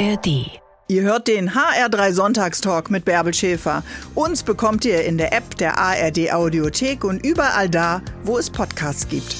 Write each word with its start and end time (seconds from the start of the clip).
ARD. 0.00 0.46
Ihr 0.88 1.02
hört 1.02 1.28
den 1.28 1.50
HR3 1.50 2.12
Sonntagstalk 2.12 2.90
mit 2.90 3.04
Bärbel 3.04 3.34
Schäfer. 3.34 3.82
Uns 4.14 4.42
bekommt 4.42 4.86
ihr 4.86 5.04
in 5.04 5.18
der 5.18 5.34
App 5.34 5.58
der 5.58 5.76
ARD 5.76 6.32
Audiothek 6.32 7.04
und 7.04 7.24
überall 7.24 7.68
da, 7.68 8.00
wo 8.24 8.38
es 8.38 8.48
Podcasts 8.48 9.06
gibt. 9.08 9.36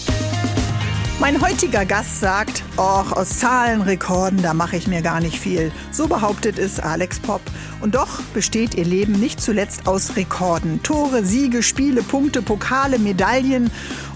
Mein 1.19 1.43
heutiger 1.43 1.85
Gast 1.85 2.21
sagt, 2.21 2.63
Och, 2.79 3.13
aus 3.13 3.39
Zahlenrekorden, 3.41 4.43
da 4.43 4.55
mache 4.55 4.77
ich 4.77 4.87
mir 4.87 5.03
gar 5.03 5.21
nicht 5.21 5.39
viel. 5.39 5.71
So 5.93 6.09
behauptet 6.09 6.59
es 6.59 6.81
Alex 6.81 7.21
Popp. 7.21 7.43
Und 7.81 7.95
doch 7.95 8.23
besteht 8.35 8.75
ihr 8.75 8.87
Leben 8.87 9.13
nicht 9.13 9.41
zuletzt 9.41 9.87
aus 9.87 10.17
Rekorden. 10.17 10.83
Tore, 10.83 11.25
Siege, 11.25 11.63
Spiele, 11.63 12.03
Punkte, 12.03 12.41
Pokale, 12.41 12.99
Medaillen. 12.99 13.71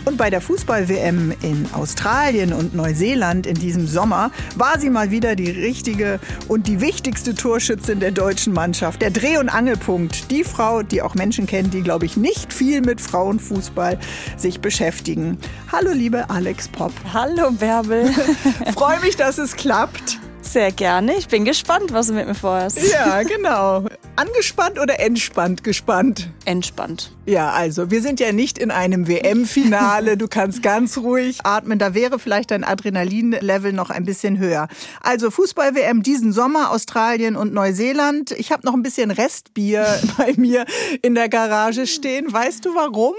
Und 0.05 0.19
bei 0.19 0.29
der 0.29 0.41
Fußball-WM 0.41 1.33
in 1.43 1.67
Australien 1.73 2.53
und 2.53 2.75
Neuseeland 2.75 3.47
in 3.47 3.55
diesem 3.55 3.87
Sommer 3.87 4.31
war 4.55 4.79
sie 4.79 4.91
mal 4.91 5.11
wieder 5.11 5.35
die 5.35 5.51
richtige 5.51 6.21
und 6.47 6.67
die 6.67 6.81
wichtigste 6.81 7.35
Torschützin 7.35 8.01
der 8.01 8.11
deutschen 8.11 8.53
Mannschaft. 8.53 9.01
Der 9.01 9.11
Dreh- 9.11 9.39
und 9.39 9.49
Angelpunkt. 9.49 10.31
Die 10.31 10.45
Frau, 10.45 10.83
die 10.83 11.01
auch 11.01 11.15
Menschen 11.15 11.47
kennt, 11.47 11.73
die, 11.73 11.83
glaube 11.83 12.05
ich, 12.05 12.17
nicht 12.17 12.53
viel 12.53 12.83
mit 12.83 13.01
Frauenfußball 13.01 13.99
sich 14.37 14.61
beschäftigen. 14.61 15.39
Hallo, 15.73 15.93
liebe 15.93 16.29
Alex 16.29 16.69
Popp. 16.69 16.93
Hallo, 17.13 17.51
Bärbel. 17.53 18.11
Freue 18.75 19.01
mich, 19.01 19.17
dass 19.17 19.39
es 19.39 19.57
klappt. 19.57 20.19
Sehr 20.45 20.71
gerne. 20.73 21.17
Ich 21.17 21.29
bin 21.29 21.45
gespannt, 21.45 21.93
was 21.93 22.09
du 22.09 22.13
mit 22.13 22.27
mir 22.27 22.35
vorhast. 22.35 22.79
Ja, 22.93 23.23
genau. 23.23 23.87
Angespannt 24.17 24.79
oder 24.79 25.01
entspannt 25.01 25.65
gespannt? 25.65 26.29
Entspannt. 26.45 27.11
Ja, 27.27 27.51
also 27.51 27.91
wir 27.91 28.01
sind 28.01 28.21
ja 28.21 28.31
nicht 28.31 28.59
in 28.59 28.71
einem 28.71 29.09
WM-Finale. 29.09 30.17
Du 30.17 30.29
kannst 30.29 30.63
ganz 30.63 30.99
ruhig 30.99 31.41
atmen. 31.45 31.79
Da 31.81 31.95
wäre 31.95 32.19
vielleicht 32.21 32.53
dein 32.53 32.63
Adrenalin-Level 32.63 33.73
noch 33.73 33.91
ein 33.91 34.05
bisschen 34.05 34.39
höher. 34.39 34.69
Also 35.01 35.31
Fußball-WM 35.31 36.03
diesen 36.03 36.33
Sommer, 36.33 36.71
Australien 36.71 37.35
und 37.35 37.53
Neuseeland. 37.53 38.31
Ich 38.33 38.53
habe 38.53 38.65
noch 38.65 38.75
ein 38.75 38.83
bisschen 38.83 39.11
Restbier 39.11 39.87
bei 40.19 40.35
mir 40.37 40.67
in 41.03 41.17
der 41.17 41.29
Garage 41.29 41.87
stehen. 41.87 42.33
Weißt 42.33 42.65
du 42.65 42.75
warum? 42.75 43.15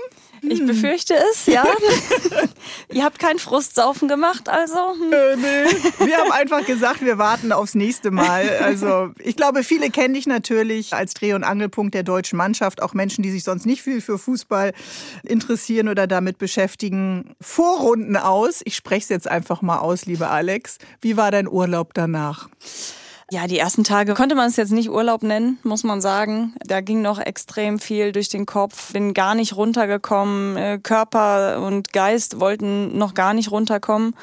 Ich 0.50 0.66
befürchte 0.66 1.16
es, 1.32 1.46
ja. 1.46 1.66
Ihr 2.92 3.04
habt 3.04 3.20
kein 3.20 3.40
Frustsaufen 3.40 4.08
gemacht, 4.08 4.50
also. 4.50 4.94
Hm. 4.94 5.14
Äh, 5.14 5.36
nee. 5.36 6.08
Wir 6.08 6.18
haben 6.18 6.32
einfach 6.32 6.66
gesagt, 6.66 7.02
wir 7.02 7.18
warten 7.18 7.52
aufs 7.52 7.76
nächste 7.76 8.12
Mal. 8.12 8.50
Also 8.62 9.12
ich 9.20 9.36
glaube, 9.36 9.64
viele 9.64 9.90
kennen 9.90 10.14
dich 10.14 10.28
natürlich 10.28 10.94
als 10.94 11.14
Dreh- 11.14 11.34
und 11.34 11.44
Angelpunkt 11.44 11.94
der 11.94 12.04
deutschen 12.04 12.38
Mannschaft. 12.38 12.82
Auch 12.82 12.94
Menschen, 12.94 13.22
die 13.22 13.32
sich 13.32 13.44
sonst 13.44 13.66
nicht 13.66 13.82
viel 13.82 14.02
für 14.02 14.18
Fußball 14.18 14.74
interessieren 15.24 15.90
oder 15.90 16.08
damit 16.08 16.38
beschäftigen. 16.38 17.36
Vorrunden 17.42 18.18
aus. 18.18 18.62
Ich 18.66 18.76
spreche 18.76 19.04
es 19.04 19.10
jetzt 19.10 19.28
einfach 19.28 19.62
mal 19.62 19.80
aus, 19.80 20.06
liebe 20.06 20.28
Alex. 20.28 20.78
Wie 21.02 21.18
war 21.18 21.32
dein 21.32 21.48
Urlaub 21.48 21.94
danach? 21.94 22.50
Ja, 23.32 23.48
die 23.48 23.58
ersten 23.58 23.84
Tage 23.84 24.14
konnte 24.14 24.36
man 24.36 24.50
es 24.50 24.56
jetzt 24.56 24.72
nicht 24.72 24.92
Urlaub 24.92 25.24
nennen, 25.24 25.58
muss 25.64 25.84
man 25.84 26.00
sagen. 26.00 26.54
Da 26.64 26.82
ging 26.82 27.02
noch 27.02 27.20
extrem 27.20 27.80
viel 27.80 28.12
durch 28.12 28.30
den 28.30 28.46
Kopf, 28.46 28.94
bin 28.94 29.16
gar 29.16 29.34
nicht 29.34 29.56
runtergekommen. 29.56 30.56
Äh, 30.58 30.80
Körper 30.82 31.60
und 31.62 31.92
Geist 31.92 32.40
wollten 32.40 32.96
noch 32.98 33.16
gar 33.16 33.34
nicht 33.34 33.50
runterkommen. 33.50 34.14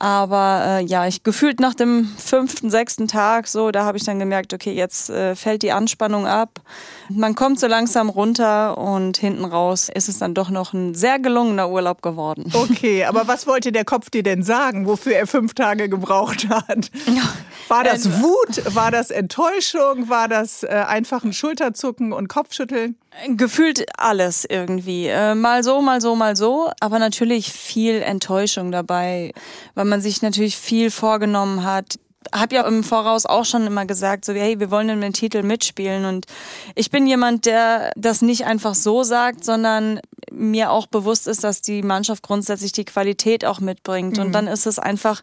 Aber 0.00 0.62
äh, 0.64 0.84
ja, 0.84 1.06
ich 1.06 1.24
gefühlt 1.24 1.58
nach 1.58 1.74
dem 1.74 2.04
fünften, 2.16 2.70
sechsten 2.70 3.08
Tag 3.08 3.48
so, 3.48 3.72
da 3.72 3.84
habe 3.84 3.98
ich 3.98 4.04
dann 4.04 4.20
gemerkt, 4.20 4.54
okay, 4.54 4.72
jetzt 4.72 5.10
äh, 5.10 5.34
fällt 5.34 5.62
die 5.62 5.72
Anspannung 5.72 6.26
ab. 6.26 6.60
Man 7.08 7.34
kommt 7.34 7.58
so 7.58 7.66
langsam 7.66 8.08
runter 8.08 8.78
und 8.78 9.16
hinten 9.16 9.44
raus 9.44 9.88
ist 9.92 10.08
es 10.08 10.18
dann 10.18 10.34
doch 10.34 10.50
noch 10.50 10.72
ein 10.72 10.94
sehr 10.94 11.18
gelungener 11.18 11.68
Urlaub 11.68 12.00
geworden. 12.02 12.50
Okay, 12.52 13.04
aber 13.04 13.26
was 13.26 13.46
wollte 13.48 13.72
der 13.72 13.84
Kopf 13.84 14.10
dir 14.10 14.22
denn 14.22 14.44
sagen, 14.44 14.86
wofür 14.86 15.14
er 15.14 15.26
fünf 15.26 15.54
Tage 15.54 15.88
gebraucht 15.88 16.48
hat? 16.48 16.90
War 17.68 17.84
das 17.84 18.22
Wut? 18.22 18.74
War 18.74 18.90
das 18.90 19.10
Enttäuschung? 19.10 20.08
War 20.08 20.28
das 20.28 20.62
äh, 20.62 20.68
einfach 20.68 21.24
ein 21.24 21.32
Schulterzucken 21.32 22.12
und 22.12 22.28
Kopfschütteln? 22.28 22.96
Gefühlt 23.26 23.84
alles 23.98 24.44
irgendwie. 24.44 25.06
Äh, 25.06 25.34
mal 25.34 25.64
so, 25.64 25.80
mal 25.80 26.00
so, 26.00 26.14
mal 26.14 26.36
so. 26.36 26.70
Aber 26.80 26.98
natürlich 26.98 27.52
viel 27.52 28.00
Enttäuschung 28.00 28.70
dabei, 28.70 29.32
weil 29.74 29.84
man 29.86 30.00
sich 30.00 30.22
natürlich 30.22 30.56
viel 30.56 30.90
vorgenommen 30.90 31.64
hat. 31.64 31.98
Hab 32.32 32.52
ja 32.52 32.66
im 32.66 32.84
Voraus 32.84 33.26
auch 33.26 33.44
schon 33.44 33.66
immer 33.66 33.86
gesagt, 33.86 34.24
so 34.24 34.34
hey, 34.34 34.60
wir 34.60 34.70
wollen 34.70 35.00
den 35.00 35.12
Titel 35.12 35.42
mitspielen. 35.42 36.04
Und 36.04 36.26
ich 36.74 36.90
bin 36.90 37.06
jemand, 37.06 37.46
der 37.46 37.92
das 37.96 38.22
nicht 38.22 38.44
einfach 38.44 38.74
so 38.74 39.02
sagt, 39.02 39.44
sondern 39.44 40.00
mir 40.30 40.70
auch 40.70 40.86
bewusst 40.86 41.26
ist, 41.26 41.42
dass 41.42 41.62
die 41.62 41.82
Mannschaft 41.82 42.22
grundsätzlich 42.22 42.72
die 42.72 42.84
Qualität 42.84 43.44
auch 43.44 43.60
mitbringt. 43.60 44.18
Und 44.18 44.32
dann 44.32 44.46
ist 44.46 44.66
es 44.66 44.78
einfach 44.78 45.22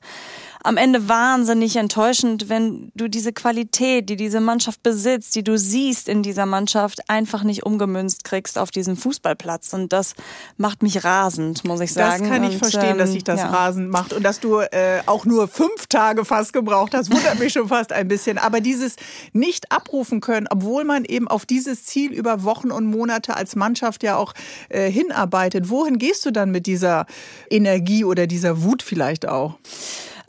am 0.66 0.78
Ende 0.78 1.08
wahnsinnig 1.08 1.76
enttäuschend, 1.76 2.50
wenn 2.50 2.92
du 2.96 3.08
diese 3.08 3.32
Qualität, 3.32 4.10
die 4.10 4.16
diese 4.16 4.40
Mannschaft 4.40 4.82
besitzt, 4.82 5.36
die 5.36 5.44
du 5.44 5.58
siehst 5.58 6.10
in 6.10 6.24
dieser 6.24 6.48
Mannschaft, 6.48 7.08
einfach 7.08 7.44
nicht 7.44 7.64
umgemünzt 7.64 8.24
kriegst 8.24 8.58
auf 8.58 8.72
diesen 8.72 8.96
Fußballplatz. 8.96 9.74
Und 9.74 9.94
das 9.94 10.16
macht 10.58 10.82
mich 10.82 11.04
rasend, 11.04 11.64
muss 11.66 11.82
ich 11.82 11.94
sagen. 11.94 12.24
Das 12.24 12.32
kann 12.32 12.44
ich 12.44 12.54
Und, 12.54 12.60
verstehen, 12.60 12.98
dass 12.98 13.10
ähm, 13.10 13.14
sich 13.14 13.24
das 13.24 13.42
ja. 13.42 13.48
rasend 13.48 13.92
macht 13.92 14.12
und 14.12 14.24
dass 14.24 14.40
du 14.40 14.60
äh, 14.60 15.02
auch 15.06 15.26
nur 15.26 15.48
fünf 15.48 15.86
Tage 15.88 16.26
fast 16.26 16.52
gebraucht 16.52 16.96
hast, 16.96 17.12
wundert 17.12 17.38
mich 17.40 17.54
schon 17.54 17.68
fast 17.68 17.92
ein 17.92 18.08
bisschen. 18.08 18.40
Aber 18.40 18.60
dieses 18.60 18.96
nicht 19.34 19.72
abrufen 19.72 20.20
können, 20.20 20.48
obwohl 20.50 20.84
man 20.84 21.06
eben 21.06 21.28
auf 21.28 21.46
dieses 21.46 21.86
Ziel 21.86 22.12
über 22.12 22.44
Wochen 22.44 22.72
und 22.72 22.88
Monate 22.88 23.36
als 23.36 23.56
Mannschaft 23.56 24.02
ja 24.02 24.18
auch 24.18 24.34
äh, 24.70 24.90
hinarbeitet. 24.90 25.70
Wohin 25.70 26.00
gehst 26.00 26.26
du 26.26 26.32
dann 26.32 26.50
mit 26.50 26.66
dieser 26.66 27.06
Energie 27.52 28.04
oder 28.04 28.26
dieser 28.26 28.64
Wut 28.64 28.82
vielleicht 28.82 29.28
auch? 29.28 29.60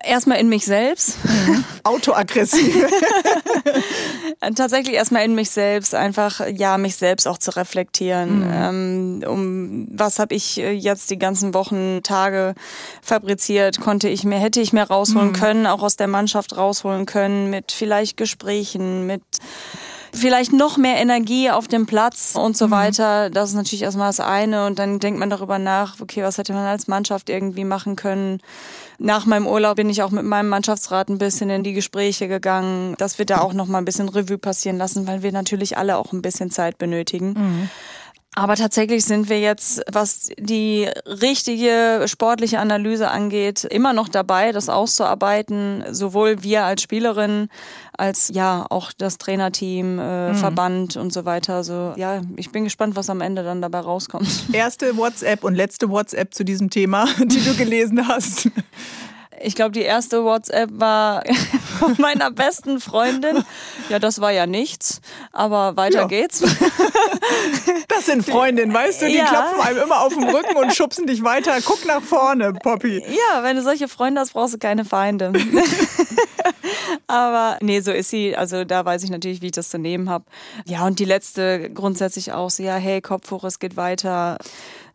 Erstmal 0.06 0.38
in 0.38 0.48
mich 0.48 0.64
selbst. 0.64 1.16
Autoaggressiv. 1.84 2.86
Tatsächlich 4.54 4.94
erstmal 4.94 5.24
in 5.24 5.34
mich 5.34 5.50
selbst, 5.50 5.94
einfach 5.94 6.46
ja, 6.48 6.78
mich 6.78 6.96
selbst 6.96 7.26
auch 7.26 7.38
zu 7.38 7.56
reflektieren. 7.56 8.48
Ähm, 8.52 9.24
um 9.26 9.88
was 9.90 10.18
habe 10.18 10.34
ich 10.34 10.58
äh, 10.58 10.72
jetzt 10.72 11.10
die 11.10 11.18
ganzen 11.18 11.54
Wochen, 11.54 12.02
Tage 12.02 12.54
fabriziert? 13.02 13.80
Konnte 13.80 14.08
ich 14.08 14.24
mehr, 14.24 14.38
hätte 14.38 14.60
ich 14.60 14.72
mehr 14.72 14.88
rausholen 14.88 15.32
können, 15.32 15.66
auch 15.66 15.82
aus 15.82 15.96
der 15.96 16.08
Mannschaft 16.08 16.56
rausholen 16.56 17.06
können, 17.06 17.50
mit 17.50 17.72
vielleicht 17.72 18.16
Gesprächen, 18.16 19.06
mit 19.06 19.22
vielleicht 20.16 20.52
noch 20.52 20.76
mehr 20.76 20.96
Energie 20.96 21.50
auf 21.50 21.68
dem 21.68 21.86
Platz 21.86 22.34
und 22.36 22.56
so 22.56 22.70
weiter. 22.70 23.30
Das 23.30 23.50
ist 23.50 23.54
natürlich 23.54 23.82
erstmal 23.82 24.08
das 24.08 24.20
eine. 24.20 24.66
Und 24.66 24.78
dann 24.78 24.98
denkt 24.98 25.20
man 25.20 25.30
darüber 25.30 25.58
nach, 25.58 26.00
okay, 26.00 26.22
was 26.22 26.38
hätte 26.38 26.52
man 26.52 26.64
als 26.64 26.88
Mannschaft 26.88 27.30
irgendwie 27.30 27.64
machen 27.64 27.96
können. 27.96 28.40
Nach 28.98 29.26
meinem 29.26 29.46
Urlaub 29.46 29.76
bin 29.76 29.90
ich 29.90 30.02
auch 30.02 30.10
mit 30.10 30.24
meinem 30.24 30.48
Mannschaftsrat 30.48 31.08
ein 31.08 31.18
bisschen 31.18 31.50
in 31.50 31.62
die 31.62 31.74
Gespräche 31.74 32.28
gegangen, 32.28 32.94
dass 32.98 33.18
wir 33.18 33.26
da 33.26 33.40
auch 33.40 33.52
noch 33.52 33.66
mal 33.66 33.78
ein 33.78 33.84
bisschen 33.84 34.08
Revue 34.08 34.38
passieren 34.38 34.78
lassen, 34.78 35.06
weil 35.06 35.22
wir 35.22 35.32
natürlich 35.32 35.76
alle 35.76 35.96
auch 35.98 36.12
ein 36.12 36.22
bisschen 36.22 36.50
Zeit 36.50 36.78
benötigen. 36.78 37.68
Aber 38.38 38.54
tatsächlich 38.54 39.06
sind 39.06 39.30
wir 39.30 39.40
jetzt, 39.40 39.82
was 39.90 40.28
die 40.38 40.86
richtige 41.06 42.04
sportliche 42.04 42.58
Analyse 42.58 43.10
angeht, 43.10 43.64
immer 43.64 43.94
noch 43.94 44.10
dabei, 44.10 44.52
das 44.52 44.68
auszuarbeiten. 44.68 45.82
Sowohl 45.90 46.42
wir 46.42 46.64
als 46.64 46.82
Spielerin, 46.82 47.48
als 47.96 48.30
ja 48.34 48.66
auch 48.68 48.92
das 48.92 49.16
Trainerteam, 49.16 49.98
äh, 49.98 50.34
Verband 50.34 50.96
und 50.98 51.14
so 51.14 51.24
weiter. 51.24 51.54
Also 51.54 51.94
ja, 51.96 52.20
ich 52.36 52.52
bin 52.52 52.64
gespannt, 52.64 52.94
was 52.94 53.08
am 53.08 53.22
Ende 53.22 53.42
dann 53.42 53.62
dabei 53.62 53.80
rauskommt. 53.80 54.28
Erste 54.52 54.98
WhatsApp 54.98 55.42
und 55.42 55.54
letzte 55.54 55.88
WhatsApp 55.88 56.34
zu 56.34 56.44
diesem 56.44 56.68
Thema, 56.68 57.06
die 57.18 57.42
du 57.42 57.54
gelesen 57.54 58.06
hast. 58.06 58.50
Ich 59.42 59.54
glaube, 59.54 59.72
die 59.72 59.82
erste 59.82 60.24
WhatsApp 60.24 60.70
war 60.72 61.22
von 61.78 61.94
meiner 61.98 62.30
besten 62.30 62.80
Freundin. 62.80 63.44
Ja, 63.88 63.98
das 63.98 64.20
war 64.20 64.30
ja 64.32 64.46
nichts, 64.46 65.00
aber 65.32 65.76
weiter 65.76 66.00
Ja. 66.00 66.06
geht's. 66.06 66.42
Das 67.88 68.06
sind 68.06 68.24
Freundinnen, 68.24 68.72
weißt 68.72 69.02
du, 69.02 69.06
die 69.06 69.16
Ja. 69.16 69.24
klopfen 69.24 69.60
einem 69.60 69.82
immer 69.82 70.02
auf 70.02 70.12
den 70.14 70.24
Rücken 70.24 70.56
und 70.56 70.74
schubsen 70.74 71.06
dich 71.06 71.22
weiter. 71.24 71.52
Guck 71.64 71.84
nach 71.86 72.02
vorne, 72.02 72.52
Poppy. 72.52 72.98
Ja, 73.08 73.42
wenn 73.42 73.56
du 73.56 73.62
solche 73.62 73.88
Freunde 73.88 74.20
hast, 74.20 74.32
brauchst 74.34 74.54
du 74.54 74.58
keine 74.58 74.84
Feinde. 74.84 75.32
Aber 77.06 77.58
nee, 77.60 77.80
so 77.80 77.92
ist 77.92 78.10
sie. 78.10 78.36
Also 78.36 78.64
da 78.64 78.84
weiß 78.84 79.02
ich 79.02 79.10
natürlich, 79.10 79.42
wie 79.42 79.46
ich 79.46 79.52
das 79.52 79.70
zu 79.70 79.78
nehmen 79.78 80.08
habe. 80.10 80.24
Ja, 80.66 80.84
und 80.86 80.98
die 80.98 81.04
letzte 81.04 81.70
grundsätzlich 81.70 82.32
auch 82.32 82.50
so, 82.50 82.62
ja, 82.62 82.74
hey, 82.76 83.00
Kopf 83.00 83.30
hoch, 83.30 83.44
es 83.44 83.58
geht 83.58 83.76
weiter. 83.76 84.38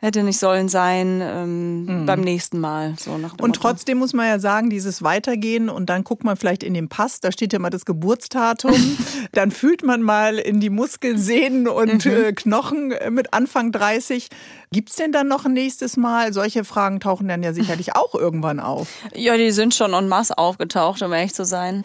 Hätte 0.03 0.23
nicht 0.23 0.39
sollen 0.39 0.67
sein, 0.67 1.21
ähm, 1.23 2.05
beim 2.07 2.21
nächsten 2.21 2.59
Mal. 2.59 2.95
So 2.99 3.11
Und 3.11 3.21
Motto. 3.21 3.51
trotzdem 3.51 3.99
muss 3.99 4.13
man 4.13 4.25
ja 4.25 4.39
sagen, 4.39 4.71
dieses 4.71 5.03
Weitergehen 5.03 5.69
und 5.69 5.91
dann 5.91 6.03
guckt 6.03 6.23
man 6.23 6.37
vielleicht 6.37 6.63
in 6.63 6.73
den 6.73 6.89
Pass, 6.89 7.19
da 7.19 7.31
steht 7.31 7.53
ja 7.53 7.59
mal 7.59 7.69
das 7.69 7.85
Geburtsdatum. 7.85 8.73
dann 9.31 9.51
fühlt 9.51 9.83
man 9.83 10.01
mal 10.01 10.39
in 10.39 10.59
die 10.59 10.71
Muskeln, 10.71 11.19
Sehnen 11.19 11.67
und 11.67 12.07
äh, 12.07 12.33
Knochen 12.33 12.91
äh, 12.91 13.11
mit 13.11 13.31
Anfang 13.33 13.71
30. 13.71 14.29
Gibt's 14.71 14.95
denn 14.95 15.11
dann 15.11 15.27
noch 15.27 15.45
ein 15.45 15.53
nächstes 15.53 15.97
Mal? 15.97 16.33
Solche 16.33 16.63
Fragen 16.63 16.99
tauchen 16.99 17.27
dann 17.27 17.43
ja 17.43 17.53
sicherlich 17.53 17.95
auch 17.95 18.15
irgendwann 18.15 18.59
auf. 18.59 18.87
Ja, 19.13 19.37
die 19.37 19.51
sind 19.51 19.75
schon 19.75 19.93
en 19.93 20.07
masse 20.07 20.35
aufgetaucht, 20.35 21.03
um 21.03 21.13
ehrlich 21.13 21.35
zu 21.35 21.45
sein. 21.45 21.83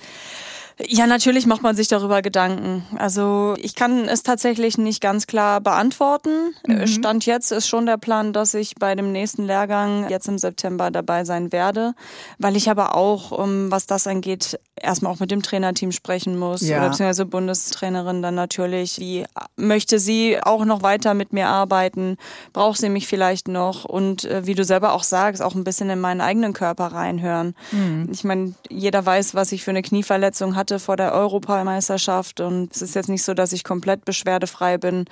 Ja, 0.85 1.07
natürlich 1.07 1.47
macht 1.47 1.63
man 1.63 1.75
sich 1.75 1.89
darüber 1.89 2.21
Gedanken. 2.21 2.85
Also 2.99 3.55
ich 3.59 3.75
kann 3.75 4.09
es 4.09 4.23
tatsächlich 4.23 4.77
nicht 4.77 5.01
ganz 5.01 5.27
klar 5.27 5.63
beantworten. 5.63 6.55
Mhm. 6.67 6.87
Stand 6.87 7.25
jetzt 7.25 7.51
ist 7.51 7.67
schon 7.67 7.87
der 7.87 7.97
Plan, 7.97 8.35
dass 8.35 8.53
ich 8.53 8.75
bei 8.75 8.95
dem 8.95 9.11
nächsten 9.11 9.47
Lehrgang 9.47 10.11
jetzt 10.11 10.29
im 10.29 10.37
September 10.37 10.91
dabei 10.91 11.25
sein 11.25 11.51
werde, 11.51 11.95
weil 12.39 12.57
ich 12.57 12.69
aber 12.69 12.95
auch, 12.95 13.33
was 13.39 13.87
das 13.87 14.07
angeht, 14.07 14.61
erstmal 14.79 15.13
auch 15.13 15.21
mit 15.21 15.31
dem 15.31 15.43
Trainerteam 15.43 15.93
sprechen 15.93 16.39
muss, 16.39 16.61
ja. 16.61 16.77
oder 16.77 16.91
beziehungsweise 16.91 17.25
Bundestrainerin 17.25 18.21
dann 18.21 18.35
natürlich. 18.35 19.01
Wie 19.01 19.25
möchte 19.57 19.99
sie 19.99 20.39
auch 20.43 20.67
noch 20.67 20.83
weiter 20.83 21.15
mit 21.15 21.33
mir 21.33 21.49
arbeiten? 21.49 22.19
Braucht 22.53 22.79
sie 22.79 22.91
mich 22.91 23.07
vielleicht 23.07 23.49
noch? 23.49 23.87
Und 23.87 24.25
äh, 24.25 24.47
wie 24.47 24.55
du 24.55 24.65
selber 24.65 24.93
auch 24.93 25.05
sagst, 25.05 25.43
auch 25.43 25.55
ein 25.55 25.65
bisschen 25.65 25.89
in 25.89 26.01
meinen 26.01 26.21
eigenen 26.21 26.53
Körper 26.53 26.89
reinhören. 26.89 27.55
Mhm. 27.73 28.11
Ich 28.13 28.25
meine, 28.25 28.55
jeder 28.69 29.07
weiß, 29.07 29.35
was 29.35 29.53
ich 29.53 29.65
für 29.65 29.71
eine 29.71 29.81
Knieverletzung 29.81 30.55
hatte 30.55 30.66
hatte 30.67 30.81
vor 30.81 30.97
der 30.97 31.13
Europameisterschaft 31.13 32.41
und 32.41 32.75
es 32.75 32.83
ist 32.83 32.97
jetzt 32.97 33.09
nicht 33.09 33.23
so, 33.23 33.35
dass 33.35 33.53
ich 33.53 33.63
komplett 33.63 34.05
beschwerdefrei 34.05 34.79
bin. 34.79 35.05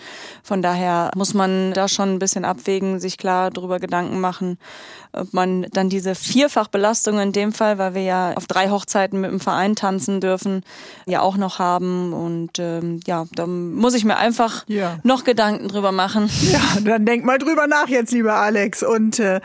Von 0.42 0.62
daher 0.62 1.12
muss 1.14 1.32
man 1.32 1.72
da 1.74 1.86
schon 1.86 2.14
ein 2.14 2.18
bisschen 2.18 2.44
abwägen, 2.44 2.98
sich 2.98 3.18
klar 3.18 3.52
darüber 3.52 3.78
Gedanken 3.78 4.20
machen, 4.20 4.58
ob 5.12 5.32
man 5.32 5.66
dann 5.70 5.88
diese 5.88 6.16
Vierfachbelastung 6.16 7.20
in 7.20 7.30
dem 7.30 7.52
Fall, 7.52 7.78
weil 7.78 7.94
wir 7.94 8.02
ja 8.02 8.32
auf 8.34 8.48
drei 8.48 8.68
Hochzeiten 8.68 9.20
mit 9.20 9.30
dem 9.30 9.38
Verein 9.38 9.76
tanzen 9.76 10.20
dürfen, 10.20 10.64
ja 11.06 11.20
auch 11.20 11.36
noch 11.36 11.60
haben. 11.60 12.12
Und 12.12 12.58
ähm, 12.58 12.98
ja, 13.06 13.26
da 13.36 13.46
muss 13.46 13.94
ich 13.94 14.04
mir 14.04 14.16
einfach 14.16 14.64
ja. 14.66 14.98
noch 15.04 15.22
Gedanken 15.22 15.68
drüber 15.68 15.92
machen. 15.92 16.28
Ja, 16.50 16.80
dann 16.84 17.06
denk 17.06 17.24
mal 17.24 17.38
drüber 17.38 17.68
nach 17.68 17.88
jetzt, 17.88 18.10
lieber 18.10 18.34
Alex. 18.34 18.82
Und 18.82 19.20
äh, 19.20 19.40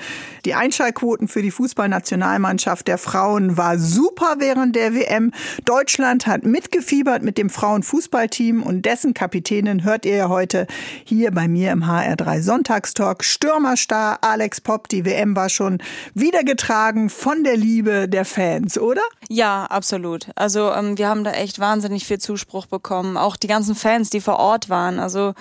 die 0.45 0.55
Einschaltquoten 0.55 1.27
für 1.27 1.43
die 1.43 1.51
Fußballnationalmannschaft 1.51 2.87
der 2.87 2.97
Frauen 2.97 3.57
war 3.57 3.77
super 3.77 4.35
während 4.39 4.75
der 4.75 4.95
WM. 4.95 5.31
Deutschland 5.65 5.98
Deutschland 5.99 6.27
hat 6.27 6.45
mitgefiebert 6.45 7.23
mit 7.23 7.37
dem 7.37 7.49
Frauenfußballteam 7.49 8.63
und 8.63 8.83
dessen 8.83 9.13
Kapitänin 9.13 9.83
hört 9.83 10.05
ihr 10.05 10.15
ja 10.15 10.29
heute 10.29 10.65
hier 11.03 11.31
bei 11.31 11.49
mir 11.49 11.73
im 11.73 11.83
HR3 11.83 12.41
Sonntagstalk. 12.41 13.25
Stürmerstar 13.25 14.19
Alex 14.21 14.61
Popp, 14.61 14.87
die 14.87 15.03
WM 15.03 15.35
war 15.35 15.49
schon 15.49 15.79
wieder 16.13 16.45
getragen 16.45 17.09
von 17.09 17.43
der 17.43 17.57
Liebe 17.57 18.07
der 18.07 18.23
Fans, 18.23 18.77
oder? 18.79 19.01
Ja, 19.27 19.65
absolut. 19.65 20.29
Also 20.35 20.71
ähm, 20.71 20.97
wir 20.97 21.09
haben 21.09 21.25
da 21.25 21.31
echt 21.31 21.59
wahnsinnig 21.59 22.05
viel 22.05 22.19
Zuspruch 22.19 22.67
bekommen. 22.67 23.17
Auch 23.17 23.35
die 23.35 23.47
ganzen 23.47 23.75
Fans, 23.75 24.09
die 24.09 24.21
vor 24.21 24.39
Ort 24.39 24.69
waren. 24.69 24.99
Also 24.99 25.33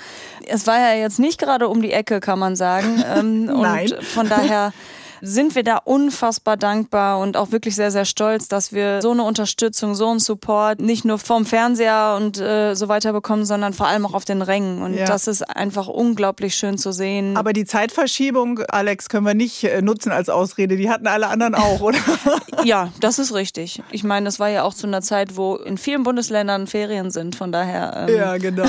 es 0.48 0.66
war 0.66 0.80
ja 0.80 1.00
jetzt 1.00 1.20
nicht 1.20 1.38
gerade 1.38 1.68
um 1.68 1.82
die 1.82 1.92
Ecke, 1.92 2.18
kann 2.18 2.40
man 2.40 2.56
sagen. 2.56 3.04
Ähm, 3.08 3.46
Nein. 3.46 3.92
Und 3.92 4.04
von 4.04 4.28
daher 4.28 4.72
sind 5.20 5.54
wir 5.54 5.62
da 5.62 5.78
unfassbar 5.78 6.56
dankbar 6.56 7.18
und 7.20 7.36
auch 7.36 7.52
wirklich 7.52 7.74
sehr, 7.74 7.90
sehr 7.90 8.04
stolz, 8.04 8.48
dass 8.48 8.72
wir 8.72 9.02
so 9.02 9.10
eine 9.10 9.22
Unterstützung, 9.22 9.94
so 9.94 10.08
einen 10.08 10.20
Support 10.20 10.80
nicht 10.80 11.04
nur 11.04 11.18
vom 11.18 11.44
Fernseher 11.44 12.14
und 12.16 12.38
äh, 12.38 12.74
so 12.74 12.88
weiter 12.88 13.12
bekommen, 13.12 13.44
sondern 13.44 13.72
vor 13.72 13.86
allem 13.86 14.06
auch 14.06 14.14
auf 14.14 14.24
den 14.24 14.42
Rängen. 14.42 14.82
Und 14.82 14.94
ja. 14.94 15.04
das 15.04 15.26
ist 15.26 15.42
einfach 15.42 15.88
unglaublich 15.88 16.54
schön 16.54 16.78
zu 16.78 16.92
sehen. 16.92 17.36
Aber 17.36 17.52
die 17.52 17.64
Zeitverschiebung, 17.64 18.60
Alex, 18.68 19.08
können 19.08 19.26
wir 19.26 19.34
nicht 19.34 19.64
äh, 19.64 19.82
nutzen 19.82 20.12
als 20.12 20.28
Ausrede. 20.28 20.76
Die 20.76 20.90
hatten 20.90 21.06
alle 21.06 21.28
anderen 21.28 21.54
auch, 21.54 21.80
oder? 21.80 21.98
ja, 22.64 22.92
das 23.00 23.18
ist 23.18 23.34
richtig. 23.34 23.82
Ich 23.90 24.04
meine, 24.04 24.24
das 24.24 24.38
war 24.40 24.48
ja 24.48 24.62
auch 24.62 24.74
zu 24.74 24.86
einer 24.86 25.02
Zeit, 25.02 25.36
wo 25.36 25.56
in 25.56 25.78
vielen 25.78 26.02
Bundesländern 26.02 26.66
Ferien 26.66 27.10
sind. 27.10 27.36
Von 27.36 27.52
daher. 27.52 28.06
Ähm 28.08 28.16
ja, 28.16 28.36
genau. 28.36 28.68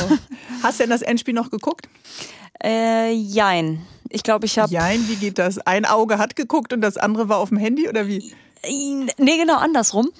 Hast 0.64 0.80
du 0.80 0.84
denn 0.84 0.90
das 0.90 1.02
Endspiel 1.02 1.34
noch 1.34 1.50
geguckt? 1.52 1.88
Äh, 2.64 3.12
jein. 3.14 3.82
Ich 4.10 4.24
glaube, 4.24 4.46
ich 4.46 4.58
habe. 4.58 4.72
Jein, 4.72 5.08
wie 5.08 5.16
geht 5.16 5.38
das? 5.38 5.60
Ein 5.60 5.86
Auge 5.86 6.18
hat 6.18 6.36
geguckt 6.36 6.74
und 6.74 6.82
das 6.82 6.98
andere 6.98 7.30
war 7.30 7.38
auf 7.38 7.50
dem 7.50 7.58
Handy 7.58 7.88
oder 7.88 8.08
wie? 8.08 8.34
Nee, 8.62 9.38
genau 9.38 9.56
andersrum. 9.56 10.10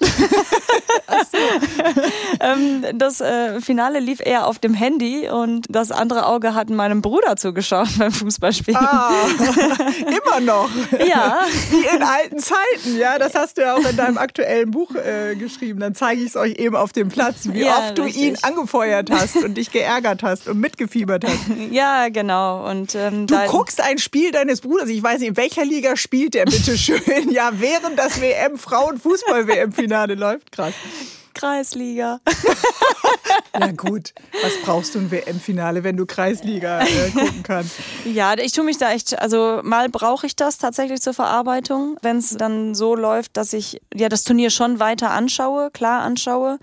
ähm, 2.40 2.86
das 2.94 3.20
äh, 3.20 3.60
Finale 3.60 4.00
lief 4.00 4.20
eher 4.24 4.46
auf 4.46 4.58
dem 4.58 4.72
Handy 4.72 5.28
und 5.28 5.66
das 5.68 5.92
andere 5.92 6.26
Auge 6.26 6.54
hat 6.54 6.70
meinem 6.70 7.02
Bruder 7.02 7.36
zugeschaut 7.36 7.88
beim 7.98 8.10
Fußballspielen. 8.10 8.80
Ah, 8.80 9.12
immer 10.06 10.40
noch. 10.40 10.70
Ja. 11.06 11.40
Wie 11.70 11.84
in 11.94 12.02
alten 12.02 12.38
Zeiten, 12.38 12.96
ja. 12.98 13.18
Das 13.18 13.34
hast 13.34 13.58
du 13.58 13.62
ja 13.62 13.74
auch 13.74 13.84
in 13.84 13.96
deinem 13.96 14.16
aktuellen 14.16 14.70
Buch 14.70 14.94
äh, 14.94 15.34
geschrieben. 15.36 15.80
Dann 15.80 15.94
zeige 15.94 16.22
ich 16.22 16.28
es 16.28 16.36
euch 16.36 16.54
eben 16.58 16.76
auf 16.76 16.92
dem 16.92 17.08
Platz, 17.08 17.40
wie 17.44 17.64
ja, 17.64 17.78
oft 17.78 17.98
du 17.98 18.02
richtig. 18.02 18.22
ihn 18.22 18.38
angefeuert 18.42 19.10
hast 19.10 19.36
und 19.36 19.54
dich 19.54 19.70
geärgert 19.70 20.22
hast 20.22 20.48
und 20.48 20.58
mitgefiebert 20.58 21.24
hast. 21.24 21.38
Ja, 21.70 22.08
genau. 22.08 22.68
Und, 22.68 22.94
ähm, 22.94 23.26
du 23.26 23.36
guckst 23.48 23.82
ein 23.82 23.98
Spiel 23.98 24.32
deines 24.32 24.62
Bruders. 24.62 24.88
Ich 24.88 25.02
weiß 25.02 25.20
nicht, 25.20 25.28
in 25.28 25.36
welcher 25.36 25.64
Liga 25.64 25.96
spielt 25.96 26.32
der 26.34 26.46
bitte 26.46 26.78
schön? 26.78 27.30
Ja, 27.30 27.50
während 27.54 27.98
das 27.98 28.20
wir 28.20 28.29
WM, 28.30 28.56
Frauenfußball-WM-Finale 28.58 30.14
läuft. 30.14 30.52
Krass. 30.52 30.74
Kreisliga. 31.34 32.20
ja 33.58 33.72
gut, 33.72 34.12
was 34.42 34.52
brauchst 34.64 34.94
du 34.94 35.00
ein 35.00 35.10
WM-Finale, 35.10 35.82
wenn 35.82 35.96
du 35.96 36.06
Kreisliga 36.06 36.80
äh, 36.80 37.10
gucken 37.10 37.42
kannst? 37.42 37.72
Ja, 38.04 38.36
ich 38.36 38.52
tue 38.52 38.64
mich 38.64 38.78
da 38.78 38.92
echt, 38.92 39.18
also 39.18 39.60
mal 39.64 39.88
brauche 39.88 40.26
ich 40.26 40.36
das 40.36 40.58
tatsächlich 40.58 41.00
zur 41.00 41.14
Verarbeitung, 41.14 41.96
wenn 42.02 42.18
es 42.18 42.36
dann 42.36 42.74
so 42.74 42.94
läuft, 42.94 43.36
dass 43.36 43.52
ich 43.52 43.80
ja 43.94 44.08
das 44.08 44.22
Turnier 44.22 44.50
schon 44.50 44.78
weiter 44.78 45.10
anschaue, 45.10 45.70
klar 45.70 46.02
anschaue. 46.02 46.58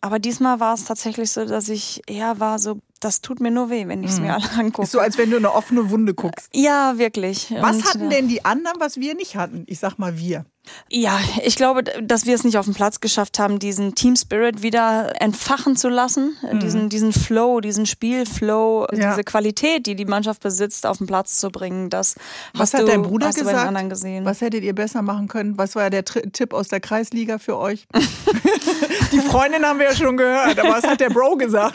Aber 0.00 0.18
diesmal 0.18 0.60
war 0.60 0.74
es 0.74 0.84
tatsächlich 0.84 1.30
so, 1.30 1.44
dass 1.44 1.68
ich 1.68 2.02
eher 2.06 2.40
war 2.40 2.58
so, 2.58 2.78
das 3.00 3.20
tut 3.20 3.40
mir 3.40 3.50
nur 3.50 3.70
weh, 3.70 3.86
wenn 3.86 4.02
ich 4.02 4.10
es 4.10 4.20
mir 4.20 4.36
mhm. 4.38 4.44
alle 4.44 4.50
angucke. 4.58 4.82
Ist 4.82 4.92
so, 4.92 4.98
als 4.98 5.18
wenn 5.18 5.30
du 5.30 5.36
eine 5.36 5.52
offene 5.52 5.90
Wunde 5.90 6.14
guckst. 6.14 6.48
Ja, 6.54 6.98
wirklich. 6.98 7.52
Was 7.60 7.76
Und, 7.76 7.84
hatten 7.84 8.10
denn 8.10 8.28
die 8.28 8.44
anderen, 8.44 8.80
was 8.80 8.96
wir 8.96 9.14
nicht 9.14 9.36
hatten? 9.36 9.64
Ich 9.66 9.78
sag 9.78 9.98
mal 9.98 10.18
wir. 10.18 10.44
Ja, 10.88 11.18
ich 11.42 11.56
glaube, 11.56 11.82
dass 11.82 12.26
wir 12.26 12.34
es 12.34 12.44
nicht 12.44 12.56
auf 12.56 12.66
den 12.66 12.74
Platz 12.74 13.00
geschafft 13.00 13.38
haben, 13.38 13.58
diesen 13.58 13.94
Team 13.94 14.14
Spirit 14.14 14.62
wieder 14.62 15.20
entfachen 15.20 15.74
zu 15.74 15.88
lassen, 15.88 16.36
mhm. 16.42 16.60
diesen, 16.60 16.88
diesen 16.88 17.12
Flow, 17.12 17.60
diesen 17.60 17.86
Spielflow, 17.86 18.86
ja. 18.92 19.10
diese 19.10 19.24
Qualität, 19.24 19.86
die 19.86 19.96
die 19.96 20.04
Mannschaft 20.04 20.42
besitzt, 20.42 20.86
auf 20.86 20.98
den 20.98 21.06
Platz 21.06 21.38
zu 21.38 21.50
bringen. 21.50 21.90
Das 21.90 22.14
Was 22.52 22.74
hat 22.74 22.82
du, 22.82 22.86
dein 22.86 23.02
Bruder 23.02 23.28
gesagt? 23.28 23.46
bei 23.46 23.52
den 23.52 23.66
anderen 23.66 23.90
gesehen. 23.90 24.24
Was 24.24 24.40
hättet 24.40 24.62
ihr 24.62 24.74
besser 24.74 25.02
machen 25.02 25.28
können? 25.28 25.58
Was 25.58 25.74
war 25.74 25.90
der 25.90 26.04
Tri 26.04 26.22
Tipp 26.30 26.52
aus 26.54 26.68
der 26.68 26.80
Kreisliga 26.80 27.38
für 27.38 27.58
euch? 27.58 27.86
die 29.12 29.20
Freundin 29.20 29.64
haben 29.64 29.78
wir 29.78 29.86
ja 29.86 29.96
schon 29.96 30.16
gehört, 30.16 30.58
aber 30.58 30.70
was 30.70 30.84
hat 30.84 31.00
der 31.00 31.10
Bro 31.10 31.36
gesagt? 31.36 31.74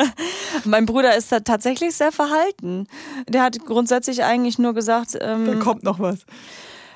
mein 0.64 0.86
Bruder 0.86 1.16
ist 1.16 1.32
da 1.32 1.40
tatsächlich 1.40 1.94
sehr 1.94 2.12
verhalten. 2.12 2.86
Der 3.28 3.42
hat 3.42 3.58
grundsätzlich 3.64 4.24
eigentlich 4.24 4.58
nur 4.58 4.72
gesagt, 4.72 5.18
ähm, 5.20 5.46
da 5.46 5.54
kommt 5.56 5.82
noch 5.82 5.98
was. 5.98 6.20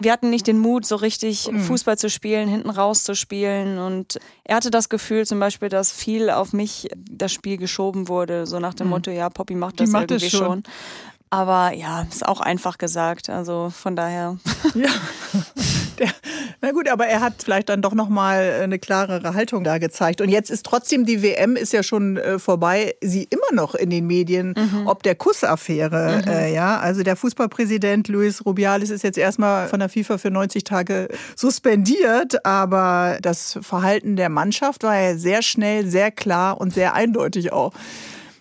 Wir 0.00 0.12
hatten 0.12 0.30
nicht 0.30 0.46
den 0.46 0.58
Mut, 0.58 0.86
so 0.86 0.96
richtig 0.96 1.50
mhm. 1.50 1.60
Fußball 1.60 1.98
zu 1.98 2.10
spielen, 2.10 2.48
hinten 2.48 2.70
raus 2.70 3.04
zu 3.04 3.14
spielen. 3.14 3.78
Und 3.78 4.18
er 4.44 4.56
hatte 4.56 4.70
das 4.70 4.88
Gefühl 4.88 5.26
zum 5.26 5.40
Beispiel, 5.40 5.68
dass 5.68 5.92
viel 5.92 6.30
auf 6.30 6.52
mich 6.52 6.88
das 6.96 7.32
Spiel 7.32 7.56
geschoben 7.56 8.08
wurde. 8.08 8.46
So 8.46 8.58
nach 8.58 8.74
dem 8.74 8.86
mhm. 8.86 8.92
Motto, 8.92 9.10
ja, 9.10 9.30
Poppy 9.30 9.54
macht 9.54 9.80
das 9.80 9.90
macht 9.90 10.10
irgendwie 10.10 10.30
schon. 10.30 10.46
schon. 10.46 10.62
Aber 11.30 11.72
ja, 11.72 12.02
ist 12.02 12.26
auch 12.26 12.40
einfach 12.40 12.78
gesagt. 12.78 13.30
Also 13.30 13.70
von 13.70 13.96
daher. 13.96 14.38
Ja. 14.74 14.88
Der, 15.98 16.10
na 16.60 16.72
gut, 16.72 16.88
aber 16.88 17.06
er 17.06 17.20
hat 17.20 17.34
vielleicht 17.42 17.68
dann 17.68 17.80
doch 17.80 17.94
noch 17.94 18.08
mal 18.08 18.60
eine 18.62 18.78
klarere 18.78 19.34
Haltung 19.34 19.64
da 19.64 19.78
gezeigt. 19.78 20.20
Und 20.20 20.28
jetzt 20.28 20.50
ist 20.50 20.66
trotzdem 20.66 21.06
die 21.06 21.22
WM 21.22 21.56
ist 21.56 21.72
ja 21.72 21.82
schon 21.82 22.18
äh, 22.18 22.38
vorbei. 22.38 22.94
Sie 23.00 23.24
immer 23.24 23.52
noch 23.52 23.74
in 23.74 23.88
den 23.90 24.06
Medien, 24.06 24.54
mhm. 24.56 24.86
ob 24.86 25.02
der 25.02 25.14
Kussaffäre. 25.14 26.22
Mhm. 26.24 26.30
Äh, 26.30 26.54
ja, 26.54 26.78
also 26.78 27.02
der 27.02 27.16
Fußballpräsident 27.16 28.08
Luis 28.08 28.44
Rubiales 28.44 28.90
ist 28.90 29.04
jetzt 29.04 29.18
erstmal 29.18 29.68
von 29.68 29.80
der 29.80 29.88
FIFA 29.88 30.18
für 30.18 30.30
90 30.30 30.64
Tage 30.64 31.08
suspendiert, 31.34 32.44
aber 32.44 33.18
das 33.22 33.58
Verhalten 33.62 34.16
der 34.16 34.28
Mannschaft 34.28 34.82
war 34.82 34.98
ja 34.98 35.16
sehr 35.16 35.42
schnell, 35.42 35.86
sehr 35.86 36.10
klar 36.10 36.60
und 36.60 36.74
sehr 36.74 36.94
eindeutig 36.94 37.52
auch. 37.52 37.72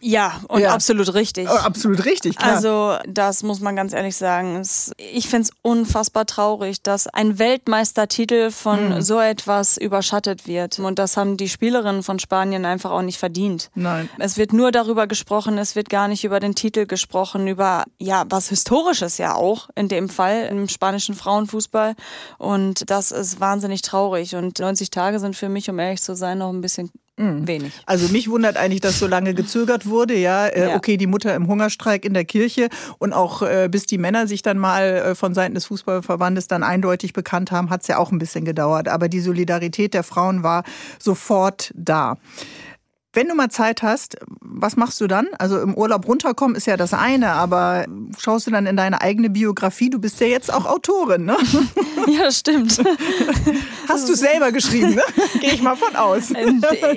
Ja, 0.07 0.39
und 0.49 0.61
ja. 0.61 0.71
absolut 0.71 1.15
richtig. 1.15 1.49
Oh, 1.49 1.55
absolut 1.55 2.05
richtig, 2.05 2.37
klar. 2.37 2.53
Also, 2.53 2.95
das 3.07 3.41
muss 3.41 3.59
man 3.59 3.75
ganz 3.75 3.91
ehrlich 3.91 4.15
sagen. 4.15 4.61
Ich 4.97 5.27
finde 5.27 5.49
es 5.49 5.51
unfassbar 5.63 6.27
traurig, 6.27 6.83
dass 6.83 7.07
ein 7.07 7.39
Weltmeistertitel 7.39 8.51
von 8.51 8.89
mhm. 8.89 9.01
so 9.01 9.19
etwas 9.19 9.77
überschattet 9.77 10.45
wird. 10.45 10.77
Und 10.77 10.99
das 10.99 11.17
haben 11.17 11.37
die 11.37 11.49
Spielerinnen 11.49 12.03
von 12.03 12.19
Spanien 12.19 12.65
einfach 12.65 12.91
auch 12.91 13.01
nicht 13.01 13.17
verdient. 13.17 13.71
Nein. 13.73 14.07
Es 14.19 14.37
wird 14.37 14.53
nur 14.53 14.71
darüber 14.71 15.07
gesprochen, 15.07 15.57
es 15.57 15.75
wird 15.75 15.89
gar 15.89 16.07
nicht 16.07 16.23
über 16.23 16.39
den 16.39 16.53
Titel 16.53 16.85
gesprochen, 16.85 17.47
über, 17.47 17.85
ja, 17.97 18.25
was 18.29 18.49
Historisches 18.49 19.17
ja 19.17 19.33
auch 19.33 19.69
in 19.73 19.87
dem 19.87 20.07
Fall 20.07 20.45
im 20.51 20.69
spanischen 20.69 21.15
Frauenfußball. 21.15 21.95
Und 22.37 22.91
das 22.91 23.11
ist 23.11 23.39
wahnsinnig 23.39 23.81
traurig. 23.81 24.35
Und 24.35 24.59
90 24.59 24.91
Tage 24.91 25.19
sind 25.19 25.35
für 25.35 25.49
mich, 25.49 25.67
um 25.67 25.79
ehrlich 25.79 26.03
zu 26.03 26.15
sein, 26.15 26.37
noch 26.37 26.53
ein 26.53 26.61
bisschen 26.61 26.91
Mhm. 27.17 27.47
Wenig. 27.47 27.73
Also 27.85 28.09
mich 28.09 28.29
wundert 28.29 28.57
eigentlich, 28.57 28.81
dass 28.81 28.99
so 28.99 29.07
lange 29.07 29.33
gezögert 29.33 29.85
wurde. 29.85 30.15
Ja, 30.15 30.47
äh, 30.47 30.69
ja. 30.69 30.75
okay, 30.75 30.97
die 30.97 31.07
Mutter 31.07 31.33
im 31.33 31.47
Hungerstreik 31.47 32.03
in 32.03 32.13
der 32.13 32.25
Kirche 32.25 32.69
und 32.97 33.13
auch 33.13 33.41
äh, 33.41 33.69
bis 33.71 33.85
die 33.85 33.97
Männer 33.97 34.27
sich 34.27 34.41
dann 34.41 34.57
mal 34.57 34.83
äh, 34.83 35.15
von 35.15 35.33
Seiten 35.33 35.55
des 35.55 35.65
Fußballverbandes 35.67 36.47
dann 36.47 36.63
eindeutig 36.63 37.13
bekannt 37.13 37.51
haben, 37.51 37.69
hat 37.69 37.81
es 37.81 37.87
ja 37.87 37.97
auch 37.97 38.11
ein 38.11 38.19
bisschen 38.19 38.43
gedauert. 38.43 38.89
Aber 38.89 39.07
die 39.07 39.21
Solidarität 39.21 39.93
der 39.93 40.03
Frauen 40.03 40.43
war 40.43 40.63
sofort 40.99 41.71
da. 41.75 42.17
Wenn 43.15 43.29
du 43.29 43.35
mal 43.35 43.49
Zeit 43.49 43.81
hast, 43.81 44.17
was 44.41 44.75
machst 44.75 44.99
du 44.99 45.07
dann? 45.07 45.27
Also 45.39 45.61
im 45.61 45.73
Urlaub 45.73 46.05
runterkommen 46.05 46.55
ist 46.55 46.67
ja 46.67 46.75
das 46.75 46.93
eine, 46.93 47.31
aber 47.31 47.85
schaust 48.19 48.45
du 48.45 48.51
dann 48.51 48.65
in 48.65 48.75
deine 48.75 48.99
eigene 48.99 49.29
Biografie? 49.29 49.89
Du 49.89 49.99
bist 49.99 50.19
ja 50.19 50.27
jetzt 50.27 50.53
auch 50.53 50.65
Autorin, 50.65 51.25
ne? 51.25 51.37
Ja, 52.07 52.31
stimmt. 52.31 52.79
Hast 53.89 54.07
du 54.07 54.15
selber 54.15 54.51
geschrieben, 54.51 54.93
ne? 54.93 55.01
Gehe 55.39 55.53
ich 55.53 55.61
mal 55.63 55.75
von 55.75 55.95
aus. 55.95 56.31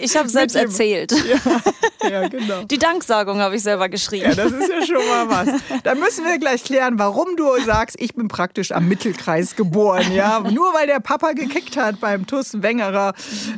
Ich 0.01 0.17
habe 0.17 0.29
selbst 0.29 0.55
erzählt. 0.55 1.15
Ja, 1.27 2.11
ja, 2.11 2.29
genau. 2.29 2.65
Die 2.65 2.77
Danksagung 2.79 3.39
habe 3.39 3.57
ich 3.57 3.63
selber 3.63 3.89
geschrieben. 3.89 4.27
Ja, 4.29 4.35
das 4.35 4.53
ist 4.53 4.69
ja 4.69 4.85
schon 4.85 5.07
mal 5.09 5.29
was. 5.29 5.61
Da 5.83 5.95
müssen 5.95 6.27
wir 6.27 6.39
gleich 6.39 6.63
klären, 6.63 6.99
warum 6.99 7.37
du 7.37 7.47
sagst, 7.65 7.97
ich 7.99 8.15
bin 8.15 8.29
praktisch 8.29 8.73
am 8.73 8.87
Mittelkreis 8.87 9.57
geboren, 9.57 10.13
ja? 10.13 10.41
Nur 10.41 10.75
weil 10.75 10.87
der 10.87 11.01
Papa 11.01 11.33
gekickt 11.33 11.79
hat 11.79 12.01
beim 12.01 12.27
TuS 12.27 12.63
Wengerer. 12.63 13.15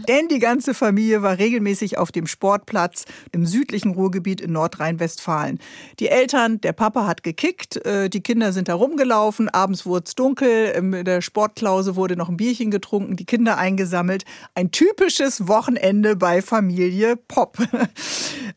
Denn 0.09 0.29
die 0.29 0.39
ganze 0.39 0.73
Familie 0.75 1.23
war 1.23 1.39
regelmäßig 1.39 1.99
auf 1.99 2.13
dem 2.13 2.29
Sportplatz 2.51 3.05
im 3.31 3.47
südlichen 3.47 3.93
Ruhrgebiet 3.93 4.41
in 4.41 4.51
Nordrhein-Westfalen. 4.53 5.61
Die 6.01 6.09
Eltern, 6.09 6.61
der 6.61 6.73
Papa 6.73 7.07
hat 7.07 7.23
gekickt, 7.23 7.77
äh, 7.87 8.11
die 8.11 8.23
Kinder 8.23 8.53
sind 8.53 8.67
da 8.67 8.75
rumgelaufen, 8.75 9.49
abends 9.49 9.87
wurde 9.87 10.07
es 10.07 10.17
dunkel, 10.17 10.73
in 10.77 11.05
der 11.05 11.21
Sportklause 11.21 11.95
wurde 11.95 12.17
noch 12.17 12.29
ein 12.29 12.37
Bierchen 12.37 12.73
getrunken, 12.73 13.15
die 13.15 13.25
Kinder 13.25 13.57
eingesammelt. 13.57 14.25
Ein 14.57 14.73
typisches 14.73 15.47
Wochenende 15.47 16.17
bei 16.17 16.43
Familie 16.43 17.17
Pop. 17.17 17.59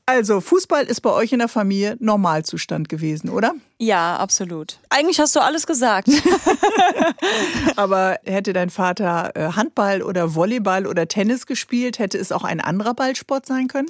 Also 0.05 0.41
Fußball 0.41 0.83
ist 0.83 1.01
bei 1.01 1.11
euch 1.11 1.31
in 1.31 1.39
der 1.39 1.47
Familie 1.47 1.95
Normalzustand 1.99 2.89
gewesen, 2.89 3.29
oder? 3.29 3.53
Ja, 3.83 4.15
absolut. 4.15 4.79
Eigentlich 4.89 5.19
hast 5.19 5.35
du 5.35 5.41
alles 5.41 5.67
gesagt. 5.67 6.07
Aber 7.75 8.17
hätte 8.23 8.53
dein 8.53 8.69
Vater 8.69 9.31
äh, 9.35 9.51
Handball 9.53 10.01
oder 10.01 10.35
Volleyball 10.35 10.87
oder 10.87 11.09
Tennis 11.09 11.45
gespielt, 11.47 11.99
hätte 11.99 12.17
es 12.17 12.31
auch 12.31 12.45
ein 12.45 12.61
anderer 12.61 12.93
Ballsport 12.93 13.45
sein 13.45 13.67
können? 13.67 13.89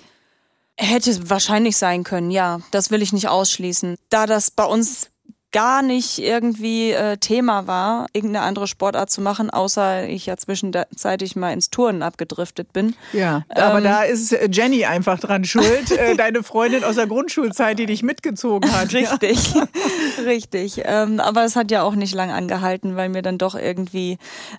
Hätte 0.77 1.29
wahrscheinlich 1.29 1.77
sein 1.77 2.03
können, 2.03 2.31
ja. 2.31 2.62
Das 2.71 2.89
will 2.89 3.03
ich 3.03 3.13
nicht 3.13 3.27
ausschließen. 3.27 3.97
Da 4.09 4.25
das 4.25 4.50
bei 4.50 4.65
uns 4.65 5.12
gar 5.53 5.81
nicht 5.81 6.19
irgendwie 6.19 6.91
äh, 6.91 7.17
Thema 7.17 7.67
war, 7.67 8.07
irgendeine 8.12 8.45
andere 8.45 8.67
Sportart 8.67 9.10
zu 9.10 9.22
machen, 9.22 9.50
außer 9.50 10.10
ich 10.10 10.25
ja 10.25 10.36
zwischenzeitlich 10.36 11.36
mal 11.36 11.53
ins 11.53 11.69
Touren 11.69 12.01
abgedriftet 12.01 12.74
bin. 12.74 12.95
Ja, 13.13 13.45
aber 13.50 13.77
ähm, 13.77 13.83
da 13.83 14.03
ist 14.03 14.33
äh, 14.33 14.50
Jenny 14.51 14.83
einfach 14.86 15.19
dran 15.19 15.45
schuld, 15.45 15.91
äh, 15.91 16.15
deine 16.17 16.43
Freundin 16.43 16.83
aus 16.83 16.95
der 16.95 17.07
Grundschulzeit, 17.07 17.79
die 17.79 17.86
dich 17.86 18.03
mitgezogen 18.03 18.72
hat. 18.74 18.93
Richtig, 18.93 19.53
ja. 19.53 19.67
richtig. 20.25 20.81
Ähm, 20.83 21.19
aber 21.19 21.43
es 21.45 21.55
hat 21.55 21.72
ja 21.72 21.83
auch 21.83 21.95
nicht 21.95 22.13
lang 22.13 22.31
angehalten, 22.31 22.95
weil 22.95 23.10
mir 23.10 23.22
dann 23.22 23.38
doch 23.38 23.55
irgendwie, 23.55 24.17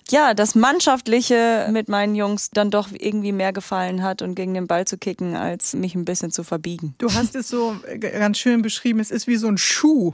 ja, 0.09 0.33
das 0.33 0.55
Mannschaftliche 0.55 1.67
mit 1.71 1.89
meinen 1.89 2.15
Jungs 2.15 2.49
dann 2.51 2.71
doch 2.71 2.89
irgendwie 2.97 3.31
mehr 3.31 3.53
gefallen 3.53 4.01
hat 4.01 4.21
und 4.21 4.35
gegen 4.35 4.53
den 4.53 4.67
Ball 4.67 4.85
zu 4.85 4.97
kicken, 4.97 5.35
als 5.35 5.73
mich 5.73 5.95
ein 5.95 6.05
bisschen 6.05 6.31
zu 6.31 6.43
verbiegen. 6.43 6.95
Du 6.97 7.13
hast 7.13 7.35
es 7.35 7.49
so 7.49 7.75
äh, 7.87 7.97
ganz 7.97 8.37
schön 8.37 8.61
beschrieben, 8.61 8.99
es 8.99 9.11
ist 9.11 9.27
wie 9.27 9.35
so 9.35 9.47
ein 9.47 9.57
Schuh 9.57 10.13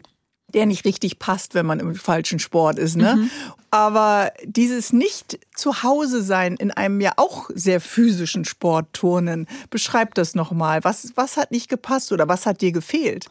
der 0.53 0.65
nicht 0.65 0.86
richtig 0.86 1.20
passt, 1.20 1.53
wenn 1.53 1.65
man 1.65 1.79
im 1.79 1.96
falschen 1.96 2.39
Sport 2.39 2.79
ist. 2.79 2.96
Ne? 2.96 3.15
Mhm. 3.15 3.31
Aber 3.72 4.31
dieses 4.43 4.91
nicht 4.91 5.39
zu 5.55 5.84
Hause 5.84 6.22
sein 6.22 6.55
in 6.55 6.72
einem 6.72 7.00
ja 7.00 7.13
auch 7.15 7.50
sehr 7.53 7.79
physischen 7.79 8.46
Sport 8.46 8.88
turnen, 8.93 9.48
beschreib 9.70 10.13
das 10.15 10.36
nochmal. 10.36 10.84
Was, 10.84 11.13
was 11.15 11.38
hat 11.38 11.51
nicht 11.51 11.70
gepasst 11.70 12.12
oder 12.12 12.27
was 12.27 12.46
hat 12.46 12.62
dir 12.62 12.72
gefehlt? 12.72 13.27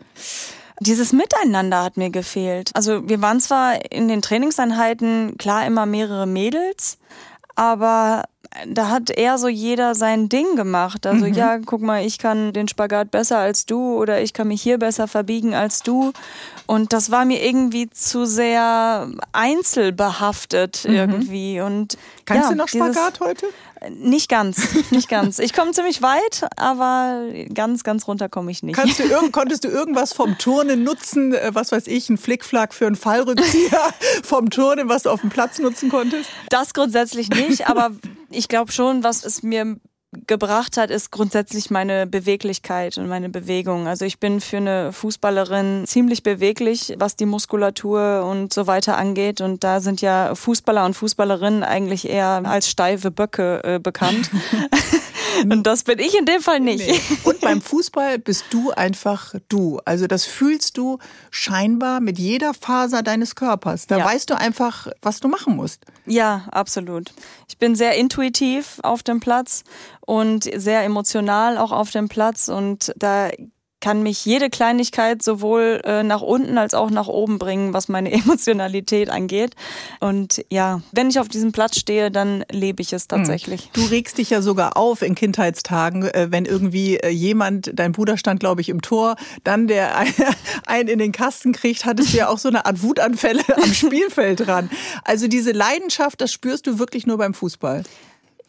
Dieses 0.81 1.12
Miteinander 1.12 1.83
hat 1.83 1.99
mir 1.99 2.09
gefehlt. 2.09 2.71
Also 2.75 3.07
wir 3.07 3.21
waren 3.21 3.39
zwar 3.39 3.93
in 3.93 4.09
den 4.09 4.23
Trainingseinheiten 4.23 5.37
klar 5.37 5.67
immer 5.67 5.85
mehrere 5.85 6.27
Mädels, 6.27 6.97
aber 7.55 8.25
da 8.66 8.88
hat 8.88 9.11
eher 9.11 9.38
so 9.38 9.49
jeder 9.49 9.95
sein 9.95 10.28
Ding 10.28 10.57
gemacht. 10.57 11.07
Also 11.07 11.26
mhm. 11.26 11.35
ja, 11.35 11.59
guck 11.59 11.83
mal, 11.83 12.04
ich 12.04 12.19
kann 12.19 12.52
den 12.52 12.69
Spagat 12.69 13.11
besser 13.11 13.38
als 13.38 13.64
du 13.64 13.97
oder 13.97 14.21
ich 14.21 14.33
kann 14.33 14.49
mich 14.49 14.61
hier 14.61 14.78
besser 14.78 15.07
verbiegen 15.07 15.54
als 15.54 15.83
du. 15.83 16.12
Und 16.66 16.92
das 16.92 17.11
war 17.11 17.25
mir 17.25 17.45
irgendwie 17.45 17.88
zu 17.90 18.26
sehr 18.26 19.09
einzelbehaftet 19.33 20.85
mhm. 20.87 20.95
irgendwie. 20.95 21.61
Und 21.61 21.97
kannst 22.25 22.45
ja, 22.45 22.50
du 22.50 22.57
noch 22.57 22.69
Spagat 22.69 23.21
heute? 23.21 23.47
Nicht 23.88 24.28
ganz, 24.28 24.69
nicht 24.90 25.09
ganz. 25.09 25.38
Ich 25.38 25.54
komme 25.54 25.71
ziemlich 25.71 26.02
weit, 26.02 26.47
aber 26.57 27.23
ganz, 27.54 27.83
ganz 27.83 28.07
runter 28.07 28.28
komme 28.28 28.50
ich 28.50 28.62
nicht. 28.62 28.78
Du 28.78 29.30
konntest 29.33 29.64
du 29.64 29.69
irgendwas 29.69 30.12
vom 30.12 30.37
Turnen 30.38 30.85
nutzen, 30.85 31.35
äh, 31.35 31.50
was 31.54 31.73
weiß 31.73 31.87
ich, 31.87 32.11
ein 32.11 32.19
Flickflack 32.19 32.75
für 32.75 32.87
einen 32.87 32.97
Fallrückzieher 32.97 33.80
vom 34.23 34.50
Turnen, 34.50 34.88
was 34.88 35.04
du 35.04 35.11
auf 35.11 35.23
dem 35.23 35.30
Platz 35.30 35.59
nutzen 35.61 35.88
konntest? 35.88 36.28
Das 36.50 36.75
grundsätzlich 36.75 37.30
nicht, 37.30 37.69
aber 37.69 37.92
ich 38.30 38.49
glaube 38.49 38.72
schon, 38.72 39.04
was 39.04 39.25
es 39.25 39.42
mir 39.42 39.76
gebracht 40.26 40.76
hat, 40.76 40.90
ist 40.90 41.12
grundsätzlich 41.12 41.70
meine 41.70 42.06
Beweglichkeit 42.06 42.99
und 42.99 43.06
meine 43.06 43.28
Bewegung. 43.28 43.87
Also 43.87 44.04
ich 44.04 44.18
bin 44.18 44.40
für 44.40 44.56
eine 44.56 44.92
Fußballerin 44.92 45.84
ziemlich 45.87 46.25
beweglich, 46.25 46.94
was 46.99 47.14
die 47.14 47.26
Muskulatur 47.26 48.26
und 48.28 48.52
so 48.52 48.66
weiter 48.66 48.96
angeht. 48.96 49.40
Und 49.40 49.62
da 49.62 49.80
sind 49.80 50.00
ja 50.00 50.34
Fußballer 50.34 50.84
und 50.84 50.94
Fußballerinnen 50.94 51.62
eigentlich 51.62 52.08
eher 52.08 52.42
als 52.44 52.68
steife 52.68 53.12
Böcke 53.12 53.62
äh, 53.62 53.78
bekannt. 53.78 54.30
Und 55.42 55.64
das 55.64 55.84
bin 55.84 55.99
ich 55.99 56.16
in 56.18 56.26
dem 56.26 56.40
Fall 56.40 56.60
nicht. 56.60 56.87
Nee. 56.87 57.00
Und 57.25 57.40
beim 57.40 57.60
Fußball 57.60 58.18
bist 58.18 58.44
du 58.50 58.70
einfach 58.70 59.34
du. 59.49 59.80
Also 59.84 60.06
das 60.06 60.25
fühlst 60.25 60.76
du 60.76 60.99
scheinbar 61.30 62.00
mit 62.00 62.18
jeder 62.18 62.54
Faser 62.54 63.02
deines 63.02 63.34
Körpers. 63.34 63.87
Da 63.87 63.99
ja. 63.99 64.04
weißt 64.04 64.30
du 64.30 64.38
einfach, 64.38 64.88
was 65.02 65.20
du 65.20 65.28
machen 65.28 65.56
musst. 65.56 65.84
Ja, 66.06 66.46
absolut. 66.50 67.12
Ich 67.49 67.58
bin 67.58 67.75
sehr 67.75 67.96
intuitiv 67.96 68.78
auf 68.82 69.02
dem 69.02 69.20
Platz 69.20 69.64
und 70.00 70.44
sehr 70.44 70.82
emotional 70.82 71.58
auch 71.58 71.72
auf 71.72 71.90
dem 71.90 72.08
Platz 72.08 72.49
und 72.49 72.92
da 72.96 73.30
kann 73.80 74.02
mich 74.02 74.25
jede 74.25 74.50
Kleinigkeit 74.50 75.22
sowohl 75.22 75.80
äh, 75.84 76.02
nach 76.02 76.20
unten 76.20 76.58
als 76.58 76.75
auch 76.75 76.90
nach 76.90 77.08
oben 77.08 77.38
bringen, 77.38 77.72
was 77.72 77.88
meine 77.88 78.12
Emotionalität 78.12 79.10
angeht. 79.10 79.54
Und 80.00 80.44
ja, 80.50 80.82
wenn 80.92 81.08
ich 81.08 81.18
auf 81.18 81.28
diesem 81.28 81.52
Platz 81.52 81.78
stehe, 81.78 82.10
dann 82.10 82.44
lebe 82.50 82.82
ich 82.82 82.92
es 82.92 83.04
hm. 83.04 83.08
tatsächlich. 83.08 83.70
Du 83.72 83.84
regst 83.87 84.18
dich 84.18 84.30
ja 84.30 84.42
sogar 84.42 84.76
auf 84.76 85.02
in 85.02 85.14
Kindheitstagen, 85.14 86.04
äh, 86.04 86.28
wenn 86.30 86.44
irgendwie 86.44 86.96
äh, 86.96 87.08
jemand, 87.08 87.70
dein 87.75 87.92
Bruder 87.92 88.16
stand, 88.16 88.40
glaube 88.40 88.60
ich, 88.60 88.68
im 88.68 88.82
Tor, 88.82 89.16
dann 89.44 89.66
der 89.66 89.96
einen 90.66 90.88
in 90.88 90.99
den 90.99 91.12
Kasten 91.12 91.52
kriegt, 91.52 91.84
hattest 91.84 92.12
du 92.12 92.18
ja 92.18 92.28
auch 92.28 92.38
so 92.38 92.49
eine 92.49 92.66
Art 92.66 92.82
Wutanfälle 92.82 93.42
am 93.56 93.72
Spielfeld 93.75 94.46
dran. 94.46 94.70
Also 95.04 95.28
diese 95.28 95.52
Leidenschaft, 95.52 96.20
das 96.20 96.32
spürst 96.32 96.66
du 96.66 96.78
wirklich 96.78 97.06
nur 97.06 97.18
beim 97.18 97.34
Fußball. 97.34 97.84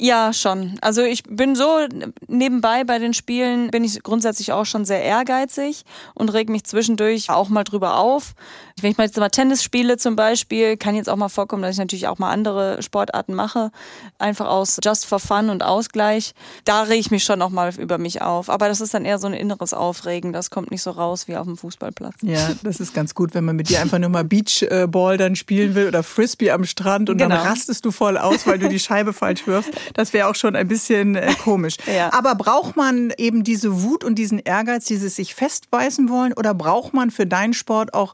Ja, 0.04 0.34
schon. 0.34 0.80
Also 0.82 1.04
ich 1.04 1.22
bin 1.22 1.54
so 1.54 1.86
nebenbei 2.28 2.84
bei 2.84 2.98
den 2.98 3.14
Spielen 3.14 3.70
bin 3.70 3.84
ich 3.84 4.02
grundsätzlich 4.02 4.52
auch 4.52 4.66
schon 4.66 4.84
sehr 4.84 5.04
ehrgeizig 5.04 5.84
und 6.16 6.34
reg 6.34 6.50
mich 6.50 6.64
zwischendurch 6.64 7.30
auch 7.30 7.50
mal 7.50 7.64
drüber 7.64 8.00
auf. 8.00 8.34
Wenn 8.82 8.90
ich 8.90 8.98
mal 8.98 9.04
jetzt 9.04 9.18
mal 9.18 9.30
Tennis 9.30 9.62
spiele 9.62 9.98
zum 9.98 10.16
Beispiel, 10.16 10.76
kann 10.76 10.96
jetzt 10.96 11.08
auch 11.08 11.18
mal 11.18 11.30
vorkommen, 11.30 11.62
dass 11.62 11.74
ich 11.74 11.78
natürlich 11.78 12.08
auch 12.08 12.18
mal 12.18 12.32
andere 12.32 12.82
Sportarten 12.82 13.36
mache, 13.36 13.70
einfach 14.18 14.48
aus 14.48 14.80
Just 14.84 15.06
for 15.06 15.20
Fun 15.20 15.52
und 15.52 15.62
Ausgleich. 15.62 16.34
Da 16.66 16.82
reg 16.82 17.00
ich 17.00 17.12
mich 17.12 17.24
schon 17.24 17.40
auch 17.44 17.52
mal 17.52 17.72
über 17.78 18.00
mich 18.00 18.24
auf. 18.24 18.50
Aber 18.50 18.68
das 18.68 18.82
ist 18.82 18.96
dann 18.96 19.06
eher 19.06 19.20
so 19.20 19.28
ein 19.28 19.34
inneres 19.34 19.72
Aufregen. 19.72 20.34
Das 20.34 20.50
kommt 20.50 20.72
nicht 20.72 20.82
so 20.82 20.90
raus 20.90 21.28
wie 21.28 21.38
auf 21.38 21.46
dem 21.46 21.58
Fußballplatz. 21.58 22.16
Ja, 22.24 22.50
das 22.64 22.80
ist 22.80 22.96
ganz 22.96 23.14
gut, 23.14 23.36
wenn 23.36 23.46
man 23.46 23.56
mit 23.56 23.70
dir 23.70 23.80
einfach 23.80 24.00
nur 24.00 24.10
mal 24.10 24.24
Beachball 24.24 25.18
dann 25.18 25.36
spielen 25.36 25.76
will 25.76 25.88
oder 25.88 26.02
Frisbee 26.02 26.50
am 26.50 26.64
Strand 26.66 27.12
und 27.12 27.18
genau. 27.18 27.36
dann 27.36 27.46
rastest 27.46 27.86
du 27.86 27.92
voll 27.92 28.18
aus, 28.18 28.48
weil 28.48 28.58
du 28.58 28.68
die 28.68 28.80
Scheibe 28.80 29.14
falsch 29.14 29.46
wirfst. 29.46 29.70
Das 29.94 30.14
wäre 30.14 30.28
auch 30.28 30.36
schon 30.36 30.56
ein 30.56 30.68
bisschen 30.68 31.16
äh, 31.16 31.34
komisch. 31.44 31.78
ja. 31.86 32.14
Aber 32.14 32.36
braucht 32.36 32.76
man 32.76 33.14
eben 33.18 33.44
diese 33.44 33.84
Wut 33.84 34.04
und 34.04 34.16
diesen 34.16 34.40
Ehrgeiz, 34.40 34.86
dieses 34.86 35.16
sich 35.16 35.36
festbeißen 35.36 36.10
wollen 36.10 36.34
oder 36.34 36.54
braucht 36.54 36.94
man 36.94 37.12
für 37.12 37.26
deinen 37.26 37.54
Sport 37.54 37.94
auch 37.94 38.14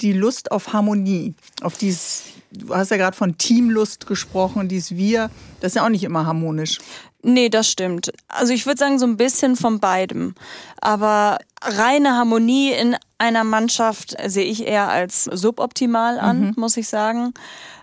die 0.00 0.12
Lust 0.12 0.52
auf 0.52 0.72
Harmonie, 0.72 1.34
auf 1.62 1.78
dieses, 1.78 2.24
du 2.52 2.74
hast 2.74 2.90
ja 2.90 2.96
gerade 2.96 3.16
von 3.16 3.38
Teamlust 3.38 4.06
gesprochen, 4.06 4.68
dieses 4.68 4.94
Wir, 4.96 5.30
das 5.60 5.72
ist 5.72 5.76
ja 5.76 5.84
auch 5.84 5.90
nicht 5.90 6.04
immer 6.04 6.26
harmonisch. 6.26 6.78
Nee, 7.22 7.48
das 7.48 7.68
stimmt. 7.68 8.12
Also 8.28 8.52
ich 8.52 8.66
würde 8.66 8.78
sagen, 8.78 9.00
so 9.00 9.06
ein 9.06 9.16
bisschen 9.16 9.56
von 9.56 9.80
beidem. 9.80 10.36
Aber 10.80 11.38
reine 11.60 12.10
Harmonie 12.12 12.70
in 12.70 12.94
einer 13.18 13.42
Mannschaft 13.42 14.14
sehe 14.26 14.44
ich 14.44 14.64
eher 14.64 14.88
als 14.88 15.24
suboptimal 15.24 16.20
an, 16.20 16.40
mhm. 16.40 16.54
muss 16.56 16.76
ich 16.76 16.86
sagen. 16.86 17.34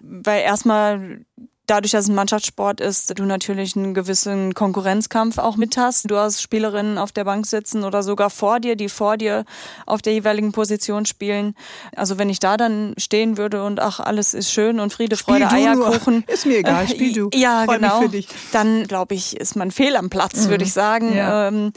Weil 0.01 0.43
erstmal 0.43 1.25
dadurch, 1.67 1.91
dass 1.91 2.05
es 2.05 2.09
ein 2.09 2.15
Mannschaftssport 2.15 2.81
ist, 2.81 3.17
du 3.17 3.23
natürlich 3.23 3.75
einen 3.75 3.93
gewissen 3.93 4.53
Konkurrenzkampf 4.53 5.37
auch 5.37 5.55
mit 5.55 5.77
hast. 5.77 6.09
Du 6.09 6.17
hast 6.17 6.41
Spielerinnen 6.41 6.97
auf 6.97 7.11
der 7.11 7.23
Bank 7.23 7.45
sitzen 7.45 7.83
oder 7.83 8.03
sogar 8.03 8.29
vor 8.29 8.59
dir, 8.59 8.75
die 8.75 8.89
vor 8.89 9.17
dir 9.17 9.45
auf 9.85 10.01
der 10.01 10.13
jeweiligen 10.13 10.51
Position 10.51 11.05
spielen. 11.05 11.55
Also 11.95 12.17
wenn 12.17 12.29
ich 12.29 12.39
da 12.39 12.57
dann 12.57 12.93
stehen 12.97 13.37
würde 13.37 13.63
und 13.63 13.79
ach, 13.79 13.99
alles 13.99 14.33
ist 14.33 14.51
schön 14.51 14.79
und 14.79 14.91
Friede, 14.91 15.15
Freude, 15.15 15.47
Spiel 15.47 15.67
Eierkuchen. 15.67 16.23
Nur. 16.27 16.29
Ist 16.33 16.45
mir 16.45 16.57
egal, 16.57 16.87
spiel 16.87 17.13
du. 17.13 17.29
Ja, 17.33 17.63
Freu 17.65 17.75
genau. 17.75 18.03
Dann 18.51 18.87
glaube 18.87 19.15
ich, 19.15 19.37
ist 19.37 19.55
man 19.55 19.71
fehl 19.71 19.95
am 19.95 20.09
Platz, 20.09 20.45
mhm. 20.45 20.49
würde 20.49 20.63
ich 20.63 20.73
sagen. 20.73 21.15
Ja. 21.15 21.47
Ähm, 21.47 21.73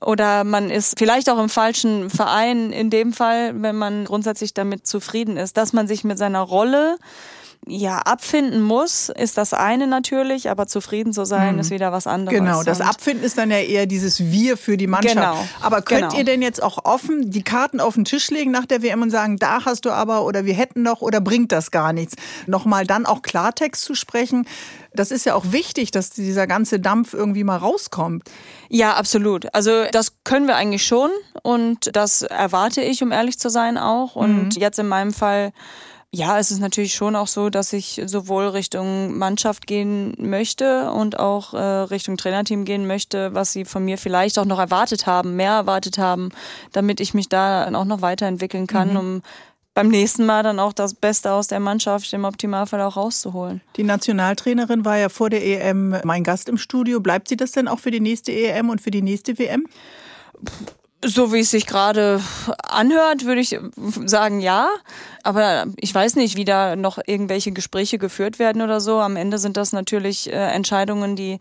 oder 0.00 0.44
man 0.44 0.70
ist 0.70 0.98
vielleicht 0.98 1.28
auch 1.28 1.38
im 1.38 1.50
falschen 1.50 2.08
Verein 2.08 2.72
in 2.72 2.88
dem 2.88 3.12
Fall, 3.12 3.52
wenn 3.62 3.76
man 3.76 4.04
grundsätzlich 4.06 4.54
damit 4.54 4.86
zufrieden 4.86 5.36
ist, 5.36 5.56
dass 5.56 5.72
man 5.72 5.86
sich 5.86 6.04
mit 6.04 6.16
seiner 6.16 6.40
Rolle 6.40 6.96
ja, 7.66 7.98
abfinden 7.98 8.62
muss, 8.62 9.10
ist 9.10 9.36
das 9.36 9.52
eine 9.52 9.86
natürlich, 9.86 10.48
aber 10.50 10.66
zufrieden 10.66 11.12
zu 11.12 11.24
sein, 11.24 11.54
mhm. 11.54 11.60
ist 11.60 11.70
wieder 11.70 11.92
was 11.92 12.06
anderes. 12.06 12.38
Genau, 12.38 12.62
das 12.62 12.80
Abfinden 12.80 13.24
ist 13.24 13.36
dann 13.38 13.50
ja 13.50 13.58
eher 13.58 13.86
dieses 13.86 14.20
Wir 14.32 14.56
für 14.56 14.76
die 14.76 14.86
Mannschaft. 14.86 15.14
Genau. 15.14 15.36
Aber 15.60 15.82
könnt 15.82 16.00
genau. 16.00 16.16
ihr 16.16 16.24
denn 16.24 16.42
jetzt 16.42 16.62
auch 16.62 16.84
offen 16.84 17.30
die 17.30 17.42
Karten 17.42 17.78
auf 17.80 17.94
den 17.94 18.04
Tisch 18.04 18.30
legen 18.30 18.50
nach 18.50 18.64
der 18.64 18.82
WM 18.82 19.02
und 19.02 19.10
sagen, 19.10 19.36
da 19.36 19.64
hast 19.64 19.84
du 19.84 19.90
aber 19.90 20.24
oder 20.24 20.46
wir 20.46 20.54
hätten 20.54 20.82
noch 20.82 21.02
oder 21.02 21.20
bringt 21.20 21.52
das 21.52 21.70
gar 21.70 21.92
nichts? 21.92 22.14
Nochmal 22.46 22.86
dann 22.86 23.04
auch 23.04 23.22
Klartext 23.22 23.82
zu 23.82 23.94
sprechen. 23.94 24.46
Das 24.92 25.10
ist 25.10 25.26
ja 25.26 25.34
auch 25.34 25.52
wichtig, 25.52 25.90
dass 25.90 26.10
dieser 26.10 26.46
ganze 26.46 26.80
Dampf 26.80 27.14
irgendwie 27.14 27.44
mal 27.44 27.58
rauskommt. 27.58 28.24
Ja, 28.68 28.94
absolut. 28.94 29.54
Also 29.54 29.84
das 29.92 30.14
können 30.24 30.46
wir 30.46 30.56
eigentlich 30.56 30.84
schon 30.84 31.10
und 31.42 31.94
das 31.94 32.22
erwarte 32.22 32.80
ich, 32.80 33.02
um 33.02 33.12
ehrlich 33.12 33.38
zu 33.38 33.50
sein, 33.50 33.78
auch. 33.78 34.16
Und 34.16 34.56
mhm. 34.56 34.60
jetzt 34.60 34.78
in 34.78 34.88
meinem 34.88 35.12
Fall 35.12 35.52
ja, 36.12 36.40
es 36.40 36.50
ist 36.50 36.58
natürlich 36.58 36.94
schon 36.94 37.14
auch 37.14 37.28
so, 37.28 37.50
dass 37.50 37.72
ich 37.72 38.02
sowohl 38.04 38.48
Richtung 38.48 39.16
Mannschaft 39.16 39.68
gehen 39.68 40.14
möchte 40.18 40.90
und 40.90 41.20
auch 41.20 41.54
äh, 41.54 41.58
Richtung 41.58 42.16
Trainerteam 42.16 42.64
gehen 42.64 42.86
möchte, 42.86 43.32
was 43.32 43.52
sie 43.52 43.64
von 43.64 43.84
mir 43.84 43.96
vielleicht 43.96 44.38
auch 44.38 44.44
noch 44.44 44.58
erwartet 44.58 45.06
haben, 45.06 45.36
mehr 45.36 45.52
erwartet 45.52 45.98
haben, 45.98 46.30
damit 46.72 46.98
ich 46.98 47.14
mich 47.14 47.28
da 47.28 47.72
auch 47.72 47.84
noch 47.84 48.02
weiterentwickeln 48.02 48.66
kann, 48.66 48.90
mhm. 48.90 48.96
um 48.96 49.22
beim 49.72 49.86
nächsten 49.86 50.26
Mal 50.26 50.42
dann 50.42 50.58
auch 50.58 50.72
das 50.72 50.94
Beste 50.94 51.30
aus 51.30 51.46
der 51.46 51.60
Mannschaft 51.60 52.12
im 52.12 52.24
Optimalfall 52.24 52.80
auch 52.80 52.96
rauszuholen. 52.96 53.60
Die 53.76 53.84
Nationaltrainerin 53.84 54.84
war 54.84 54.98
ja 54.98 55.08
vor 55.08 55.30
der 55.30 55.46
EM 55.46 55.94
mein 56.02 56.24
Gast 56.24 56.48
im 56.48 56.58
Studio. 56.58 56.98
Bleibt 56.98 57.28
sie 57.28 57.36
das 57.36 57.52
denn 57.52 57.68
auch 57.68 57.78
für 57.78 57.92
die 57.92 58.00
nächste 58.00 58.32
EM 58.32 58.68
und 58.68 58.80
für 58.80 58.90
die 58.90 59.02
nächste 59.02 59.38
WM? 59.38 59.64
So 61.04 61.32
wie 61.32 61.40
es 61.40 61.50
sich 61.50 61.66
gerade 61.66 62.20
anhört, 62.62 63.24
würde 63.24 63.40
ich 63.40 63.58
sagen 64.04 64.40
ja. 64.40 64.68
Aber 65.22 65.66
ich 65.76 65.94
weiß 65.94 66.16
nicht, 66.16 66.36
wie 66.36 66.44
da 66.44 66.76
noch 66.76 66.98
irgendwelche 67.06 67.52
Gespräche 67.52 67.98
geführt 67.98 68.38
werden 68.38 68.62
oder 68.62 68.80
so. 68.80 68.98
Am 69.00 69.16
Ende 69.16 69.38
sind 69.38 69.56
das 69.56 69.72
natürlich 69.72 70.32
äh, 70.32 70.36
Entscheidungen, 70.36 71.16
die 71.16 71.38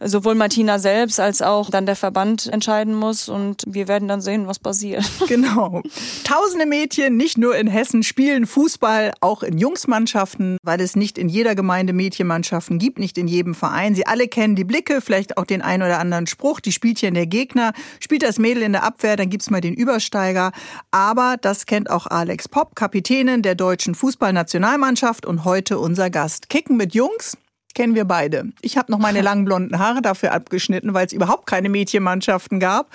sowohl 0.00 0.34
Martina 0.34 0.78
selbst 0.78 1.18
als 1.18 1.40
auch 1.40 1.70
dann 1.70 1.86
der 1.86 1.96
Verband 1.96 2.46
entscheiden 2.52 2.94
muss. 2.94 3.28
Und 3.28 3.64
wir 3.66 3.88
werden 3.88 4.08
dann 4.08 4.20
sehen, 4.20 4.46
was 4.46 4.58
passiert. 4.58 5.04
Genau. 5.32 5.82
Tausende 6.24 6.66
Mädchen, 6.66 7.16
nicht 7.16 7.38
nur 7.38 7.56
in 7.56 7.66
Hessen, 7.66 8.02
spielen 8.02 8.44
Fußball, 8.44 9.12
auch 9.20 9.42
in 9.42 9.56
Jungsmannschaften, 9.56 10.58
weil 10.62 10.80
es 10.80 10.94
nicht 10.94 11.16
in 11.16 11.30
jeder 11.30 11.54
Gemeinde 11.54 11.94
Mädchenmannschaften 11.94 12.78
gibt, 12.78 12.98
nicht 12.98 13.16
in 13.16 13.28
jedem 13.28 13.54
Verein. 13.54 13.94
Sie 13.94 14.06
alle 14.06 14.28
kennen 14.28 14.56
die 14.56 14.64
Blicke, 14.64 15.00
vielleicht 15.00 15.38
auch 15.38 15.46
den 15.46 15.62
einen 15.62 15.84
oder 15.84 16.00
anderen 16.00 16.26
Spruch. 16.26 16.60
Die 16.60 16.72
spielt 16.72 16.98
hier 16.98 17.08
in 17.08 17.14
der 17.14 17.26
Gegner, 17.26 17.72
spielt 17.98 18.24
das 18.24 18.38
Mädel 18.38 18.62
in 18.62 18.72
der 18.72 18.82
Abwehr, 18.82 19.01
dann 19.16 19.30
gibt's 19.30 19.50
mal 19.50 19.60
den 19.60 19.74
Übersteiger. 19.74 20.52
Aber 20.90 21.36
das 21.40 21.66
kennt 21.66 21.90
auch 21.90 22.06
Alex 22.06 22.48
Popp, 22.48 22.74
Kapitän 22.74 23.02
Kapitänin 23.02 23.42
der 23.42 23.54
deutschen 23.54 23.94
Fußballnationalmannschaft 23.94 25.26
und 25.26 25.44
heute 25.44 25.78
unser 25.78 26.08
Gast. 26.08 26.48
Kicken 26.48 26.76
mit 26.76 26.94
Jungs 26.94 27.36
kennen 27.74 27.94
wir 27.94 28.04
beide. 28.04 28.52
Ich 28.60 28.78
habe 28.78 28.90
noch 28.90 28.98
meine 28.98 29.20
langen 29.22 29.44
blonden 29.44 29.78
Haare 29.78 30.02
dafür 30.02 30.32
abgeschnitten, 30.32 30.94
weil 30.94 31.06
es 31.06 31.12
überhaupt 31.12 31.46
keine 31.46 31.68
Mädchenmannschaften 31.68 32.60
gab. 32.60 32.90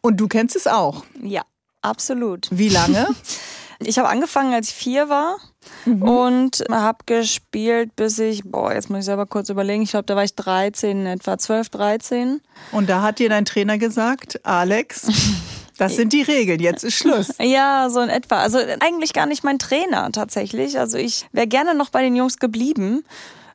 Und 0.00 0.18
du 0.18 0.28
kennst 0.28 0.56
es 0.56 0.66
auch. 0.66 1.04
Ja, 1.22 1.42
absolut. 1.82 2.48
Wie 2.50 2.68
lange? 2.68 3.06
Ich 3.82 3.98
habe 3.98 4.10
angefangen, 4.10 4.52
als 4.52 4.68
ich 4.68 4.74
vier 4.74 5.08
war. 5.08 5.38
Mhm. 5.84 6.02
Und 6.02 6.64
habe 6.70 6.98
gespielt, 7.06 7.94
bis 7.96 8.18
ich, 8.18 8.42
boah, 8.44 8.72
jetzt 8.72 8.90
muss 8.90 9.00
ich 9.00 9.04
selber 9.06 9.26
kurz 9.26 9.48
überlegen, 9.48 9.82
ich 9.82 9.90
glaube, 9.90 10.06
da 10.06 10.16
war 10.16 10.24
ich 10.24 10.34
13, 10.34 11.06
etwa 11.06 11.38
12, 11.38 11.68
13. 11.68 12.40
Und 12.72 12.88
da 12.88 13.02
hat 13.02 13.18
dir 13.18 13.28
dein 13.28 13.44
Trainer 13.44 13.78
gesagt, 13.78 14.40
Alex, 14.44 15.06
Das 15.80 15.96
sind 15.96 16.12
die 16.12 16.20
Regeln, 16.20 16.60
jetzt 16.60 16.84
ist 16.84 16.94
Schluss. 16.94 17.28
Ja, 17.40 17.88
so 17.88 18.00
in 18.00 18.10
etwa. 18.10 18.40
Also 18.40 18.58
eigentlich 18.80 19.14
gar 19.14 19.24
nicht 19.24 19.44
mein 19.44 19.58
Trainer 19.58 20.12
tatsächlich. 20.12 20.78
Also 20.78 20.98
ich 20.98 21.24
wäre 21.32 21.46
gerne 21.46 21.74
noch 21.74 21.88
bei 21.88 22.02
den 22.02 22.14
Jungs 22.14 22.38
geblieben. 22.38 23.02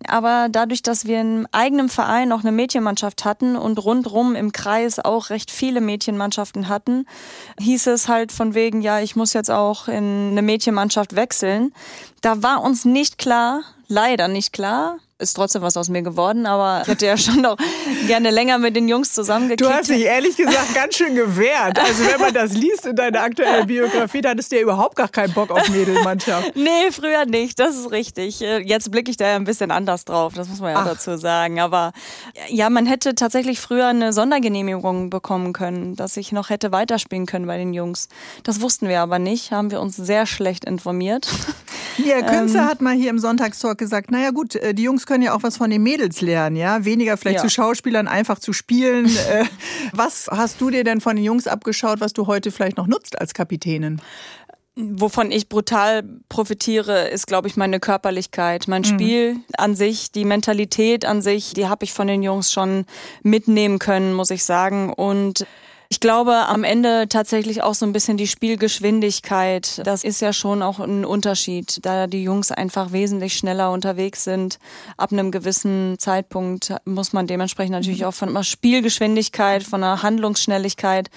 Aber 0.07 0.47
dadurch, 0.51 0.83
dass 0.83 1.05
wir 1.05 1.21
im 1.21 1.47
eigenen 1.51 1.89
Verein 1.89 2.29
noch 2.29 2.41
eine 2.41 2.51
Mädchenmannschaft 2.51 3.25
hatten 3.25 3.55
und 3.55 3.83
rundrum 3.83 4.35
im 4.35 4.51
Kreis 4.51 4.99
auch 4.99 5.29
recht 5.29 5.51
viele 5.51 5.81
Mädchenmannschaften 5.81 6.67
hatten, 6.67 7.05
hieß 7.59 7.87
es 7.87 8.07
halt 8.07 8.31
von 8.31 8.53
wegen, 8.53 8.81
ja, 8.81 8.99
ich 8.99 9.15
muss 9.15 9.33
jetzt 9.33 9.51
auch 9.51 9.87
in 9.87 10.29
eine 10.31 10.41
Mädchenmannschaft 10.41 11.15
wechseln. 11.15 11.73
Da 12.21 12.43
war 12.43 12.61
uns 12.61 12.85
nicht 12.85 13.17
klar, 13.17 13.61
leider 13.87 14.27
nicht 14.27 14.53
klar, 14.53 14.97
ist 15.17 15.33
trotzdem 15.33 15.61
was 15.61 15.77
aus 15.77 15.87
mir 15.87 16.01
geworden, 16.01 16.45
aber 16.45 16.81
ich 16.81 16.89
hätte 16.89 17.05
ja 17.05 17.15
schon 17.15 17.41
noch 17.41 17.55
gerne 18.07 18.31
länger 18.31 18.57
mit 18.57 18.75
den 18.75 18.89
Jungs 18.89 19.13
zusammengekickt. 19.13 19.61
Du 19.61 19.73
hast 19.73 19.89
dich 19.89 20.01
ehrlich 20.01 20.35
gesagt 20.35 20.73
ganz 20.73 20.95
schön 20.95 21.15
gewehrt. 21.15 21.79
Also 21.79 22.03
wenn 22.05 22.19
man 22.19 22.33
das 22.33 22.51
liest 22.51 22.85
in 22.85 22.97
deiner 22.97 23.21
aktuellen 23.21 23.65
Biografie, 23.67 24.19
dann 24.19 24.37
du 24.37 24.43
ja 24.55 24.61
überhaupt 24.61 24.97
gar 24.97 25.07
keinen 25.07 25.33
Bock 25.33 25.51
auf 25.51 25.69
Mädelmannschaft. 25.69 26.55
Nee, 26.55 26.91
früher 26.91 27.25
nicht, 27.25 27.59
das 27.59 27.77
ist 27.77 27.91
richtig. 27.91 28.41
Jetzt 28.41 28.91
blicke 28.91 29.09
ich 29.09 29.15
da 29.15 29.27
ja 29.27 29.35
ein 29.37 29.45
bisschen 29.45 29.71
anders 29.71 30.03
drauf, 30.03 30.33
das 30.33 30.49
muss 30.49 30.59
man 30.59 30.73
ja 30.73 30.79
Ach. 30.81 30.85
dazu 30.85 31.17
sagen. 31.17 31.61
Aber 31.61 31.93
ja, 32.49 32.69
man 32.69 32.85
hätte 32.85 33.15
tatsächlich 33.15 33.61
früher 33.61 33.87
eine 33.87 34.11
Sondergenehmigung 34.11 35.09
bekommen 35.09 35.53
können, 35.53 35.95
dass 35.95 36.17
ich 36.17 36.33
noch 36.33 36.49
hätte 36.49 36.73
weiterspielen 36.73 37.25
können 37.25 37.47
bei 37.47 37.57
den 37.57 37.73
Jungs. 37.73 38.09
Das 38.43 38.59
wussten 38.59 38.89
wir 38.89 38.99
aber 38.99 39.19
nicht, 39.19 39.51
haben 39.51 39.71
wir 39.71 39.79
uns 39.79 39.95
sehr 39.95 40.25
schlecht 40.25 40.65
informiert. 40.65 41.27
Ja, 41.97 42.21
Künze 42.21 42.57
ähm, 42.57 42.65
hat 42.65 42.81
mal 42.81 42.93
hier 42.93 43.09
im 43.09 43.19
Sonntagstalk 43.19 43.77
gesagt, 43.77 44.11
naja 44.11 44.31
gut, 44.31 44.55
äh, 44.55 44.73
die 44.73 44.83
Jungs 44.83 45.04
können 45.05 45.23
ja 45.23 45.33
auch 45.33 45.43
was 45.43 45.57
von 45.57 45.69
den 45.69 45.83
Mädels 45.83 46.21
lernen, 46.21 46.55
ja. 46.55 46.85
Weniger 46.85 47.17
vielleicht 47.17 47.37
ja. 47.37 47.43
zu 47.43 47.49
Schauspielern, 47.49 48.07
einfach 48.07 48.39
zu 48.39 48.53
spielen. 48.53 49.09
Äh, 49.25 49.45
was 49.91 50.27
hast 50.29 50.61
du 50.61 50.69
dir 50.69 50.83
denn 50.83 51.01
von 51.01 51.15
den 51.15 51.25
Jungs 51.25 51.47
abgeschaut, 51.47 51.99
was 51.99 52.13
du 52.13 52.27
heute 52.27 52.51
vielleicht 52.51 52.77
noch 52.77 52.85
nutzt 52.85 53.19
als 53.19 53.33
Kapitänin? 53.33 53.99
Wovon 54.75 55.31
ich 55.31 55.49
brutal 55.49 56.03
profitiere, 56.29 57.07
ist, 57.07 57.25
glaube 57.25 57.47
ich, 57.47 57.55
meine 57.55 57.79
Körperlichkeit. 57.79 58.67
Mein 58.67 58.83
mhm. 58.83 58.85
Spiel 58.85 59.35
an 59.57 59.73
sich, 59.73 60.11
die 60.11 60.25
Mentalität 60.25 61.05
an 61.05 61.21
sich, 61.21 61.53
die 61.53 61.67
habe 61.67 61.85
ich 61.85 61.93
von 61.93 62.07
den 62.07 62.21
Jungs 62.21 62.51
schon 62.51 62.85
mitnehmen 63.23 63.79
können, 63.79 64.13
muss 64.13 64.29
ich 64.29 64.43
sagen. 64.43 64.93
Und 64.93 65.47
ich 65.89 65.99
glaube 65.99 66.33
am 66.47 66.63
Ende 66.63 67.07
tatsächlich 67.07 67.61
auch 67.61 67.73
so 67.73 67.85
ein 67.85 67.93
bisschen 67.93 68.17
die 68.17 68.27
Spielgeschwindigkeit. 68.27 69.81
Das 69.85 70.03
ist 70.03 70.21
ja 70.21 70.33
schon 70.33 70.61
auch 70.61 70.79
ein 70.79 71.05
Unterschied, 71.05 71.79
da 71.83 72.07
die 72.07 72.23
Jungs 72.23 72.51
einfach 72.51 72.91
wesentlich 72.91 73.35
schneller 73.35 73.71
unterwegs 73.71 74.23
sind. 74.23 74.59
Ab 74.97 75.11
einem 75.11 75.31
gewissen 75.31 75.97
Zeitpunkt 75.99 76.73
muss 76.85 77.13
man 77.13 77.27
dementsprechend 77.27 77.73
natürlich 77.73 78.01
mhm. 78.01 78.07
auch 78.07 78.13
von 78.13 78.29
einer 78.29 78.43
Spielgeschwindigkeit, 78.43 79.63
von 79.63 79.83
einer 79.83 80.01
Handlungsschnelligkeit 80.01 81.09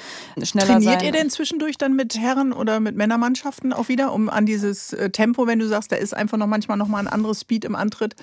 schneller 0.43 0.67
Trainiert 0.67 0.83
sein. 0.83 0.99
Trainiert 0.99 1.03
ihr 1.03 1.13
denn 1.13 1.31
zwischendurch 1.31 1.79
dann 1.79 1.95
mit 1.95 2.19
Herren 2.19 2.53
oder 2.53 2.81
mit 2.81 2.97
Männermannschaften 2.97 3.73
auch 3.73 3.89
wieder, 3.89 4.13
um 4.13 4.29
an 4.29 4.47
dieses 4.47 4.93
äh, 4.93 5.11
Tempo, 5.11 5.47
wenn 5.47 5.59
du 5.59 5.67
sagst, 5.67 5.93
da 5.93 5.97
ist 5.97 6.15
einfach 6.15 6.39
noch 6.39 6.47
manchmal 6.47 6.77
noch 6.77 6.89
mal 6.89 6.99
ein 6.99 7.09
anderes 7.09 7.41
Speed 7.41 7.65
im 7.65 7.75
Antritt? 7.75 8.17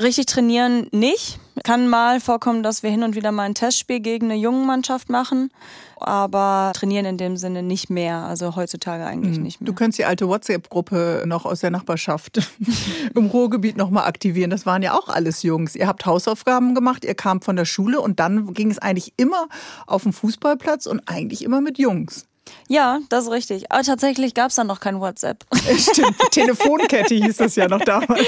Richtig 0.00 0.26
trainieren 0.26 0.86
nicht. 0.92 1.40
Kann 1.64 1.88
mal 1.88 2.20
vorkommen, 2.20 2.62
dass 2.62 2.84
wir 2.84 2.90
hin 2.90 3.02
und 3.02 3.16
wieder 3.16 3.32
mal 3.32 3.42
ein 3.42 3.54
Testspiel 3.54 3.98
gegen 3.98 4.26
eine 4.26 4.36
junge 4.36 4.64
Mannschaft 4.64 5.08
machen, 5.08 5.50
aber 5.96 6.72
trainieren 6.74 7.04
in 7.04 7.16
dem 7.18 7.36
Sinne 7.36 7.62
nicht 7.62 7.90
mehr. 7.90 8.18
Also 8.18 8.56
heutzutage 8.56 9.04
eigentlich 9.04 9.36
hm. 9.36 9.42
nicht 9.42 9.60
mehr. 9.60 9.66
Du 9.66 9.74
könntest 9.74 9.98
die 9.98 10.04
alte 10.04 10.28
WhatsApp-Gruppe 10.28 11.24
noch 11.26 11.44
aus 11.44 11.60
der 11.60 11.70
Nachbarschaft 11.70 12.40
im 13.14 13.26
Ruhrgebiet 13.26 13.76
noch 13.76 13.90
mal 13.90 14.04
aktivieren. 14.04 14.50
Das 14.50 14.66
waren 14.66 14.82
ja 14.82 14.94
auch 14.94 15.08
alles 15.08 15.42
Jungs. 15.42 15.74
Ihr 15.74 15.86
habt 15.86 16.06
Hausaufgaben 16.06 16.74
gemacht, 16.74 17.04
ihr 17.04 17.14
kamt 17.14 17.44
von 17.44 17.56
der 17.56 17.64
Schule 17.64 18.00
und 18.00 18.20
dann 18.20 18.54
ging 18.54 18.70
es 18.70 18.78
eigentlich 18.78 19.12
immer 19.16 19.48
auf 19.86 20.02
den 20.02 20.12
Fußballplatz 20.12 20.86
und 20.86 21.02
eigentlich 21.06 21.44
immer 21.44 21.60
mit 21.60 21.78
Jungs. 21.78 22.26
Ja, 22.68 22.98
das 23.08 23.24
ist 23.24 23.30
richtig. 23.30 23.72
Aber 23.72 23.82
tatsächlich 23.82 24.34
gab 24.34 24.50
es 24.50 24.56
dann 24.56 24.66
noch 24.66 24.80
kein 24.80 25.00
WhatsApp. 25.00 25.44
Stimmt, 25.76 26.18
Telefonkette 26.30 27.14
hieß 27.14 27.38
das 27.38 27.56
ja 27.56 27.68
noch 27.68 27.80
damals. 27.80 28.22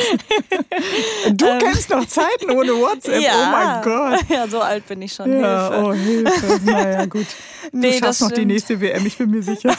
Du 1.32 1.46
ähm, 1.46 1.58
kennst 1.58 1.90
noch 1.90 2.06
Zeiten 2.06 2.50
ohne 2.50 2.72
WhatsApp, 2.72 3.20
ja. 3.20 3.32
oh 3.34 3.50
mein 3.50 3.82
Gott. 3.82 4.20
Ja, 4.28 4.48
so 4.48 4.60
alt 4.60 4.86
bin 4.86 5.02
ich 5.02 5.12
schon. 5.12 5.40
Ja, 5.40 5.68
Hilfe. 5.68 5.84
oh 5.84 5.92
Hilfe. 5.92 6.60
Naja, 6.64 7.04
gut. 7.06 7.26
Du 7.70 7.78
nee, 7.78 7.98
schaffst 7.98 8.22
noch 8.22 8.30
die 8.30 8.46
nächste 8.46 8.80
WM, 8.80 9.04
ich 9.04 9.18
bin 9.18 9.30
mir 9.30 9.42
sicher. 9.42 9.76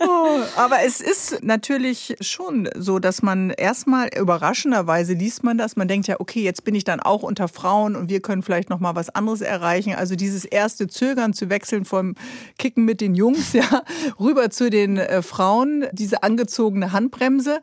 oh, 0.00 0.40
aber 0.56 0.82
es 0.84 1.00
ist 1.00 1.42
natürlich 1.42 2.16
schon 2.20 2.68
so, 2.76 2.98
dass 2.98 3.22
man 3.22 3.50
erstmal 3.50 4.08
überraschenderweise 4.16 5.14
liest 5.14 5.44
man 5.44 5.58
das, 5.58 5.76
man 5.76 5.88
denkt 5.88 6.06
ja, 6.06 6.20
okay, 6.20 6.42
jetzt 6.42 6.64
bin 6.64 6.74
ich 6.74 6.84
dann 6.84 7.00
auch 7.00 7.22
unter 7.22 7.48
Frauen 7.48 7.96
und 7.96 8.08
wir 8.08 8.20
können 8.20 8.42
vielleicht 8.42 8.70
noch 8.70 8.80
mal 8.80 8.94
was 8.94 9.10
anderes 9.10 9.40
erreichen. 9.40 9.94
Also 9.94 10.16
dieses 10.16 10.44
erste 10.44 10.88
Zögern 10.88 11.32
zu 11.32 11.50
wechseln 11.50 11.84
vom 11.84 12.14
Kicken 12.58 12.84
mit 12.84 13.00
den 13.00 13.14
Jungs 13.14 13.52
ja 13.54 13.82
rüber 14.18 14.50
zu 14.50 14.70
den 14.70 14.96
äh, 14.96 15.22
Frauen, 15.22 15.86
diese 15.92 16.22
angezogene 16.22 16.92
Handbremse. 16.92 17.60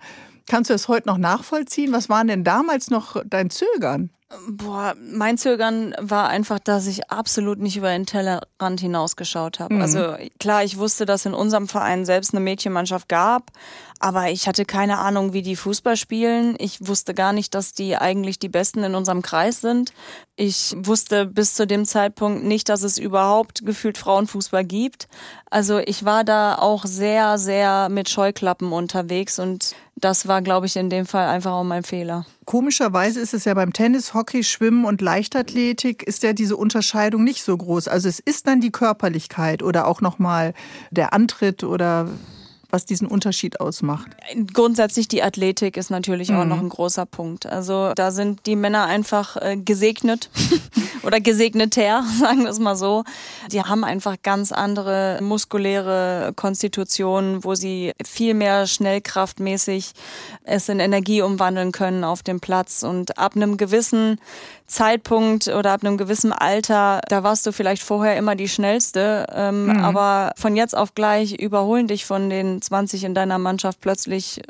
Kannst 0.50 0.70
du 0.70 0.74
das 0.74 0.88
heute 0.88 1.08
noch 1.08 1.18
nachvollziehen? 1.18 1.92
Was 1.92 2.10
waren 2.10 2.28
denn 2.28 2.44
damals 2.44 2.90
noch 2.90 3.22
dein 3.26 3.50
Zögern? 3.50 4.12
Boah, 4.50 4.94
mein 5.00 5.38
Zögern 5.38 5.96
war 6.02 6.28
einfach, 6.28 6.60
dass 6.60 6.86
ich 6.86 7.10
absolut 7.10 7.60
nicht 7.60 7.78
über 7.78 7.92
den 7.92 8.06
Tellerrand 8.06 8.82
hinausgeschaut 8.82 9.62
habe. 9.62 9.76
Mhm. 9.76 9.82
Also 9.82 10.16
klar, 10.38 10.66
ich 10.66 10.78
wusste, 10.78 11.06
dass 11.06 11.26
in 11.26 11.34
unserem 11.34 11.70
Verein 11.70 12.06
selbst 12.06 12.34
eine 12.34 12.42
Mädchenmannschaft 12.42 13.08
gab, 13.08 13.52
aber 14.00 14.30
ich 14.30 14.48
hatte 14.48 14.66
keine 14.66 14.98
Ahnung, 14.98 15.32
wie 15.32 15.44
die 15.44 15.56
Fußball 15.56 15.96
spielen. 15.96 16.56
Ich 16.60 16.86
wusste 16.86 17.14
gar 17.14 17.32
nicht, 17.32 17.56
dass 17.56 17.74
die 17.74 17.96
eigentlich 17.96 18.38
die 18.38 18.50
Besten 18.50 18.84
in 18.84 18.96
unserem 18.96 19.22
Kreis 19.22 19.62
sind. 19.62 19.94
Ich 20.36 20.76
wusste 20.78 21.26
bis 21.26 21.54
zu 21.54 21.66
dem 21.66 21.86
Zeitpunkt 21.86 22.44
nicht, 22.44 22.68
dass 22.68 22.84
es 22.84 22.98
überhaupt 22.98 23.66
gefühlt 23.66 23.98
Frauenfußball 23.98 24.66
gibt. 24.66 25.08
Also 25.50 25.80
ich 25.80 26.04
war 26.04 26.26
da 26.26 26.58
auch 26.58 26.86
sehr, 26.86 27.38
sehr 27.38 27.88
mit 27.88 28.10
Scheuklappen 28.10 28.74
unterwegs 28.74 29.40
und 29.40 29.74
das 30.00 30.28
war, 30.28 30.44
glaube 30.44 30.68
ich, 30.68 30.76
in 30.76 30.92
dem 30.92 31.08
Fall 31.08 31.28
einfach 31.28 31.54
auch 31.54 31.64
mein 31.64 31.84
Fehler. 31.84 32.26
Komischerweise 32.46 33.20
ist 33.20 33.34
es 33.34 33.46
ja 33.46 33.56
beim 33.56 33.74
Tennis, 33.74 34.14
Hockey, 34.18 34.44
Schwimmen 34.44 34.84
und 34.84 35.00
Leichtathletik 35.00 36.04
ist 36.04 36.24
ja 36.24 36.34
diese 36.34 36.58
Unterscheidung 36.58 37.24
nicht 37.24 37.44
so 37.44 37.56
groß. 37.56 37.88
Also 37.88 38.10
es 38.10 38.20
ist 38.20 38.48
dann 38.48 38.60
die 38.60 38.72
Körperlichkeit 38.72 39.64
oder 39.64 39.88
auch 39.88 40.02
nochmal 40.02 40.54
der 40.92 41.14
Antritt 41.14 41.64
oder 41.64 42.10
was 42.70 42.86
diesen 42.86 43.08
Unterschied 43.08 43.60
ausmacht? 43.60 44.08
Grundsätzlich 44.54 45.08
die 45.08 45.24
Athletik 45.24 45.78
ist 45.78 45.90
natürlich 45.90 46.30
mhm. 46.30 46.38
auch 46.38 46.46
noch 46.46 46.60
ein 46.60 46.70
großer 46.70 47.06
Punkt. 47.06 47.46
Also 47.46 47.94
da 47.96 48.12
sind 48.12 48.46
die 48.46 48.56
Männer 48.56 48.86
einfach 48.86 49.38
äh, 49.38 49.58
gesegnet 49.58 50.30
oder 51.04 51.20
gesegneter, 51.20 52.04
sagen 52.20 52.44
wir 52.44 52.50
es 52.50 52.60
mal 52.60 52.76
so. 52.76 53.04
Die 53.52 53.62
haben 53.62 53.84
einfach 53.84 54.18
ganz 54.22 54.52
andere 54.52 55.20
muskuläre 55.22 56.34
Konstitutionen, 56.36 57.44
wo 57.44 57.56
sie 57.56 57.94
viel 58.06 58.34
mehr 58.34 58.68
schnellkraftmäßig 58.68 59.94
es 60.44 60.70
in 60.70 60.80
Energie 60.80 61.22
umwandeln 61.22 61.72
können 61.72 62.04
auf 62.04 62.24
dem 62.24 62.40
Platz 62.40 62.84
und 62.84 63.18
ab 63.18 63.36
einem 63.36 63.58
gewissen 63.58 64.20
Zeitpunkt 64.68 65.48
oder 65.48 65.72
ab 65.72 65.84
einem 65.84 65.98
gewissen 65.98 66.34
Alter, 66.34 67.02
da 67.08 67.24
warst 67.24 67.46
du 67.46 67.54
vielleicht 67.54 67.82
vorher 67.82 68.18
immer 68.18 68.36
die 68.36 68.50
schnellste, 68.50 69.26
ähm, 69.34 69.68
mhm. 69.68 69.80
aber 69.84 70.34
von 70.36 70.56
jetzt 70.56 70.76
auf 70.76 70.94
gleich 70.94 71.34
überholen 71.34 71.88
dich 71.88 72.06
von 72.06 72.30
den 72.30 72.62
20 72.62 73.06
in 73.06 73.16
deiner 73.16 73.40
Mannschaft 73.40 73.80
plötzlich 73.80 74.42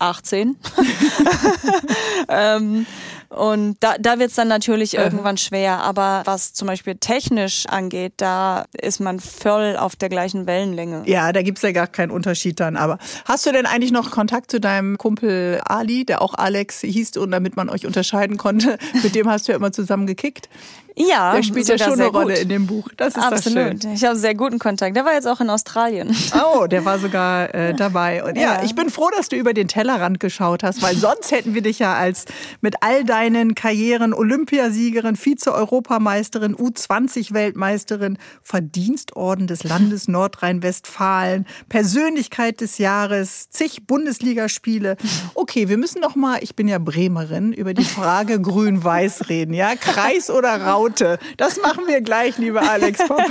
18. 0.00 0.56
ähm, 2.28 2.86
und 3.34 3.76
da, 3.80 3.96
da 3.98 4.18
wird 4.18 4.30
es 4.30 4.36
dann 4.36 4.48
natürlich 4.48 4.94
irgendwann 4.94 5.36
schwer. 5.36 5.78
Aber 5.78 6.22
was 6.24 6.52
zum 6.52 6.68
Beispiel 6.68 6.94
technisch 6.94 7.66
angeht, 7.66 8.14
da 8.18 8.64
ist 8.80 9.00
man 9.00 9.20
voll 9.20 9.76
auf 9.76 9.96
der 9.96 10.08
gleichen 10.08 10.46
Wellenlänge. 10.46 11.02
Ja, 11.06 11.32
da 11.32 11.42
gibt's 11.42 11.62
ja 11.62 11.72
gar 11.72 11.86
keinen 11.86 12.10
Unterschied 12.10 12.60
dann. 12.60 12.76
Aber 12.76 12.98
hast 13.24 13.46
du 13.46 13.52
denn 13.52 13.66
eigentlich 13.66 13.92
noch 13.92 14.10
Kontakt 14.10 14.50
zu 14.50 14.60
deinem 14.60 14.98
Kumpel 14.98 15.60
Ali, 15.64 16.04
der 16.04 16.22
auch 16.22 16.34
Alex 16.34 16.80
hieß 16.80 17.16
und 17.16 17.30
damit 17.30 17.56
man 17.56 17.68
euch 17.68 17.86
unterscheiden 17.86 18.36
konnte? 18.36 18.78
Mit 19.02 19.14
dem 19.14 19.28
hast 19.28 19.48
du 19.48 19.52
ja 19.52 19.56
immer 19.56 19.72
zusammen 19.72 20.06
gekickt. 20.06 20.48
Ja, 20.96 21.34
der 21.34 21.42
spielt 21.42 21.66
ja 21.66 21.76
schon 21.76 21.94
eine 21.94 22.06
Rolle 22.06 22.38
in 22.38 22.48
dem 22.48 22.66
Buch. 22.66 22.88
Das 22.96 23.16
ist 23.16 23.22
Absolut. 23.22 23.82
Das 23.84 23.92
ich 23.94 24.04
habe 24.04 24.16
sehr 24.16 24.34
guten 24.34 24.60
Kontakt. 24.60 24.94
Der 24.94 25.04
war 25.04 25.14
jetzt 25.14 25.26
auch 25.26 25.40
in 25.40 25.50
Australien. 25.50 26.14
Oh, 26.34 26.66
der 26.66 26.84
war 26.84 26.98
sogar 26.98 27.52
äh, 27.54 27.74
dabei. 27.74 28.22
Und 28.22 28.36
ja, 28.36 28.56
ja, 28.56 28.62
ich 28.62 28.74
bin 28.74 28.90
froh, 28.90 29.08
dass 29.16 29.28
du 29.28 29.36
über 29.36 29.54
den 29.54 29.66
Tellerrand 29.66 30.20
geschaut 30.20 30.62
hast, 30.62 30.82
weil 30.82 30.94
sonst 30.94 31.32
hätten 31.32 31.54
wir 31.54 31.62
dich 31.62 31.80
ja 31.80 31.94
als 31.94 32.26
mit 32.60 32.76
all 32.80 33.04
deinen 33.04 33.54
Karrieren 33.54 34.14
Olympiasiegerin, 34.14 35.16
Vize-Europameisterin, 35.16 36.54
U20-Weltmeisterin, 36.54 38.18
Verdienstorden 38.42 39.46
des 39.46 39.64
Landes 39.64 40.06
Nordrhein-Westfalen, 40.06 41.46
Persönlichkeit 41.68 42.60
des 42.60 42.78
Jahres, 42.78 43.48
zig 43.50 43.86
Bundesligaspiele. 43.86 44.96
Okay, 45.34 45.68
wir 45.68 45.78
müssen 45.78 46.00
noch 46.00 46.14
mal, 46.14 46.38
ich 46.42 46.54
bin 46.54 46.68
ja 46.68 46.78
Bremerin, 46.78 47.52
über 47.52 47.74
die 47.74 47.84
Frage 47.84 48.40
Grün-Weiß 48.40 49.28
reden. 49.28 49.54
Ja, 49.54 49.74
Kreis 49.76 50.30
oder 50.30 50.60
Raum? 50.62 50.83
Raute. 50.84 51.18
Das 51.38 51.60
machen 51.60 51.86
wir 51.86 52.00
gleich, 52.02 52.36
liebe 52.38 52.60
Alex 52.60 52.98
Pop. 53.08 53.22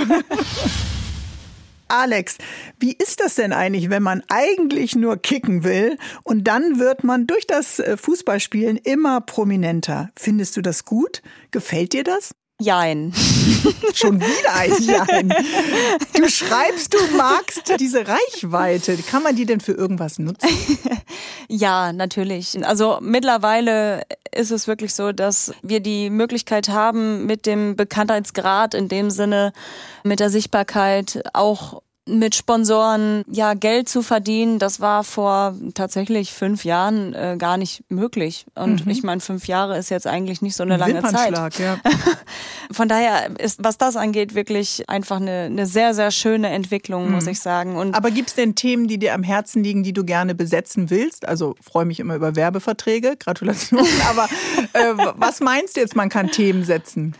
Alex, 1.88 2.38
wie 2.80 2.92
ist 2.92 3.20
das 3.20 3.36
denn 3.36 3.52
eigentlich, 3.52 3.90
wenn 3.90 4.02
man 4.02 4.22
eigentlich 4.28 4.96
nur 4.96 5.16
kicken 5.16 5.62
will 5.62 5.96
und 6.24 6.44
dann 6.44 6.80
wird 6.80 7.04
man 7.04 7.26
durch 7.26 7.46
das 7.46 7.78
äh, 7.78 7.96
Fußballspielen 7.96 8.78
immer 8.78 9.20
prominenter? 9.20 10.10
Findest 10.16 10.56
du 10.56 10.62
das 10.62 10.84
gut? 10.84 11.22
Gefällt 11.52 11.92
dir 11.92 12.02
das? 12.02 12.34
Jein. 12.60 13.12
Schon 13.94 14.20
wieder 14.20 14.54
ein 14.54 14.72
Jein. 14.80 15.28
Du 16.14 16.28
schreibst, 16.28 16.94
du 16.94 16.98
magst 17.16 17.72
diese 17.80 18.06
Reichweite. 18.06 18.96
Kann 18.98 19.24
man 19.24 19.34
die 19.34 19.44
denn 19.44 19.60
für 19.60 19.72
irgendwas 19.72 20.18
nutzen? 20.18 20.48
Ja, 21.48 21.92
natürlich. 21.92 22.56
Also 22.66 22.98
mittlerweile 23.02 24.02
ist 24.32 24.50
es 24.50 24.66
wirklich 24.66 24.94
so, 24.94 25.12
dass 25.12 25.52
wir 25.62 25.80
die 25.80 26.08
Möglichkeit 26.08 26.70
haben, 26.70 27.26
mit 27.26 27.44
dem 27.44 27.76
Bekanntheitsgrad 27.76 28.72
in 28.72 28.88
dem 28.88 29.10
Sinne, 29.10 29.52
mit 30.04 30.20
der 30.20 30.30
Sichtbarkeit 30.30 31.22
auch 31.34 31.82
mit 32.06 32.34
Sponsoren 32.34 33.24
ja 33.30 33.54
Geld 33.54 33.88
zu 33.88 34.02
verdienen, 34.02 34.58
das 34.58 34.80
war 34.80 35.04
vor 35.04 35.54
tatsächlich 35.72 36.32
fünf 36.32 36.64
Jahren 36.64 37.14
äh, 37.14 37.36
gar 37.38 37.56
nicht 37.56 37.82
möglich. 37.88 38.44
Und 38.54 38.84
mhm. 38.84 38.90
ich 38.90 39.02
meine, 39.02 39.20
fünf 39.22 39.46
Jahre 39.46 39.78
ist 39.78 39.88
jetzt 39.88 40.06
eigentlich 40.06 40.42
nicht 40.42 40.54
so 40.54 40.62
eine 40.64 40.76
lange 40.76 41.02
Zeit. 41.02 41.58
Ja. 41.58 41.78
Von 42.70 42.88
daher 42.88 43.30
ist, 43.38 43.64
was 43.64 43.78
das 43.78 43.96
angeht, 43.96 44.34
wirklich 44.34 44.88
einfach 44.88 45.16
eine, 45.16 45.44
eine 45.44 45.66
sehr, 45.66 45.94
sehr 45.94 46.10
schöne 46.10 46.48
Entwicklung, 46.50 47.06
mhm. 47.06 47.12
muss 47.12 47.26
ich 47.26 47.40
sagen. 47.40 47.76
Und 47.76 47.94
Aber 47.94 48.10
gibt 48.10 48.28
es 48.28 48.34
denn 48.34 48.54
Themen, 48.54 48.86
die 48.86 48.98
dir 48.98 49.14
am 49.14 49.22
Herzen 49.22 49.64
liegen, 49.64 49.82
die 49.82 49.94
du 49.94 50.04
gerne 50.04 50.34
besetzen 50.34 50.90
willst? 50.90 51.26
Also 51.26 51.54
freue 51.62 51.86
mich 51.86 52.00
immer 52.00 52.16
über 52.16 52.36
Werbeverträge, 52.36 53.16
Gratulation. 53.16 53.80
Aber 54.10 54.28
äh, 54.74 54.94
was 55.16 55.40
meinst 55.40 55.76
du 55.76 55.80
jetzt, 55.80 55.96
man 55.96 56.10
kann 56.10 56.30
Themen 56.30 56.64
setzen? 56.64 57.14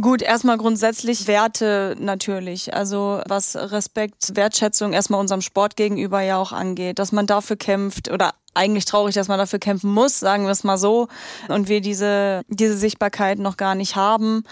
Gut, 0.00 0.22
erstmal 0.22 0.58
grundsätzlich 0.58 1.26
Werte 1.26 1.96
natürlich. 1.98 2.74
Also 2.74 3.20
was 3.26 3.56
Respekt, 3.56 4.34
Wertschätzung 4.34 4.92
erstmal 4.92 5.20
unserem 5.20 5.40
Sport 5.40 5.76
gegenüber 5.76 6.20
ja 6.20 6.36
auch 6.38 6.52
angeht, 6.52 6.98
dass 6.98 7.12
man 7.12 7.26
dafür 7.26 7.56
kämpft 7.56 8.10
oder 8.10 8.34
eigentlich 8.58 8.84
traurig, 8.84 9.14
dass 9.14 9.28
man 9.28 9.38
dafür 9.38 9.58
kämpfen 9.58 9.90
muss, 9.90 10.18
sagen 10.18 10.44
wir 10.44 10.50
es 10.50 10.64
mal 10.64 10.76
so. 10.76 11.08
Und 11.48 11.68
wir 11.68 11.80
diese, 11.80 12.42
diese 12.48 12.76
Sichtbarkeit 12.76 13.38
noch 13.38 13.56
gar 13.56 13.74
nicht 13.74 13.96
haben. 13.96 14.44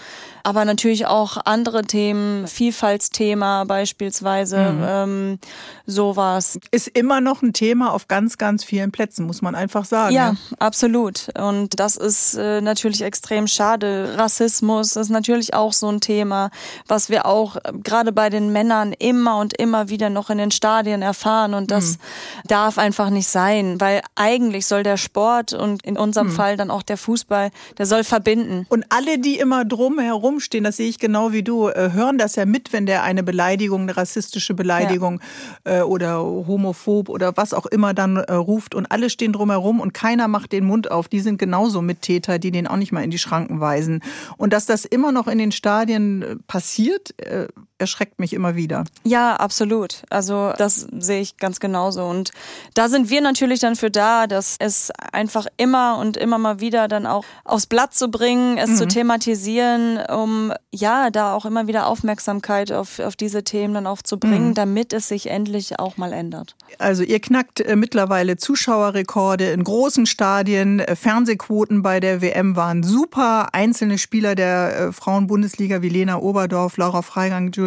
Aber 0.43 0.63
natürlich 0.63 1.05
auch 1.05 1.37
andere 1.43 1.83
Themen, 1.83 2.47
Vielfaltsthema 2.47 3.65
beispielsweise, 3.65 4.57
mhm. 4.57 4.83
ähm, 4.87 5.39
sowas. 5.85 6.57
Ist 6.71 6.87
immer 6.87 7.19
noch 7.19 7.41
ein 7.41 7.51
Thema 7.51 7.91
auf 7.91 8.07
ganz, 8.07 8.37
ganz 8.37 8.63
vielen 8.63 8.91
Plätzen, 8.91 9.25
muss 9.25 9.41
man 9.41 9.55
einfach 9.55 9.83
sagen. 9.83 10.15
Ja, 10.15 10.29
ja. 10.29 10.35
absolut. 10.57 11.27
Und 11.37 11.79
das 11.79 11.97
ist 11.97 12.35
äh, 12.35 12.61
natürlich 12.61 13.01
extrem 13.01 13.47
schade. 13.47 14.13
Rassismus 14.17 14.95
ist 14.95 15.09
natürlich 15.09 15.53
auch 15.53 15.73
so 15.73 15.89
ein 15.89 15.99
Thema, 15.99 16.49
was 16.87 17.09
wir 17.09 17.25
auch 17.25 17.57
äh, 17.57 17.73
gerade 17.83 18.13
bei 18.13 18.29
den 18.29 18.53
Männern 18.53 18.93
immer 18.93 19.39
und 19.39 19.57
immer 19.59 19.89
wieder 19.89 20.09
noch 20.09 20.29
in 20.29 20.37
den 20.37 20.51
Stadien 20.51 21.01
erfahren. 21.01 21.53
Und 21.53 21.71
das 21.71 21.97
mhm. 21.97 22.47
darf 22.47 22.77
einfach 22.77 23.09
nicht 23.09 23.27
sein, 23.27 23.81
weil 23.81 23.96
eigentlich 24.15 24.65
soll 24.65 24.83
der 24.83 24.97
Sport 24.97 25.53
und 25.53 25.83
in 25.83 25.97
unserem 25.97 26.27
hm. 26.27 26.35
Fall 26.35 26.57
dann 26.57 26.71
auch 26.71 26.83
der 26.83 26.97
Fußball, 26.97 27.51
der 27.77 27.85
soll 27.85 28.03
verbinden. 28.03 28.65
Und 28.69 28.85
alle, 28.89 29.19
die 29.19 29.37
immer 29.37 29.65
drumherum 29.65 30.39
stehen, 30.39 30.63
das 30.63 30.77
sehe 30.77 30.89
ich 30.89 30.99
genau 30.99 31.31
wie 31.31 31.43
du, 31.43 31.69
äh, 31.69 31.91
hören 31.93 32.17
das 32.17 32.35
ja 32.35 32.45
mit, 32.45 32.73
wenn 32.73 32.85
der 32.85 33.03
eine 33.03 33.23
Beleidigung, 33.23 33.81
eine 33.81 33.97
rassistische 33.97 34.53
Beleidigung 34.53 35.21
ja. 35.65 35.79
Äh, 35.79 35.81
oder 35.81 36.19
homophob 36.23 37.09
oder 37.09 37.35
was 37.37 37.53
auch 37.53 37.65
immer 37.65 37.93
dann 37.93 38.17
äh, 38.17 38.33
ruft 38.33 38.75
und 38.75 38.85
alle 38.91 39.09
stehen 39.09 39.33
drumherum 39.33 39.79
und 39.79 39.93
keiner 39.93 40.27
macht 40.27 40.51
den 40.51 40.65
Mund 40.65 40.91
auf. 40.91 41.07
Die 41.07 41.19
sind 41.19 41.37
genauso 41.37 41.81
Mittäter, 41.81 42.39
die 42.39 42.51
den 42.51 42.67
auch 42.67 42.77
nicht 42.77 42.91
mal 42.91 43.03
in 43.03 43.11
die 43.11 43.19
Schranken 43.19 43.59
weisen. 43.59 44.01
Und 44.37 44.53
dass 44.53 44.65
das 44.65 44.85
immer 44.85 45.11
noch 45.11 45.27
in 45.27 45.37
den 45.37 45.51
Stadien 45.51 46.43
passiert, 46.47 47.13
erschreckt 47.79 48.19
mich 48.19 48.33
immer 48.33 48.55
wieder. 48.55 48.83
Ja, 49.03 49.35
absolut. 49.35 50.03
Also 50.09 50.53
das 50.57 50.87
sehe 50.99 51.21
ich 51.21 51.37
ganz 51.37 51.59
genauso. 51.59 52.03
Und 52.03 52.31
da 52.73 52.89
sind 52.89 53.09
wir 53.09 53.21
natürlich 53.21 53.59
dann 53.59 53.75
dafür 53.77 53.89
da, 53.89 54.27
dass 54.27 54.55
es 54.59 54.91
einfach 55.11 55.47
immer 55.57 55.97
und 55.99 56.17
immer 56.17 56.37
mal 56.37 56.59
wieder 56.59 56.87
dann 56.87 57.05
auch 57.05 57.25
aufs 57.43 57.67
Blatt 57.67 57.93
zu 57.93 58.09
bringen, 58.09 58.57
es 58.57 58.71
mhm. 58.71 58.75
zu 58.75 58.87
thematisieren, 58.87 59.99
um 60.09 60.53
ja, 60.73 61.09
da 61.09 61.33
auch 61.33 61.45
immer 61.45 61.67
wieder 61.67 61.87
Aufmerksamkeit 61.87 62.71
auf, 62.71 62.99
auf 62.99 63.15
diese 63.15 63.43
Themen 63.43 63.73
dann 63.73 63.87
auch 63.87 64.01
zu 64.01 64.19
bringen, 64.19 64.49
mhm. 64.49 64.53
damit 64.53 64.93
es 64.93 65.07
sich 65.07 65.29
endlich 65.29 65.79
auch 65.79 65.97
mal 65.97 66.13
ändert. 66.13 66.55
Also 66.77 67.03
ihr 67.03 67.19
knackt 67.19 67.61
äh, 67.61 67.75
mittlerweile 67.75 68.37
Zuschauerrekorde 68.37 69.51
in 69.51 69.63
großen 69.63 70.05
Stadien, 70.05 70.79
äh, 70.79 70.95
Fernsehquoten 70.95 71.81
bei 71.81 71.99
der 71.99 72.21
WM 72.21 72.55
waren 72.55 72.83
super, 72.83 73.53
einzelne 73.53 73.97
Spieler 73.97 74.35
der 74.35 74.79
äh, 74.79 74.91
Frauenbundesliga 74.91 75.81
wie 75.81 75.89
Lena 75.89 76.17
Oberdorf, 76.17 76.77
Laura 76.77 77.01
Freigang, 77.01 77.51
Julia 77.51 77.66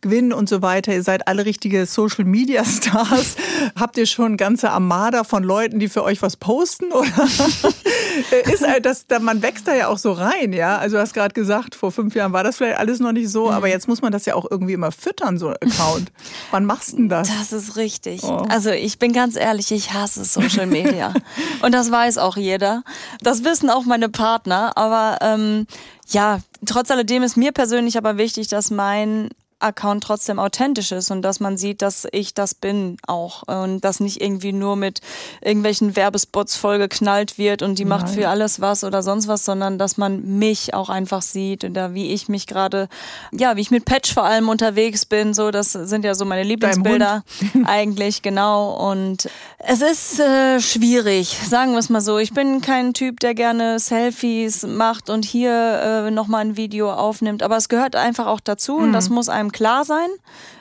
Gwynn 0.00 0.32
und 0.32 0.48
so 0.48 0.62
weiter, 0.62 0.92
ihr 0.92 1.02
seid 1.02 1.28
alle 1.28 1.44
richtige 1.44 1.86
Social 1.86 2.24
Media 2.24 2.64
Stars. 2.64 3.36
Habt 3.78 3.96
ihr 3.96 4.06
schon 4.06 4.36
ganze 4.36 4.70
Armada 4.70 5.24
von 5.24 5.42
Leuten, 5.42 5.78
die 5.78 5.88
für 5.88 6.04
euch 6.04 6.22
was 6.22 6.36
posten? 6.36 6.92
Oder 6.92 7.08
Äh, 8.30 8.52
ist 8.52 8.66
halt 8.66 8.86
das, 8.86 9.06
man 9.20 9.42
wächst 9.42 9.66
da 9.68 9.74
ja 9.74 9.88
auch 9.88 9.98
so 9.98 10.12
rein, 10.12 10.52
ja. 10.52 10.78
Also 10.78 10.96
du 10.96 11.02
hast 11.02 11.14
gerade 11.14 11.34
gesagt, 11.34 11.74
vor 11.74 11.92
fünf 11.92 12.14
Jahren 12.14 12.32
war 12.32 12.44
das 12.44 12.56
vielleicht 12.56 12.78
alles 12.78 13.00
noch 13.00 13.12
nicht 13.12 13.30
so, 13.30 13.46
mhm. 13.46 13.52
aber 13.52 13.68
jetzt 13.68 13.88
muss 13.88 14.02
man 14.02 14.12
das 14.12 14.26
ja 14.26 14.34
auch 14.34 14.46
irgendwie 14.50 14.72
immer 14.72 14.92
füttern, 14.92 15.38
so 15.38 15.48
ein 15.48 15.56
Account. 15.60 16.12
Wann 16.50 16.64
machst 16.64 16.92
du 16.92 16.96
denn 16.96 17.08
das? 17.08 17.28
Das 17.28 17.52
ist 17.52 17.76
richtig. 17.76 18.22
Oh. 18.24 18.44
Also 18.48 18.70
ich 18.70 18.98
bin 18.98 19.12
ganz 19.12 19.36
ehrlich, 19.36 19.70
ich 19.72 19.92
hasse 19.92 20.24
Social 20.24 20.66
Media. 20.66 21.14
Und 21.62 21.72
das 21.72 21.90
weiß 21.90 22.18
auch 22.18 22.36
jeder. 22.36 22.82
Das 23.22 23.44
wissen 23.44 23.70
auch 23.70 23.84
meine 23.84 24.08
Partner. 24.08 24.76
Aber 24.76 25.18
ähm, 25.20 25.66
ja, 26.08 26.40
trotz 26.66 26.90
alledem 26.90 27.22
ist 27.22 27.36
mir 27.36 27.52
persönlich 27.52 27.96
aber 27.96 28.16
wichtig, 28.16 28.48
dass 28.48 28.70
mein 28.70 29.30
Account 29.60 30.04
trotzdem 30.04 30.38
authentisch 30.38 30.92
ist 30.92 31.10
und 31.10 31.22
dass 31.22 31.40
man 31.40 31.56
sieht, 31.56 31.82
dass 31.82 32.06
ich 32.12 32.34
das 32.34 32.54
bin 32.54 32.96
auch 33.06 33.42
und 33.46 33.82
dass 33.82 34.00
nicht 34.00 34.20
irgendwie 34.20 34.52
nur 34.52 34.76
mit 34.76 35.00
irgendwelchen 35.40 35.96
Werbespots 35.96 36.56
vollgeknallt 36.56 37.38
wird 37.38 37.62
und 37.62 37.78
die 37.78 37.84
Nein. 37.84 38.00
macht 38.00 38.10
für 38.10 38.28
alles 38.28 38.60
was 38.60 38.84
oder 38.84 39.02
sonst 39.02 39.28
was, 39.28 39.44
sondern 39.44 39.78
dass 39.78 39.96
man 39.96 40.38
mich 40.38 40.74
auch 40.74 40.88
einfach 40.88 41.22
sieht 41.22 41.64
oder 41.64 41.94
wie 41.94 42.12
ich 42.12 42.28
mich 42.28 42.46
gerade, 42.46 42.88
ja, 43.32 43.56
wie 43.56 43.60
ich 43.60 43.70
mit 43.70 43.84
Patch 43.84 44.12
vor 44.12 44.24
allem 44.24 44.48
unterwegs 44.48 45.04
bin, 45.04 45.34
so, 45.34 45.50
das 45.50 45.72
sind 45.72 46.04
ja 46.04 46.14
so 46.14 46.24
meine 46.24 46.42
Lieblingsbilder 46.42 47.22
eigentlich, 47.64 48.22
genau 48.22 48.72
und 48.90 49.28
es 49.58 49.82
ist 49.82 50.20
äh, 50.20 50.60
schwierig, 50.60 51.36
sagen 51.46 51.72
wir 51.72 51.78
es 51.78 51.90
mal 51.90 52.00
so. 52.00 52.18
Ich 52.18 52.32
bin 52.32 52.62
kein 52.62 52.94
Typ, 52.94 53.20
der 53.20 53.34
gerne 53.34 53.78
Selfies 53.78 54.66
macht 54.66 55.10
und 55.10 55.24
hier 55.24 56.06
äh, 56.06 56.10
nochmal 56.10 56.42
ein 56.46 56.56
Video 56.56 56.92
aufnimmt, 56.92 57.42
aber 57.42 57.56
es 57.56 57.68
gehört 57.68 57.94
einfach 57.94 58.26
auch 58.26 58.40
dazu 58.40 58.78
mhm. 58.78 58.84
und 58.84 58.92
das 58.92 59.10
muss 59.10 59.28
einem 59.28 59.49
klar 59.52 59.84
sein, 59.84 60.08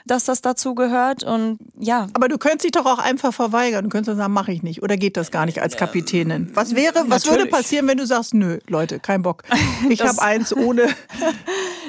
dass 0.05 0.25
das 0.25 0.41
dazu 0.41 0.75
gehört 0.75 1.23
und 1.23 1.59
ja. 1.77 2.07
Aber 2.13 2.27
du 2.27 2.37
könntest 2.37 2.65
dich 2.65 2.71
doch 2.71 2.85
auch 2.85 2.99
einfach 2.99 3.33
verweigern. 3.33 3.85
Du 3.85 3.89
könntest 3.89 4.17
sagen, 4.17 4.33
mache 4.33 4.51
ich 4.51 4.63
nicht. 4.63 4.81
Oder 4.83 4.97
geht 4.97 5.17
das 5.17 5.31
gar 5.31 5.45
nicht 5.45 5.61
als 5.61 5.77
Kapitänin? 5.77 6.51
Was 6.53 6.75
wäre, 6.75 7.05
was 7.07 7.25
Natürlich. 7.25 7.29
würde 7.29 7.45
passieren, 7.45 7.87
wenn 7.87 7.97
du 7.97 8.05
sagst, 8.05 8.33
nö, 8.33 8.59
Leute, 8.67 8.99
kein 8.99 9.21
Bock. 9.21 9.43
Ich 9.89 10.01
habe 10.01 10.21
eins 10.21 10.55
ohne. 10.55 10.87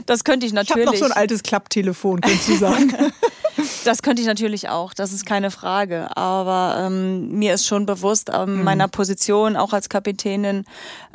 Das 0.07 0.25
könnte 0.25 0.47
ich 0.47 0.55
natürlich. 0.55 0.83
Ich 0.83 0.87
habe 0.87 0.97
noch 0.97 1.07
so 1.09 1.13
ein 1.13 1.17
altes 1.17 1.43
Klapptelefon, 1.43 2.23
könntest 2.23 2.49
du 2.49 2.57
sagen. 2.57 2.95
Das 3.85 4.03
könnte 4.03 4.21
ich 4.23 4.29
natürlich 4.29 4.69
auch, 4.69 4.95
das 4.95 5.13
ist 5.13 5.25
keine 5.27 5.51
Frage. 5.51 6.17
Aber 6.17 6.77
ähm, 6.79 7.31
mir 7.31 7.55
ist 7.55 7.67
schon 7.67 7.87
bewusst, 7.87 8.31
ähm, 8.33 8.59
mhm. 8.59 8.65
meiner 8.65 8.89
Position 8.89 9.57
auch 9.57 9.73
als 9.73 9.89
Kapitänin, 9.89 10.65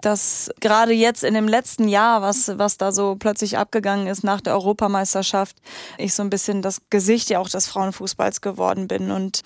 dass 0.01 0.51
gerade 0.61 0.93
jetzt 0.93 1.23
in 1.23 1.33
dem 1.33 1.47
letzten 1.47 1.87
Jahr, 1.87 2.21
was, 2.21 2.57
was 2.57 2.77
da 2.77 2.91
so 2.91 3.15
plötzlich 3.17 3.57
abgegangen 3.57 4.07
ist 4.07 4.23
nach 4.23 4.41
der 4.41 4.53
Europameisterschaft, 4.53 5.55
ich 5.97 6.13
so 6.13 6.23
ein 6.23 6.29
bisschen 6.29 6.61
das 6.61 6.81
Gesicht 6.89 7.29
ja 7.29 7.39
auch 7.39 7.49
des 7.49 7.67
Frauenfußballs 7.67 8.41
geworden 8.41 8.87
bin. 8.87 9.11
Und 9.11 9.43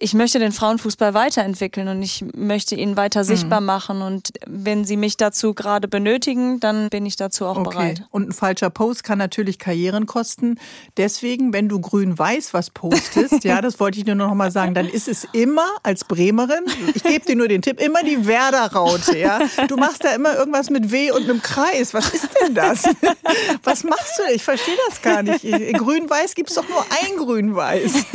ich 0.00 0.14
möchte 0.14 0.38
den 0.38 0.52
Frauenfußball 0.52 1.14
weiterentwickeln 1.14 1.88
und 1.88 2.02
ich 2.02 2.24
möchte 2.34 2.74
ihn 2.74 2.96
weiter 2.96 3.20
mhm. 3.22 3.26
sichtbar 3.26 3.60
machen. 3.60 4.02
Und 4.02 4.32
wenn 4.46 4.84
Sie 4.84 4.96
mich 4.96 5.16
dazu 5.16 5.54
gerade 5.54 5.88
benötigen, 5.88 6.60
dann 6.60 6.88
bin 6.88 7.04
ich 7.06 7.16
dazu 7.16 7.46
auch 7.46 7.56
okay. 7.56 7.70
bereit. 7.70 8.02
Und 8.10 8.28
ein 8.28 8.32
falscher 8.32 8.70
Post 8.70 9.04
kann 9.04 9.18
natürlich 9.18 9.58
Karrieren 9.58 10.06
kosten. 10.06 10.58
Deswegen, 10.96 11.52
wenn 11.52 11.68
du 11.68 11.80
grün-weiß 11.80 12.54
was 12.54 12.70
postest, 12.70 13.44
ja, 13.44 13.60
das 13.60 13.80
wollte 13.80 13.98
ich 13.98 14.06
nur 14.06 14.14
noch 14.14 14.34
mal 14.34 14.50
sagen, 14.50 14.74
dann 14.74 14.88
ist 14.88 15.08
es 15.08 15.26
immer 15.32 15.68
als 15.82 16.04
Bremerin, 16.04 16.64
ich 16.94 17.02
gebe 17.02 17.24
dir 17.24 17.36
nur 17.36 17.48
den 17.48 17.62
Tipp, 17.62 17.80
immer 17.80 18.02
die 18.02 18.26
Werder-Raute, 18.26 19.18
ja. 19.18 19.40
Du 19.68 19.76
machst 19.76 20.04
da 20.04 20.14
immer 20.14 20.36
irgendwas 20.36 20.70
mit 20.70 20.92
W 20.92 21.10
und 21.10 21.24
einem 21.24 21.42
Kreis. 21.42 21.94
Was 21.94 22.12
ist 22.14 22.28
denn 22.40 22.54
das? 22.54 22.84
Was 23.62 23.84
machst 23.84 24.18
du? 24.18 24.32
Ich 24.34 24.42
verstehe 24.42 24.76
das 24.88 25.02
gar 25.02 25.22
nicht. 25.22 25.42
Grün-weiß 25.42 26.34
gibt 26.34 26.50
es 26.50 26.56
doch 26.56 26.68
nur 26.68 26.84
ein 27.02 27.16
Grün-weiß. 27.16 28.04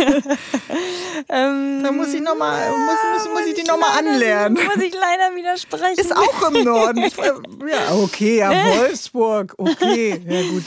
Ähm, 1.29 1.56
da 1.83 1.91
muss 1.91 2.13
ich 2.13 2.21
noch 2.21 2.35
mal, 2.35 2.69
muss, 2.69 3.25
muss, 3.25 3.33
muss 3.33 3.47
ich 3.47 3.53
die 3.55 3.63
nochmal 3.63 3.99
anlernen. 3.99 4.57
Muss 4.75 4.83
ich 4.83 4.93
leider 4.93 5.35
widersprechen. 5.35 5.97
Ist 5.97 6.15
auch 6.15 6.51
im 6.51 6.63
Norden. 6.63 7.01
ja, 7.01 7.95
okay, 7.95 8.37
ja, 8.37 8.51
Wolfsburg. 8.79 9.53
Okay, 9.57 10.21
ja 10.25 10.41
gut. 10.49 10.63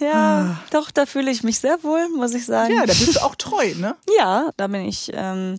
Ja, 0.00 0.12
ah. 0.12 0.64
doch, 0.70 0.90
da 0.90 1.06
fühle 1.06 1.30
ich 1.30 1.42
mich 1.42 1.58
sehr 1.58 1.82
wohl, 1.82 2.08
muss 2.08 2.34
ich 2.34 2.46
sagen. 2.46 2.72
Ja, 2.72 2.86
da 2.86 2.92
bist 2.92 3.16
du 3.16 3.20
auch 3.20 3.34
treu, 3.34 3.74
ne? 3.76 3.96
Ja, 4.18 4.50
da 4.56 4.68
bin 4.68 4.82
ich 4.82 5.10
ähm, 5.12 5.56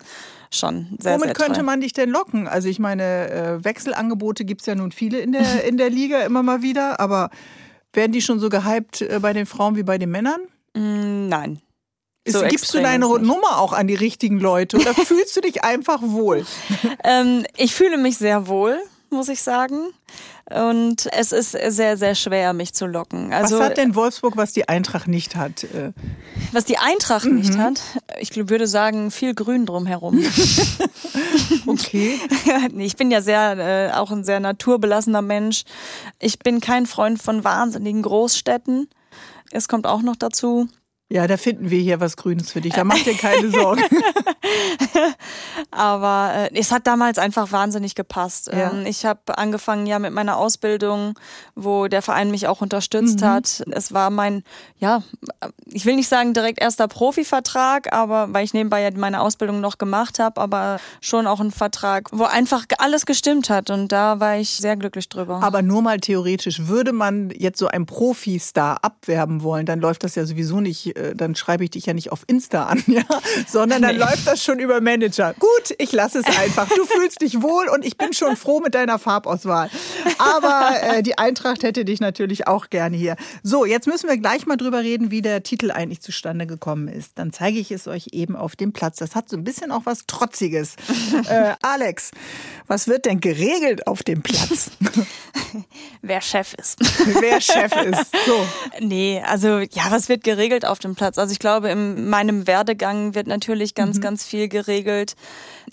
schon 0.52 0.98
sehr, 1.00 1.14
Womit 1.14 1.26
sehr 1.26 1.34
treu. 1.34 1.46
könnte 1.46 1.64
man 1.64 1.82
dich 1.82 1.94
denn 1.94 2.10
locken? 2.10 2.48
Also 2.48 2.70
ich 2.70 2.80
meine, 2.80 3.30
äh, 3.30 3.64
Wechselangebote 3.64 4.46
gibt 4.46 4.62
es 4.62 4.68
ja 4.68 4.76
nun 4.76 4.92
viele 4.92 5.20
in 5.20 5.34
der, 5.34 5.66
in 5.66 5.78
der 5.78 5.90
Liga 5.90 6.22
immer 6.22 6.44
mal 6.44 6.62
wieder, 6.62 7.00
aber 7.00 7.30
werden 7.94 8.12
die 8.12 8.22
schon 8.22 8.40
so 8.40 8.50
gehypt 8.50 9.02
äh, 9.02 9.20
bei 9.22 9.34
den 9.34 9.46
Frauen 9.46 9.76
wie 9.76 9.84
bei 9.84 9.98
den 9.98 10.10
Männern? 10.10 10.42
Mm, 10.74 11.28
nein. 11.28 11.62
So 12.28 12.42
gibst 12.44 12.74
du 12.74 12.82
deine 12.82 13.08
Nummer 13.08 13.60
auch 13.60 13.74
an 13.74 13.88
die 13.88 13.96
richtigen 13.96 14.40
Leute 14.40 14.78
oder 14.78 14.94
fühlst 15.06 15.36
du 15.36 15.42
dich 15.42 15.64
einfach 15.64 16.02
wohl? 16.02 16.46
ähm, 17.04 17.46
ich 17.58 17.74
fühle 17.74 17.98
mich 17.98 18.18
sehr 18.18 18.48
wohl, 18.48 18.78
muss 19.10 19.30
ich 19.30 19.42
sagen. 19.42 19.92
Und 20.50 21.08
es 21.14 21.32
ist 21.32 21.52
sehr, 21.52 21.96
sehr 21.96 22.16
schwer, 22.16 22.54
mich 22.54 22.74
zu 22.74 22.88
locken. 22.88 23.32
Also, 23.32 23.60
was 23.60 23.66
hat 23.66 23.78
denn 23.78 23.94
Wolfsburg, 23.94 24.36
was 24.36 24.52
die 24.52 24.68
Eintracht 24.68 25.08
nicht 25.08 25.36
hat? 25.36 25.64
Äh? 25.64 25.92
Was 26.52 26.66
die 26.66 26.80
Eintracht 26.80 27.26
mhm. 27.26 27.36
nicht 27.36 27.58
hat? 27.58 27.82
Ich 28.20 28.36
würde 28.36 28.66
sagen, 28.66 29.12
viel 29.12 29.36
Grün 29.36 29.68
drumherum. 29.68 30.24
okay. 31.68 32.20
ich 32.78 32.96
bin 32.96 33.12
ja 33.12 33.22
sehr, 33.22 33.58
äh, 33.60 33.96
auch 33.96 34.10
ein 34.10 34.24
sehr 34.24 34.40
naturbelassener 34.40 35.22
Mensch. 35.22 35.66
Ich 36.18 36.40
bin 36.40 36.62
kein 36.62 36.88
Freund 36.88 37.22
von 37.22 37.44
wahnsinnigen 37.44 38.02
Großstädten. 38.02 38.90
Es 39.52 39.68
kommt 39.68 39.86
auch 39.86 40.02
noch 40.02 40.16
dazu. 40.16 40.68
Ja, 41.12 41.26
da 41.26 41.38
finden 41.38 41.72
wir 41.72 41.80
hier 41.80 42.00
was 42.00 42.18
Grünes 42.18 42.52
für 42.52 42.62
dich. 42.62 42.74
Da 42.74 42.84
mach 42.84 43.00
dir 43.04 43.16
keine 43.16 43.50
Sorgen. 43.50 43.82
Aber 45.72 46.32
äh, 46.36 46.50
es 46.54 46.72
hat 46.72 46.86
damals 46.86 47.18
einfach 47.18 47.52
wahnsinnig 47.52 47.96
gepasst. 47.96 48.52
Ja. 48.54 48.72
Ähm, 48.72 48.86
ich 48.86 49.06
habe 49.06 49.36
angefangen 49.36 49.88
ja 49.88 49.98
mit 49.98 50.14
meiner 50.14 50.38
Ausbildung, 50.38 51.18
wo 51.56 51.88
der 51.88 52.04
Verein 52.04 52.30
mich 52.30 52.48
auch 52.48 52.62
unterstützt 52.62 53.22
mhm. 53.22 53.26
hat. 53.26 53.64
Es 53.72 53.92
war 53.92 54.12
mein, 54.12 54.44
ja, 54.78 55.02
ich 55.66 55.88
will 55.88 55.96
nicht 55.96 56.10
sagen 56.10 56.36
direkt 56.36 56.62
erster 56.62 56.88
Profivertrag, 56.88 57.92
aber 57.92 58.32
weil 58.32 58.46
ich 58.46 58.54
nebenbei 58.54 58.84
ja 58.84 58.92
meine 58.96 59.22
Ausbildung 59.22 59.62
noch 59.62 59.80
gemacht 59.80 60.20
habe, 60.20 60.40
aber 60.40 60.80
schon 61.02 61.26
auch 61.26 61.40
ein 61.40 61.52
Vertrag, 61.52 62.10
wo 62.12 62.26
einfach 62.26 62.66
alles 62.78 63.08
gestimmt 63.08 63.50
hat. 63.50 63.72
Und 63.72 63.92
da 63.92 64.20
war 64.20 64.38
ich 64.38 64.52
sehr 64.52 64.76
glücklich 64.76 65.10
drüber. 65.10 65.42
Aber 65.42 65.64
nur 65.64 65.82
mal 65.82 66.00
theoretisch, 66.00 66.68
würde 66.68 66.94
man 66.94 67.32
jetzt 67.32 67.58
so 67.58 67.68
einen 67.68 67.88
Profistar 67.88 68.84
abwerben 68.84 69.42
wollen, 69.42 69.66
dann 69.66 69.80
läuft 69.80 70.04
das 70.04 70.14
ja 70.14 70.26
sowieso 70.26 70.60
nicht 70.60 70.99
dann 71.16 71.36
schreibe 71.36 71.64
ich 71.64 71.72
dich 71.72 71.86
ja 71.86 71.94
nicht 71.94 72.12
auf 72.12 72.24
Insta 72.28 72.66
an, 72.66 72.84
ja, 72.88 73.04
sondern 73.48 73.82
dann 73.82 73.96
nee. 73.96 74.02
läuft 74.02 74.28
das 74.28 74.44
schon 74.44 74.60
über 74.60 74.82
Manager. 74.82 75.34
Gut, 75.40 75.76
ich 75.78 75.92
lasse 75.92 76.20
es 76.20 76.26
einfach. 76.38 76.68
Du 76.70 76.86
fühlst 76.86 77.22
dich 77.22 77.42
wohl 77.42 77.68
und 77.70 77.86
ich 77.86 77.98
bin 77.98 78.14
schon 78.14 78.36
froh 78.36 78.60
mit 78.60 78.76
deiner 78.76 79.00
Farbauswahl. 79.00 79.70
Aber 80.18 80.72
äh, 80.82 81.04
die 81.04 81.18
Eintracht 81.18 81.64
hätte 81.64 81.86
dich 81.86 82.00
natürlich 82.00 82.48
auch 82.48 82.70
gerne 82.70 82.98
hier. 82.98 83.16
So, 83.44 83.66
jetzt 83.66 83.88
müssen 83.88 84.10
wir 84.10 84.18
gleich 84.18 84.46
mal 84.46 84.58
drüber 84.58 84.80
reden, 84.80 85.12
wie 85.12 85.22
der 85.22 85.44
Titel 85.44 85.72
eigentlich 85.72 86.02
zustande 86.02 86.48
gekommen 86.48 86.88
ist. 86.88 87.14
Dann 87.16 87.32
zeige 87.32 87.60
ich 87.60 87.72
es 87.72 87.88
euch 87.88 88.08
eben 88.12 88.36
auf 88.36 88.56
dem 88.56 88.74
Platz. 88.74 88.98
Das 88.98 89.16
hat 89.16 89.30
so 89.30 89.38
ein 89.38 89.44
bisschen 89.44 89.72
auch 89.72 89.86
was 89.86 90.06
Trotziges. 90.08 90.76
äh, 91.30 91.54
Alex, 91.62 92.12
was 92.68 92.88
wird 92.88 93.06
denn 93.06 93.20
geregelt 93.20 93.88
auf 93.88 94.04
dem 94.04 94.22
Platz? 94.22 94.72
Wer 96.02 96.22
Chef 96.22 96.54
ist. 96.54 96.78
Wer 97.20 97.42
Chef 97.42 97.72
ist. 97.76 98.06
So. 98.26 98.48
Nee, 98.80 99.22
also 99.26 99.60
ja, 99.60 99.90
was 99.90 100.10
wird 100.10 100.24
geregelt 100.24 100.66
auf 100.66 100.80
dem 100.80 100.89
Platz? 100.96 101.18
Also 101.18 101.32
ich 101.32 101.40
glaube, 101.40 101.70
in 101.70 102.10
meinem 102.10 102.48
Werdegang 102.48 103.16
wird 103.16 103.28
natürlich 103.28 103.76
ganz, 103.76 103.98
mhm. 103.98 104.02
ganz 104.02 104.26
viel 104.26 104.48
geregelt. 104.48 105.16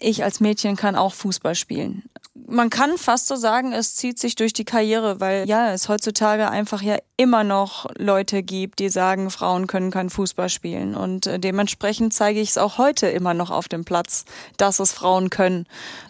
Ich 0.01 0.25
als 0.25 0.41
Mädchen 0.41 0.77
kann 0.77 0.97
auch 0.97 1.15
Fußball 1.15 1.55
spielen 1.55 2.03
man 2.49 2.71
kann 2.71 2.99
fast 2.99 3.27
so 3.27 3.37
sagen, 3.37 3.73
es 3.73 3.97
zieht 3.97 4.19
sich 4.19 4.37
durch 4.37 4.53
die 4.53 4.65
Karriere, 4.65 5.21
weil 5.21 5.49
ja, 5.49 5.73
es 5.73 5.89
heutzutage 5.89 6.51
einfach 6.51 6.83
ja 6.83 6.99
immer 7.19 7.45
noch 7.45 7.87
Leute 7.97 8.43
gibt, 8.43 8.79
die 8.79 8.91
sagen, 8.91 9.31
Frauen 9.31 9.67
können 9.67 9.91
kein 9.91 10.11
Fußball 10.11 10.51
spielen. 10.51 10.95
Und 10.95 11.27
äh, 11.27 11.39
dementsprechend 11.39 12.13
zeige 12.13 12.41
ich 12.41 12.51
es 12.51 12.59
auch 12.59 12.77
heute 12.77 13.07
immer 13.07 13.33
noch 13.33 13.51
auf 13.51 13.69
dem 13.69 13.87
Platz, 13.87 14.27
dass 14.59 14.81
es 14.81 14.93
Frauen 14.93 15.31
können. 15.31 15.67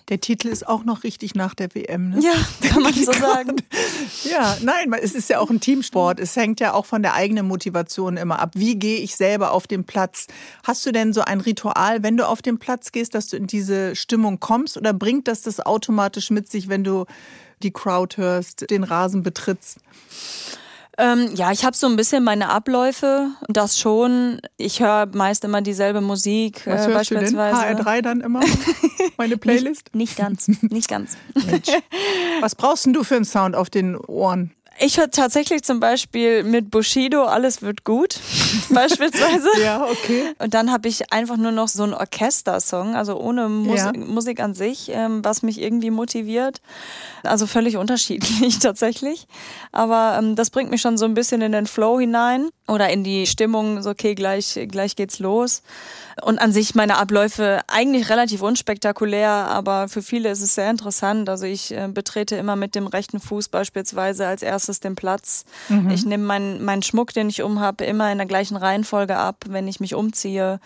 Der 0.08 0.20
Titel 0.20 0.48
ist 0.48 0.66
auch 0.66 0.84
noch 0.84 1.04
richtig 1.04 1.36
nach 1.36 1.54
der 1.54 1.72
WM. 1.74 2.10
Ne? 2.10 2.20
Ja, 2.22 2.32
kann 2.68 2.82
man 2.82 2.92
so 2.92 3.12
sagen. 3.12 3.54
Ja, 4.24 4.56
nein, 4.62 4.92
es 5.00 5.14
ist 5.14 5.30
ja 5.30 5.38
auch 5.38 5.48
ein 5.48 5.60
Teamsport. 5.60 6.18
Es 6.18 6.34
hängt 6.34 6.58
ja 6.58 6.74
auch 6.74 6.86
von 6.86 7.02
der 7.02 7.14
eigenen 7.14 7.46
Motivation 7.46 8.16
immer 8.16 8.40
ab. 8.40 8.50
Wie 8.54 8.76
gehe 8.76 8.98
ich 8.98 9.14
selber 9.14 9.52
auf 9.52 9.68
den 9.68 9.84
Platz? 9.84 10.26
Hast 10.64 10.84
du 10.86 10.92
denn 10.92 11.12
so 11.12 11.20
ein 11.20 11.40
Ritual, 11.40 12.02
wenn 12.02 12.16
du 12.16 12.26
auf 12.26 12.42
den 12.42 12.58
Platz 12.58 12.90
gehst, 12.90 13.14
dass 13.14 13.28
du 13.28 13.36
in 13.36 13.46
diese 13.46 13.94
Stimmung 13.94 14.40
kommst 14.40 14.76
oder 14.76 14.92
bringt 14.92 15.28
das 15.28 15.42
das 15.42 15.60
automatisch 15.60 16.30
mit 16.30 16.50
sich, 16.50 16.68
wenn 16.68 16.82
du 16.82 17.06
die 17.62 17.70
Crowd 17.70 18.16
hörst, 18.16 18.68
den 18.70 18.82
Rasen 18.82 19.22
betrittst? 19.22 19.78
Ähm, 20.98 21.30
ja, 21.34 21.52
ich 21.52 21.64
habe 21.64 21.76
so 21.76 21.86
ein 21.86 21.96
bisschen 21.96 22.24
meine 22.24 22.48
Abläufe, 22.48 23.30
das 23.48 23.78
schon. 23.78 24.40
Ich 24.56 24.80
höre 24.80 25.06
meist 25.12 25.44
immer 25.44 25.60
dieselbe 25.60 26.00
Musik. 26.00 26.62
Was 26.66 26.86
äh, 26.86 26.88
hörst 26.88 27.10
beispielsweise. 27.10 27.60
du 27.60 27.74
denn? 27.76 27.84
HR3 27.84 28.02
dann 28.02 28.20
immer? 28.22 28.40
Meine 29.18 29.36
Playlist? 29.36 29.94
nicht, 29.94 29.94
nicht 29.94 30.16
ganz, 30.16 30.48
nicht 30.62 30.88
ganz. 30.88 31.16
Was 32.40 32.54
brauchst 32.54 32.86
denn 32.86 32.92
du 32.92 33.02
für 33.02 33.16
einen 33.16 33.24
Sound 33.24 33.56
auf 33.56 33.70
den 33.70 33.96
Ohren? 33.96 34.52
Ich 34.78 34.98
höre 34.98 35.10
tatsächlich 35.10 35.62
zum 35.62 35.80
Beispiel 35.80 36.42
mit 36.42 36.70
Bushido 36.70 37.24
Alles 37.24 37.62
wird 37.62 37.84
gut. 37.84 38.18
beispielsweise. 38.70 39.48
Ja, 39.62 39.84
okay. 39.84 40.34
Und 40.38 40.52
dann 40.54 40.70
habe 40.70 40.88
ich 40.88 41.12
einfach 41.12 41.36
nur 41.36 41.52
noch 41.52 41.68
so 41.68 41.82
einen 41.82 41.94
Orchestersong, 41.94 42.94
also 42.94 43.18
ohne 43.18 43.48
Mus 43.48 43.78
Ja. 43.80 43.92
Musik 43.94 44.40
an 44.40 44.54
sich, 44.54 44.90
ähm, 44.92 45.24
was 45.24 45.42
mich 45.42 45.60
irgendwie 45.60 45.90
motiviert. 45.90 46.60
Also 47.22 47.46
völlig 47.46 47.76
unterschiedlich 47.76 48.58
tatsächlich. 48.60 49.26
Aber 49.72 50.16
ähm, 50.18 50.36
das 50.36 50.50
bringt 50.50 50.70
mich 50.70 50.80
schon 50.82 50.98
so 50.98 51.06
ein 51.06 51.14
bisschen 51.14 51.40
in 51.40 51.52
den 51.52 51.66
Flow 51.66 51.98
hinein 51.98 52.48
oder 52.68 52.90
in 52.90 53.02
die 53.04 53.26
Stimmung, 53.26 53.82
so 53.82 53.90
okay, 53.90 54.14
gleich, 54.14 54.58
gleich 54.68 54.96
geht's 54.96 55.18
los. 55.20 55.62
Und 56.22 56.38
an 56.38 56.50
sich 56.50 56.74
meine 56.74 56.96
Abläufe 56.96 57.60
eigentlich 57.68 58.08
relativ 58.08 58.42
unspektakulär, 58.42 59.30
aber 59.30 59.88
für 59.88 60.02
viele 60.02 60.30
ist 60.30 60.40
es 60.40 60.54
sehr 60.54 60.70
interessant. 60.70 61.28
Also 61.28 61.46
ich 61.46 61.72
äh, 61.72 61.88
betrete 61.88 62.36
immer 62.36 62.56
mit 62.56 62.74
dem 62.74 62.86
rechten 62.86 63.20
Fuß 63.20 63.48
beispielsweise 63.48 64.26
als 64.26 64.42
erstes 64.42 64.65
den 64.84 64.94
Platz. 64.96 65.44
Ich 65.90 66.04
nehme 66.04 66.24
meinen 66.24 66.64
meinen 66.64 66.82
Schmuck, 66.82 67.12
den 67.12 67.28
ich 67.28 67.42
umhabe, 67.42 67.84
immer 67.84 68.10
in 68.12 68.18
der 68.18 68.26
gleichen 68.26 68.56
Reihenfolge 68.56 69.16
ab, 69.16 69.44
wenn 69.48 69.66
ich 69.68 69.80
mich 69.80 69.94
umziehe. 69.94 70.60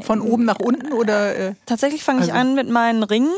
Von 0.00 0.20
oben 0.22 0.44
nach 0.44 0.58
unten 0.60 0.92
oder? 0.92 1.36
Äh, 1.36 1.54
Tatsächlich 1.66 2.02
fange 2.04 2.20
ich 2.24 2.32
Also- 2.32 2.40
an 2.40 2.54
mit 2.54 2.68
meinen 2.70 3.02
Ringen, 3.02 3.32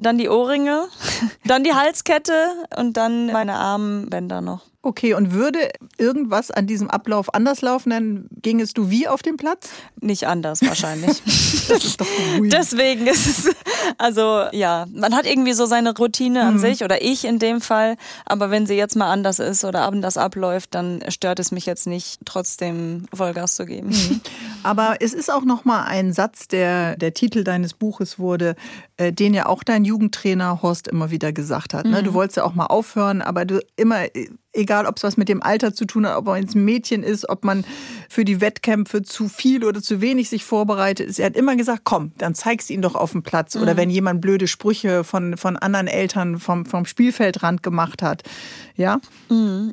dann 0.00 0.18
die 0.18 0.28
Ohrringe, 0.28 0.86
dann 1.44 1.62
die 1.64 1.74
Halskette 1.74 2.34
und 2.76 2.96
dann 2.96 3.26
meine 3.32 3.54
Armbänder 3.54 4.40
noch. 4.40 4.62
Okay, 4.82 5.14
und 5.14 5.32
würde 5.32 5.70
irgendwas 5.98 6.50
an 6.50 6.66
diesem 6.66 6.88
Ablauf 6.88 7.34
anders 7.34 7.60
laufen, 7.60 7.90
dann 7.90 8.28
gingest 8.42 8.78
du 8.78 8.90
wie 8.90 9.08
auf 9.08 9.22
den 9.22 9.36
Platz? 9.36 9.70
Nicht 10.00 10.26
anders 10.26 10.62
wahrscheinlich. 10.62 11.22
Das 11.68 11.84
ist 11.84 12.00
doch 12.00 12.06
beruhigend. 12.06 12.52
Deswegen 12.52 13.06
ist 13.06 13.26
es, 13.26 13.54
also 13.96 14.46
ja, 14.50 14.86
man 14.92 15.14
hat 15.14 15.24
irgendwie 15.24 15.52
so 15.52 15.66
seine 15.66 15.94
Routine 15.94 16.42
an 16.44 16.58
sich 16.58 16.82
oder 16.82 17.02
ich 17.02 17.24
in 17.24 17.38
dem 17.38 17.60
Fall, 17.60 17.96
aber 18.24 18.50
wenn 18.50 18.66
sie 18.66 18.74
jetzt 18.74 18.96
mal 18.96 19.10
anders 19.10 19.38
ist 19.38 19.64
oder 19.64 19.82
anders 19.82 20.16
abläuft, 20.16 20.74
dann 20.74 21.00
stört 21.08 21.38
es 21.38 21.52
mich 21.52 21.66
jetzt 21.66 21.86
nicht, 21.86 22.20
trotzdem 22.24 23.06
Vollgas 23.14 23.54
zu 23.54 23.66
geben. 23.66 23.90
Aber 24.62 24.96
es 25.00 25.12
ist 25.14 25.32
auch 25.32 25.44
noch 25.44 25.64
mal 25.64 25.84
ein 25.84 26.12
Satz, 26.12 26.48
der 26.48 26.96
der 26.96 27.14
Titel 27.14 27.44
deines 27.44 27.74
Buches 27.74 28.18
wurde, 28.18 28.56
äh, 28.96 29.12
den 29.12 29.34
ja 29.34 29.46
auch 29.46 29.62
dein 29.62 29.84
Jugendtrainer 29.84 30.62
Horst 30.62 30.88
immer 30.88 31.10
wieder 31.10 31.32
gesagt 31.32 31.74
hat. 31.74 31.86
Ne? 31.86 32.02
Du 32.02 32.14
wolltest 32.14 32.36
ja 32.36 32.44
auch 32.44 32.54
mal 32.54 32.66
aufhören, 32.66 33.22
aber 33.22 33.44
du 33.44 33.60
immer, 33.76 34.04
äh, 34.14 34.28
egal 34.52 34.86
ob 34.86 34.96
es 34.96 35.02
was 35.02 35.16
mit 35.16 35.28
dem 35.28 35.42
Alter 35.42 35.74
zu 35.74 35.84
tun 35.84 36.06
hat, 36.06 36.16
ob 36.16 36.26
man 36.26 36.42
jetzt 36.42 36.54
ein 36.54 36.64
Mädchen 36.64 37.02
ist, 37.02 37.28
ob 37.28 37.44
man 37.44 37.64
für 38.08 38.24
die 38.24 38.40
Wettkämpfe 38.40 39.02
zu 39.02 39.28
viel 39.28 39.64
oder 39.64 39.82
zu 39.82 40.00
wenig 40.00 40.28
sich 40.28 40.44
vorbereitet 40.44 41.08
ist. 41.08 41.18
Er 41.18 41.26
hat 41.26 41.36
immer 41.36 41.56
gesagt, 41.56 41.82
komm, 41.84 42.12
dann 42.18 42.34
zeigst 42.34 42.70
du 42.70 42.74
ihn 42.74 42.82
doch 42.82 42.94
auf 42.94 43.12
dem 43.12 43.22
Platz. 43.22 43.56
Oder 43.56 43.76
wenn 43.76 43.90
jemand 43.90 44.20
blöde 44.20 44.48
Sprüche 44.48 45.04
von, 45.04 45.36
von 45.36 45.56
anderen 45.56 45.86
Eltern 45.86 46.38
vom, 46.38 46.66
vom 46.66 46.84
Spielfeldrand 46.84 47.62
gemacht 47.62 48.02
hat. 48.02 48.22
Ja? 48.76 49.00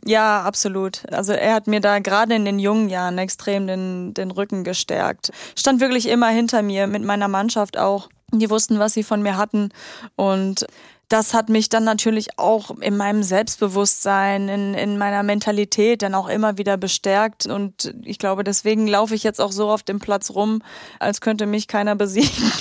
Ja, 0.06 0.44
absolut. 0.44 1.04
Also 1.12 1.34
er 1.34 1.56
hat 1.56 1.68
mir 1.68 1.80
da 1.80 2.00
gerade 2.00 2.36
in 2.36 2.46
den 2.46 2.60
jungen 2.60 2.90
Jahren 2.90 3.18
extrem 3.18 3.68
den, 3.68 4.14
den 4.14 4.32
Rücken 4.32 4.64
gestärkt. 4.64 5.32
Stand 5.56 5.82
wirklich 5.82 6.08
immer 6.08 6.30
hinter 6.30 6.62
mir, 6.62 6.88
mit 6.88 7.04
meiner 7.04 7.28
Mannschaft 7.28 7.78
auch. 7.78 8.10
Die 8.34 8.50
wussten, 8.50 8.78
was 8.78 8.94
sie 8.94 9.04
von 9.04 9.22
mir 9.22 9.38
hatten. 9.38 9.70
Und 10.16 10.68
das 11.10 11.34
hat 11.34 11.50
mich 11.50 11.70
dann 11.70 11.84
natürlich 11.84 12.38
auch 12.38 12.72
in 12.80 12.98
meinem 12.98 13.24
Selbstbewusstsein, 13.24 14.50
in, 14.50 14.74
in 14.74 14.98
meiner 14.98 15.24
Mentalität 15.24 16.02
dann 16.02 16.16
auch 16.16 16.28
immer 16.28 16.58
wieder 16.58 16.78
bestärkt. 16.78 17.46
Und 17.46 17.94
ich 18.04 18.20
glaube, 18.20 18.44
deswegen 18.44 18.88
laufe 18.88 19.16
ich 19.16 19.24
jetzt 19.24 19.40
auch 19.40 19.52
so 19.52 19.70
auf 19.70 19.84
dem 19.84 20.00
Platz 20.00 20.32
rum, 20.32 20.62
als 21.00 21.22
könnte 21.22 21.46
mich 21.46 21.68
keiner 21.68 21.96
besiegen. 21.96 22.30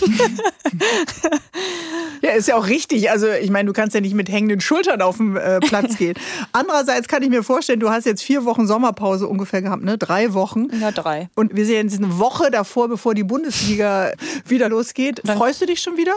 Ja, 2.23 2.33
ist 2.33 2.49
ja 2.49 2.57
auch 2.57 2.67
richtig. 2.67 3.11
Also 3.11 3.29
ich 3.29 3.51
meine, 3.51 3.67
du 3.67 3.73
kannst 3.73 3.95
ja 3.95 4.01
nicht 4.01 4.15
mit 4.15 4.29
hängenden 4.29 4.61
Schultern 4.61 5.03
auf 5.03 5.19
den 5.19 5.37
äh, 5.37 5.61
Platz 5.61 5.97
gehen. 5.99 6.15
Andererseits 6.53 7.09
kann 7.09 7.23
ich 7.23 7.29
mir 7.29 7.43
vorstellen, 7.43 7.79
du 7.81 7.91
hast 7.91 8.07
jetzt 8.07 8.23
vier 8.23 8.45
Wochen 8.45 8.67
Sommerpause 8.67 9.29
ungefähr 9.29 9.63
gehabt, 9.63 9.85
ne? 9.85 9.99
Drei 9.99 10.33
Wochen. 10.33 10.69
Ja, 10.81 10.91
drei. 10.91 11.29
Und 11.35 11.55
wir 11.55 11.67
sehen 11.67 11.89
jetzt 11.89 12.03
eine 12.03 12.19
Woche 12.19 12.51
davor, 12.51 12.89
bevor 12.89 13.15
die 13.15 13.25
Bundesliga 13.25 14.13
wieder 14.47 14.69
losgeht. 14.69 15.21
Freust 15.25 15.61
du 15.61 15.67
dich 15.67 15.81
schon 15.81 15.97
wieder? 15.97 16.15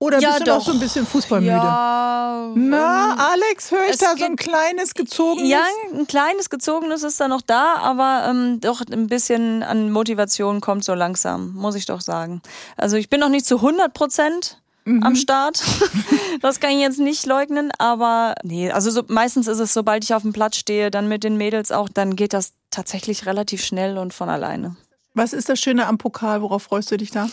Oder 0.00 0.20
Ja, 0.20 0.30
bist 0.30 0.40
du 0.46 0.50
noch 0.50 0.58
doch. 0.58 0.64
so 0.66 0.72
ein 0.72 0.78
bisschen 0.78 1.06
fußballmüde? 1.06 1.52
Ja, 1.54 2.52
Na, 2.54 3.16
Alex, 3.32 3.72
höre 3.72 3.88
ich 3.90 3.96
da 3.98 4.16
so 4.16 4.24
ein 4.24 4.36
kleines 4.36 4.94
gezogenes? 4.94 5.50
Ja, 5.50 5.62
ein 5.92 6.06
kleines 6.06 6.50
gezogenes 6.50 7.02
ist 7.02 7.18
da 7.20 7.26
noch 7.26 7.42
da, 7.42 7.74
aber 7.78 8.26
ähm, 8.30 8.60
doch 8.60 8.80
ein 8.92 9.08
bisschen 9.08 9.64
an 9.64 9.90
Motivation 9.90 10.60
kommt 10.60 10.84
so 10.84 10.94
langsam, 10.94 11.52
muss 11.54 11.74
ich 11.74 11.86
doch 11.86 12.00
sagen. 12.00 12.42
Also 12.76 12.96
ich 12.96 13.10
bin 13.10 13.18
noch 13.18 13.28
nicht 13.28 13.44
zu 13.46 13.56
100 13.56 13.92
Prozent 13.92 14.60
am 15.02 15.16
Start. 15.16 15.62
das 16.40 16.60
kann 16.60 16.70
ich 16.70 16.78
jetzt 16.80 16.98
nicht 16.98 17.26
leugnen, 17.26 17.70
aber 17.76 18.34
nee, 18.42 18.70
also 18.70 18.90
so, 18.90 19.02
meistens 19.08 19.46
ist 19.46 19.58
es, 19.58 19.74
sobald 19.74 20.02
ich 20.02 20.14
auf 20.14 20.22
dem 20.22 20.32
Platz 20.32 20.56
stehe, 20.56 20.90
dann 20.90 21.08
mit 21.08 21.24
den 21.24 21.36
Mädels 21.36 21.72
auch, 21.72 21.90
dann 21.90 22.16
geht 22.16 22.32
das 22.32 22.52
tatsächlich 22.70 23.26
relativ 23.26 23.62
schnell 23.62 23.98
und 23.98 24.14
von 24.14 24.30
alleine. 24.30 24.76
Was 25.12 25.34
ist 25.34 25.48
das 25.50 25.60
Schöne 25.60 25.86
am 25.88 25.98
Pokal? 25.98 26.40
Worauf 26.40 26.62
freust 26.62 26.90
du 26.90 26.96
dich 26.96 27.10
da? 27.10 27.28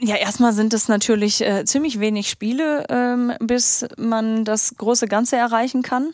Ja, 0.00 0.16
erstmal 0.16 0.52
sind 0.52 0.74
es 0.74 0.88
natürlich 0.88 1.40
äh, 1.40 1.64
ziemlich 1.64 2.00
wenig 2.00 2.28
Spiele, 2.28 2.84
ähm, 2.88 3.32
bis 3.40 3.86
man 3.96 4.44
das 4.44 4.74
große 4.76 5.08
Ganze 5.08 5.36
erreichen 5.36 5.82
kann. 5.82 6.12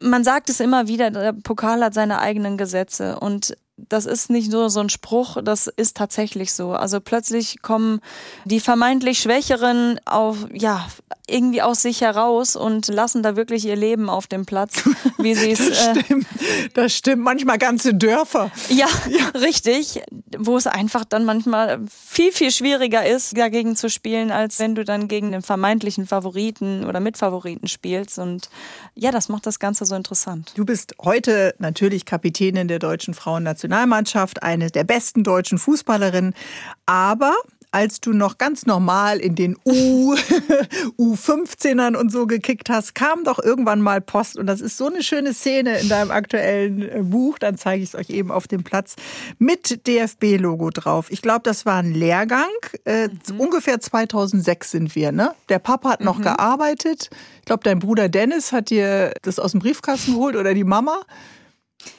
Man 0.00 0.24
sagt 0.24 0.48
es 0.48 0.60
immer 0.60 0.88
wieder, 0.88 1.10
der 1.10 1.32
Pokal 1.32 1.84
hat 1.84 1.92
seine 1.92 2.20
eigenen 2.20 2.56
Gesetze 2.56 3.18
und 3.18 3.56
das 3.76 4.06
ist 4.06 4.30
nicht 4.30 4.50
nur 4.50 4.70
so 4.70 4.80
ein 4.80 4.88
Spruch, 4.88 5.38
das 5.42 5.66
ist 5.68 5.96
tatsächlich 5.96 6.52
so. 6.52 6.72
Also 6.72 7.00
plötzlich 7.00 7.62
kommen 7.62 8.00
die 8.44 8.60
vermeintlich 8.60 9.20
Schwächeren 9.20 10.00
auf, 10.04 10.46
ja, 10.52 10.86
irgendwie 11.28 11.62
aus 11.62 11.82
sich 11.82 12.00
heraus 12.00 12.56
und 12.56 12.88
lassen 12.88 13.22
da 13.22 13.36
wirklich 13.36 13.64
ihr 13.64 13.76
Leben 13.76 14.08
auf 14.08 14.26
dem 14.26 14.46
Platz, 14.46 14.82
wie 15.18 15.34
sie 15.34 15.52
es 15.52 15.58
Das 15.58 15.96
äh, 15.96 16.00
stimmt. 16.00 16.26
Das 16.74 16.94
stimmt. 16.94 17.22
Manchmal 17.22 17.58
ganze 17.58 17.94
Dörfer. 17.94 18.50
ja, 18.70 18.86
richtig. 19.34 20.02
Wo 20.36 20.56
es 20.56 20.66
einfach 20.66 21.04
dann 21.04 21.24
manchmal 21.24 21.80
viel, 21.88 22.32
viel 22.32 22.50
schwieriger 22.50 23.06
ist, 23.06 23.36
dagegen 23.36 23.76
zu 23.76 23.90
spielen, 23.90 24.30
als 24.30 24.58
wenn 24.58 24.74
du 24.74 24.84
dann 24.84 25.08
gegen 25.08 25.32
den 25.32 25.42
vermeintlichen 25.42 26.06
Favoriten 26.06 26.84
oder 26.84 27.00
Mitfavoriten 27.00 27.68
spielst. 27.68 28.18
Und 28.18 28.48
ja, 28.94 29.10
das 29.10 29.28
macht 29.28 29.46
das 29.46 29.58
Ganze 29.58 29.84
so 29.84 29.94
interessant. 29.94 30.52
Du 30.54 30.64
bist 30.64 30.94
heute 31.02 31.54
natürlich 31.58 32.04
Kapitänin 32.04 32.68
der 32.68 32.78
deutschen 32.78 33.14
Frauennationalmannschaft, 33.14 34.42
eine 34.42 34.70
der 34.70 34.84
besten 34.84 35.24
deutschen 35.24 35.58
Fußballerinnen. 35.58 36.34
Aber 36.86 37.34
als 37.70 38.00
du 38.00 38.12
noch 38.12 38.38
ganz 38.38 38.66
normal 38.66 39.18
in 39.18 39.34
den 39.34 39.56
U, 39.64 40.14
U15ern 40.98 41.96
und 41.96 42.10
so 42.10 42.26
gekickt 42.26 42.70
hast, 42.70 42.94
kam 42.94 43.24
doch 43.24 43.38
irgendwann 43.38 43.80
mal 43.80 44.00
Post. 44.00 44.38
Und 44.38 44.46
das 44.46 44.60
ist 44.60 44.76
so 44.76 44.86
eine 44.86 45.02
schöne 45.02 45.34
Szene 45.34 45.78
in 45.78 45.88
deinem 45.88 46.10
aktuellen 46.10 46.82
äh, 46.82 47.02
Buch. 47.02 47.38
Dann 47.38 47.58
zeige 47.58 47.82
ich 47.82 47.90
es 47.90 47.94
euch 47.94 48.10
eben 48.10 48.30
auf 48.30 48.48
dem 48.48 48.64
Platz 48.64 48.96
mit 49.38 49.86
DFB-Logo 49.86 50.70
drauf. 50.70 51.10
Ich 51.10 51.22
glaube, 51.22 51.42
das 51.44 51.66
war 51.66 51.78
ein 51.78 51.92
Lehrgang. 51.92 52.48
Äh, 52.84 53.08
Ungefähr 53.36 53.80
2006 53.80 54.70
sind 54.70 54.94
wir. 54.94 55.12
Ne? 55.12 55.32
Der 55.48 55.58
Papa 55.58 55.90
hat 55.90 56.00
noch 56.00 56.20
gearbeitet. 56.20 57.10
Ich 57.40 57.44
glaube, 57.46 57.64
dein 57.64 57.78
Bruder 57.78 58.08
Dennis 58.08 58.52
hat 58.52 58.70
dir 58.70 59.12
das 59.22 59.38
aus 59.38 59.52
dem 59.52 59.60
Briefkasten 59.60 60.14
geholt 60.14 60.36
oder 60.36 60.54
die 60.54 60.64
Mama. 60.64 61.02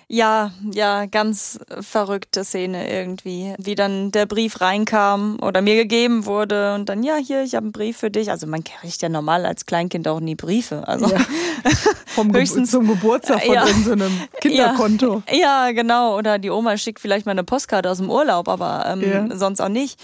Ja, 0.08 0.52
ja, 0.74 1.06
ganz 1.06 1.60
verrückte 1.82 2.44
Szene 2.44 2.92
irgendwie. 2.92 3.54
Wie 3.60 3.76
dann 3.76 4.12
der 4.12 4.26
Brief 4.26 4.60
reinkam 4.60 5.38
oder 5.42 5.62
mir 5.62 5.76
gegeben 5.76 6.26
wurde 6.26 6.74
und 6.76 6.90
dann, 6.90 7.04
ja, 7.04 7.16
hier, 7.16 7.44
ich 7.44 7.54
habe 7.56 7.66
einen 7.66 7.72
Brief 7.72 7.98
für 7.98 8.10
dich. 8.12 8.30
Also 8.32 8.48
man 8.48 8.64
kriegt 8.64 9.02
ja 9.02 9.08
normal 9.10 9.46
als 9.46 9.66
Kleinkind 9.66 10.08
auch 10.08 10.20
nie 10.20 10.36
Briefe. 10.36 10.88
Also 10.88 11.08
Ja. 11.08 11.20
Vom 12.08 12.32
Höchstens- 12.34 12.72
zum 12.72 12.88
Geburtstag 12.88 13.44
von 13.44 13.54
Ja. 13.54 13.66
irgendeinem 13.68 14.12
Kinderkonto. 14.42 15.22
Ja, 15.32 15.68
ja, 15.68 15.72
genau. 15.72 16.18
Oder 16.18 16.40
die 16.40 16.50
Oma 16.50 16.76
schickt 16.78 17.00
vielleicht 17.00 17.26
mal 17.26 17.32
eine 17.34 17.44
Postkarte 17.44 17.90
aus 17.90 17.98
dem 17.98 18.10
Urlaub, 18.10 18.48
aber 18.50 18.86
ähm, 18.88 19.32
sonst 19.38 19.62
auch 19.62 19.70
nicht. 19.70 20.00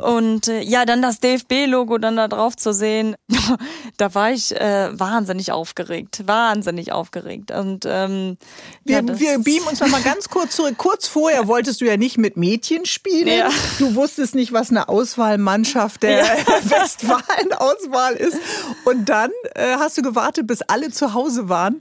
Und 0.00 0.48
äh, 0.48 0.62
ja, 0.62 0.84
dann 0.84 1.02
das 1.02 1.20
DFB-Logo 1.20 1.98
dann 1.98 2.16
da 2.16 2.28
drauf 2.28 2.56
zu 2.56 2.72
sehen, 2.72 3.16
da 3.96 4.14
war 4.14 4.32
ich 4.32 4.58
äh, 4.58 4.88
wahnsinnig 4.98 5.52
aufgeregt, 5.52 6.22
wahnsinnig 6.26 6.92
aufgeregt. 6.92 7.50
Und 7.50 7.84
ähm, 7.86 8.38
Wir, 8.84 9.02
ja, 9.02 9.18
wir 9.18 9.38
beamen 9.38 9.66
uns 9.68 9.80
noch 9.80 9.88
mal 9.88 10.02
ganz 10.02 10.28
kurz 10.28 10.56
zurück. 10.56 10.74
Kurz 10.76 11.06
vorher 11.06 11.46
wolltest 11.48 11.80
du 11.80 11.84
ja 11.84 11.96
nicht 11.96 12.18
mit 12.18 12.36
Mädchen 12.36 12.86
spielen. 12.86 13.28
Ja. 13.28 13.50
Du 13.78 13.94
wusstest 13.94 14.34
nicht, 14.34 14.52
was 14.52 14.70
eine 14.70 14.88
Auswahlmannschaft 14.88 16.02
der 16.02 16.24
Westfalen-Auswahl 16.64 18.14
ist. 18.14 18.38
Und 18.84 19.08
dann 19.08 19.30
äh, 19.54 19.76
hast 19.76 19.98
du 19.98 20.02
gewartet, 20.02 20.46
bis 20.46 20.62
alle 20.62 20.90
zu 20.90 21.14
Hause 21.14 21.48
waren. 21.48 21.80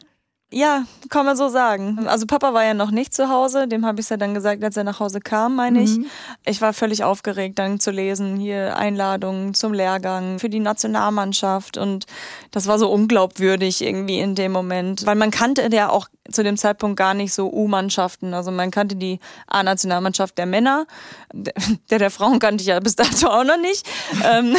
Ja, 0.52 0.86
kann 1.10 1.28
man 1.28 1.38
so 1.38 1.48
sagen. 1.48 2.08
Also 2.08 2.26
Papa 2.26 2.56
war 2.56 2.64
ja 2.64 2.74
noch 2.74 2.90
nicht 2.90 3.14
zu 3.14 3.30
Hause, 3.30 3.68
dem 3.68 3.86
habe 3.86 4.02
ich 4.02 4.10
ja 4.10 4.18
dann 4.18 4.34
gesagt, 4.34 4.64
als 4.64 4.76
er 4.78 4.84
nach 4.84 5.00
Hause 5.00 5.20
kam, 5.20 5.56
meine 5.56 5.84
ich. 5.84 6.00
Ich 6.44 6.60
war 6.60 6.74
völlig 6.74 7.04
aufgeregt, 7.04 7.60
dann 7.60 7.80
zu 7.80 7.92
lesen, 7.92 8.38
hier 8.38 8.76
Einladungen 8.76 9.54
zum 9.54 9.74
Lehrgang 9.74 10.40
für 10.40 10.50
die 10.50 10.60
Nationalmannschaft 10.60 11.78
und 11.78 12.08
das 12.50 12.66
war 12.66 12.80
so 12.80 12.90
unglaubwürdig 12.90 13.84
irgendwie 13.84 14.20
in 14.20 14.34
dem 14.34 14.52
Moment, 14.52 15.06
weil 15.06 15.16
man 15.16 15.30
kannte 15.30 15.70
ja 15.72 15.90
auch 15.90 16.08
zu 16.32 16.44
dem 16.44 16.58
Zeitpunkt 16.58 16.98
gar 16.98 17.14
nicht 17.14 17.34
so 17.34 17.52
U-Mannschaften. 17.52 18.34
Also 18.36 18.52
man 18.52 18.70
kannte 18.72 18.96
die 18.96 19.20
A-Nationalmannschaft 19.48 20.38
der 20.38 20.46
Männer, 20.46 20.86
der 21.34 22.00
der 22.00 22.12
Frauen 22.12 22.40
kannte 22.40 22.62
ich 22.62 22.68
ja 22.68 22.80
bis 22.80 22.96
dato 22.96 23.28
auch 23.28 23.44
noch 23.44 23.60
nicht. 23.60 23.88
Ähm, 24.24 24.56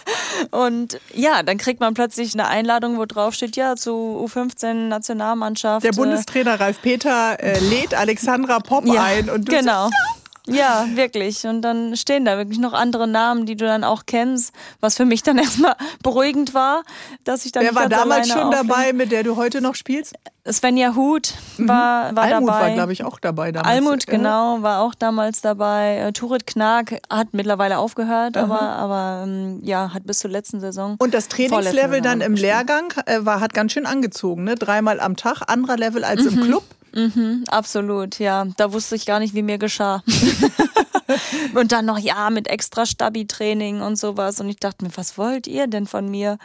und 0.50 1.00
ja, 1.14 1.42
dann 1.42 1.58
kriegt 1.58 1.80
man 1.80 1.94
plötzlich 1.94 2.34
eine 2.34 2.48
Einladung, 2.48 2.98
wo 2.98 3.06
drauf 3.06 3.34
steht, 3.34 3.56
ja, 3.56 3.76
zu 3.76 3.92
U15 4.26 4.88
Nationalmannschaft 4.88 5.31
Nationalmannschaft. 5.32 5.84
Der 5.84 5.92
Bundestrainer 5.92 6.60
Ralf 6.60 6.80
Peter 6.82 7.38
äh, 7.40 7.58
lädt 7.58 7.94
Alexandra 7.94 8.60
Popp 8.60 8.86
ja, 8.86 9.02
ein 9.02 9.30
und 9.30 9.48
du 9.48 9.52
genau. 9.52 9.84
Sagst, 9.84 9.92
ja. 9.92 10.21
Ja, 10.46 10.86
wirklich. 10.94 11.46
Und 11.46 11.62
dann 11.62 11.96
stehen 11.96 12.24
da 12.24 12.36
wirklich 12.36 12.58
noch 12.58 12.72
andere 12.72 13.06
Namen, 13.06 13.46
die 13.46 13.56
du 13.56 13.64
dann 13.64 13.84
auch 13.84 14.04
kennst, 14.06 14.52
was 14.80 14.96
für 14.96 15.04
mich 15.04 15.22
dann 15.22 15.38
erstmal 15.38 15.76
beruhigend 16.02 16.54
war, 16.54 16.82
dass 17.24 17.44
ich 17.44 17.52
dann 17.52 17.62
Wer 17.62 17.74
war 17.74 17.88
damals 17.88 18.28
schon 18.28 18.50
dabei, 18.50 18.92
mit 18.92 19.12
der 19.12 19.22
du 19.22 19.36
heute 19.36 19.60
noch 19.60 19.74
spielst? 19.74 20.14
Svenja 20.50 20.96
Huth 20.96 21.34
war, 21.58 22.10
mhm. 22.10 22.16
war 22.16 22.24
Almut 22.24 22.48
dabei. 22.48 22.60
war, 22.60 22.70
glaube 22.72 22.92
ich, 22.92 23.04
auch 23.04 23.20
dabei 23.20 23.52
damals. 23.52 23.76
Almut, 23.76 24.06
genau, 24.08 24.60
war 24.62 24.80
auch 24.80 24.94
damals 24.96 25.40
dabei. 25.40 25.98
Äh, 25.98 26.12
Turit 26.12 26.48
Knag 26.48 27.00
hat 27.08 27.28
mittlerweile 27.32 27.78
aufgehört, 27.78 28.36
Aha. 28.36 28.44
aber, 28.44 28.60
aber 28.60 29.22
ähm, 29.24 29.60
ja, 29.62 29.94
hat 29.94 30.04
bis 30.04 30.18
zur 30.18 30.32
letzten 30.32 30.58
Saison. 30.58 30.96
Und 30.98 31.14
das 31.14 31.28
Trainingslevel 31.28 32.00
dann 32.00 32.20
im 32.20 32.34
Lehrgang 32.34 32.92
äh, 33.06 33.24
war, 33.24 33.38
hat 33.38 33.54
ganz 33.54 33.70
schön 33.70 33.86
angezogen, 33.86 34.42
ne? 34.42 34.56
Dreimal 34.56 34.98
am 34.98 35.16
Tag, 35.16 35.42
anderer 35.46 35.76
Level 35.76 36.02
als 36.02 36.24
mhm. 36.24 36.28
im 36.28 36.44
Club. 36.44 36.64
Mhm, 36.94 37.44
absolut, 37.48 38.18
ja. 38.18 38.46
Da 38.56 38.72
wusste 38.72 38.96
ich 38.96 39.06
gar 39.06 39.18
nicht, 39.18 39.34
wie 39.34 39.42
mir 39.42 39.58
geschah. 39.58 40.02
und 41.54 41.72
dann 41.72 41.86
noch, 41.86 41.98
ja, 41.98 42.30
mit 42.30 42.48
extra 42.48 42.86
Stabi-Training 42.86 43.80
und 43.80 43.96
sowas. 43.96 44.40
Und 44.40 44.48
ich 44.48 44.56
dachte 44.56 44.84
mir, 44.84 44.90
was 44.94 45.18
wollt 45.18 45.46
ihr 45.46 45.66
denn 45.66 45.86
von 45.86 46.10
mir? 46.10 46.38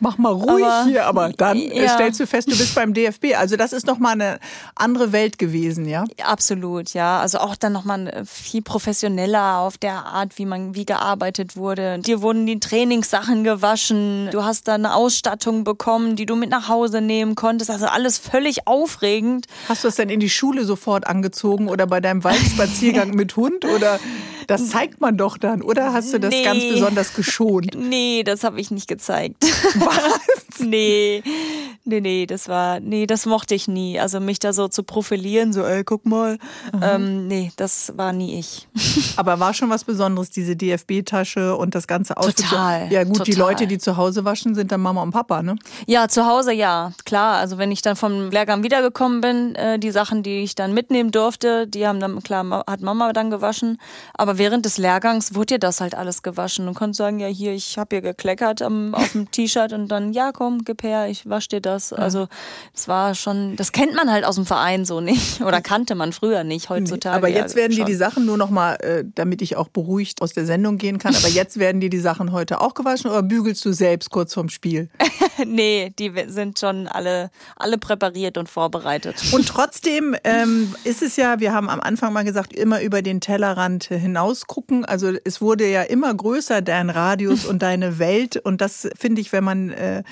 Mach 0.00 0.18
mal 0.18 0.32
ruhig 0.32 0.64
aber, 0.64 0.84
hier, 0.84 1.06
aber 1.06 1.30
dann 1.30 1.56
äh, 1.56 1.84
ja. 1.84 1.88
stellst 1.94 2.20
du 2.20 2.26
fest, 2.26 2.50
du 2.50 2.56
bist 2.56 2.74
beim 2.74 2.94
DFB. 2.94 3.36
Also 3.36 3.56
das 3.56 3.72
ist 3.72 3.86
nochmal 3.86 4.12
eine 4.12 4.38
andere 4.74 5.12
Welt 5.12 5.38
gewesen, 5.38 5.86
ja? 5.88 6.04
Absolut, 6.22 6.94
ja. 6.94 7.20
Also 7.20 7.38
auch 7.38 7.56
dann 7.56 7.72
nochmal 7.72 8.08
äh, 8.08 8.24
viel 8.24 8.62
professioneller 8.62 9.58
auf 9.58 9.78
der 9.78 10.06
Art, 10.06 10.38
wie 10.38 10.46
man, 10.46 10.74
wie 10.74 10.86
gearbeitet 10.86 11.56
wurde. 11.56 11.98
Dir 11.98 12.22
wurden 12.22 12.46
die 12.46 12.60
Trainingssachen 12.60 13.42
gewaschen. 13.44 14.28
Du 14.30 14.44
hast 14.44 14.68
da 14.68 14.74
eine 14.74 14.94
Ausstattung 14.94 15.64
bekommen, 15.64 16.16
die 16.16 16.26
du 16.26 16.36
mit 16.36 16.50
nach 16.50 16.68
Hause 16.68 17.00
nehmen 17.00 17.34
konntest. 17.34 17.70
Also 17.70 17.86
alles 17.86 18.18
völlig 18.18 18.66
aufregend. 18.66 19.46
Hast 19.68 19.84
du 19.84 19.88
das 19.88 19.96
denn 19.96 20.10
in 20.10 20.20
die 20.20 20.30
Schule 20.30 20.64
sofort 20.64 21.06
angezogen 21.06 21.68
oder 21.68 21.86
bei 21.86 22.00
deinem 22.00 22.22
Waldspaziergang 22.22 23.10
mit 23.14 23.36
Hund 23.36 23.64
oder 23.64 23.97
das 24.46 24.70
zeigt 24.70 25.00
man 25.00 25.16
doch 25.16 25.36
dann, 25.36 25.62
oder 25.62 25.92
hast 25.92 26.12
du 26.12 26.18
das 26.18 26.30
nee. 26.30 26.42
ganz 26.42 26.62
besonders 26.62 27.14
geschont? 27.14 27.76
Nee, 27.88 28.22
das 28.22 28.44
habe 28.44 28.60
ich 28.60 28.70
nicht 28.70 28.88
gezeigt. 28.88 29.44
Was? 29.76 30.20
nee. 30.64 31.22
Nee, 31.88 32.02
nee, 32.02 32.26
das 32.26 32.48
war, 32.48 32.80
nee, 32.80 33.06
das 33.06 33.24
mochte 33.24 33.54
ich 33.54 33.66
nie. 33.66 33.98
Also 33.98 34.20
mich 34.20 34.38
da 34.38 34.52
so 34.52 34.68
zu 34.68 34.82
profilieren, 34.82 35.54
so, 35.54 35.64
ey, 35.64 35.84
guck 35.84 36.04
mal. 36.04 36.36
Ähm, 36.82 37.26
nee, 37.28 37.50
das 37.56 37.94
war 37.96 38.12
nie 38.12 38.38
ich. 38.38 38.68
Aber 39.16 39.40
war 39.40 39.54
schon 39.54 39.70
was 39.70 39.84
Besonderes, 39.84 40.28
diese 40.28 40.54
DFB-Tasche 40.54 41.56
und 41.56 41.74
das 41.74 41.86
ganze 41.86 42.18
Outfit. 42.18 42.46
Total. 42.46 42.92
Ja, 42.92 43.04
gut, 43.04 43.18
total. 43.18 43.24
die 43.24 43.38
Leute, 43.38 43.66
die 43.66 43.78
zu 43.78 43.96
Hause 43.96 44.26
waschen, 44.26 44.54
sind 44.54 44.70
dann 44.70 44.82
Mama 44.82 45.02
und 45.02 45.12
Papa, 45.12 45.42
ne? 45.42 45.56
Ja, 45.86 46.08
zu 46.08 46.26
Hause 46.26 46.52
ja, 46.52 46.92
klar. 47.06 47.38
Also 47.38 47.56
wenn 47.56 47.72
ich 47.72 47.80
dann 47.80 47.96
vom 47.96 48.30
Lehrgang 48.30 48.62
wiedergekommen 48.62 49.22
bin, 49.22 49.54
äh, 49.54 49.78
die 49.78 49.90
Sachen, 49.90 50.22
die 50.22 50.42
ich 50.42 50.54
dann 50.54 50.74
mitnehmen 50.74 51.10
durfte, 51.10 51.66
die 51.66 51.86
haben 51.86 52.00
dann, 52.00 52.22
klar, 52.22 52.64
hat 52.66 52.82
Mama 52.82 53.14
dann 53.14 53.30
gewaschen. 53.30 53.78
Aber 54.12 54.36
während 54.36 54.66
des 54.66 54.76
Lehrgangs 54.76 55.34
wurde 55.34 55.54
dir 55.54 55.58
das 55.58 55.80
halt 55.80 55.94
alles 55.94 56.22
gewaschen. 56.22 56.66
Du 56.66 56.74
konntest 56.74 56.98
sagen, 56.98 57.18
ja, 57.18 57.28
hier, 57.28 57.54
ich 57.54 57.78
habe 57.78 57.96
hier 57.96 58.02
gekleckert 58.02 58.60
am, 58.60 58.94
auf 58.94 59.12
dem 59.12 59.30
T-Shirt 59.30 59.72
und 59.72 59.88
dann, 59.88 60.12
ja, 60.12 60.32
komm, 60.32 60.47
gib 60.64 60.82
her, 60.82 61.08
ich 61.08 61.28
wasche 61.28 61.48
dir 61.48 61.60
das. 61.60 61.92
Also 61.92 62.18
also 62.18 62.28
es 62.74 62.88
war 62.88 63.14
schon, 63.14 63.56
das 63.56 63.72
kennt 63.72 63.94
man 63.94 64.10
halt 64.10 64.24
aus 64.24 64.36
dem 64.36 64.46
Verein 64.46 64.84
so 64.84 65.00
nicht 65.00 65.40
oder 65.46 65.60
kannte 65.60 65.94
man 65.94 66.12
früher 66.12 66.42
nicht 66.42 66.70
heutzutage. 66.70 67.14
Aber 67.14 67.28
jetzt 67.28 67.54
werden 67.54 67.76
dir 67.76 67.84
die 67.84 67.94
Sachen 67.94 68.24
nur 68.24 68.38
noch 68.38 68.50
mal, 68.50 68.76
äh, 68.76 69.04
damit 69.14 69.42
ich 69.42 69.56
auch 69.56 69.68
beruhigt 69.68 70.22
aus 70.22 70.32
der 70.32 70.46
Sendung 70.46 70.78
gehen 70.78 70.98
kann. 70.98 71.14
Aber 71.14 71.28
jetzt 71.28 71.58
werden 71.58 71.80
dir 71.80 71.90
die 71.90 71.98
Sachen 71.98 72.32
heute 72.32 72.60
auch 72.60 72.74
gewaschen 72.74 73.10
oder 73.10 73.22
bügelst 73.22 73.64
du 73.64 73.72
selbst 73.72 74.10
kurz 74.10 74.34
vorm 74.34 74.48
Spiel? 74.48 74.88
nee, 75.46 75.92
die 75.98 76.12
sind 76.28 76.58
schon 76.58 76.88
alle, 76.88 77.30
alle 77.56 77.78
präpariert 77.78 78.38
und 78.38 78.48
vorbereitet. 78.48 79.16
Und 79.32 79.46
trotzdem 79.46 80.16
ähm, 80.24 80.74
ist 80.84 81.02
es 81.02 81.16
ja, 81.16 81.40
wir 81.40 81.52
haben 81.52 81.68
am 81.68 81.80
Anfang 81.80 82.12
mal 82.12 82.24
gesagt, 82.24 82.54
immer 82.54 82.80
über 82.80 83.02
den 83.02 83.20
Tellerrand 83.20 83.84
hinaus 83.84 84.46
gucken. 84.46 84.84
Also 84.84 85.12
es 85.24 85.40
wurde 85.40 85.68
ja 85.68 85.82
immer 85.82 86.14
größer, 86.14 86.62
dein 86.62 86.88
Radius 86.88 87.44
und 87.44 87.60
deine 87.60 87.98
Welt. 87.98 88.36
Und 88.36 88.60
das 88.60 88.88
finde 88.98 89.20
ich, 89.20 89.32
wenn 89.32 89.44
man 89.44 89.70
äh, 89.70 90.02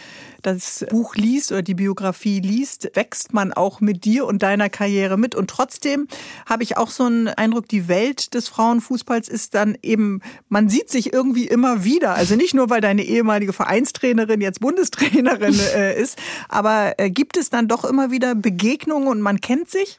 das 0.42 0.86
Buch 0.90 1.16
liest 1.16 1.52
oder 1.52 1.62
die 1.62 1.74
Biografie 1.74 2.40
liest, 2.40 2.90
wächst 2.94 3.34
man 3.34 3.52
auch 3.52 3.80
mit 3.80 4.04
dir 4.04 4.26
und 4.26 4.42
deiner 4.42 4.68
Karriere 4.68 5.16
mit. 5.16 5.34
Und 5.34 5.50
trotzdem 5.50 6.08
habe 6.46 6.62
ich 6.62 6.76
auch 6.76 6.90
so 6.90 7.04
einen 7.04 7.28
Eindruck, 7.28 7.68
die 7.68 7.88
Welt 7.88 8.34
des 8.34 8.48
Frauenfußballs 8.48 9.28
ist 9.28 9.54
dann 9.54 9.76
eben, 9.82 10.20
man 10.48 10.68
sieht 10.68 10.90
sich 10.90 11.12
irgendwie 11.12 11.46
immer 11.46 11.84
wieder. 11.84 12.14
Also 12.14 12.36
nicht 12.36 12.54
nur, 12.54 12.70
weil 12.70 12.80
deine 12.80 13.02
ehemalige 13.02 13.52
Vereinstrainerin 13.52 14.40
jetzt 14.40 14.60
Bundestrainerin 14.60 15.58
äh, 15.74 16.00
ist, 16.00 16.18
aber 16.48 16.94
äh, 16.98 17.10
gibt 17.10 17.36
es 17.36 17.50
dann 17.50 17.68
doch 17.68 17.84
immer 17.84 18.10
wieder 18.10 18.34
Begegnungen 18.34 19.08
und 19.08 19.20
man 19.20 19.40
kennt 19.40 19.70
sich? 19.70 19.98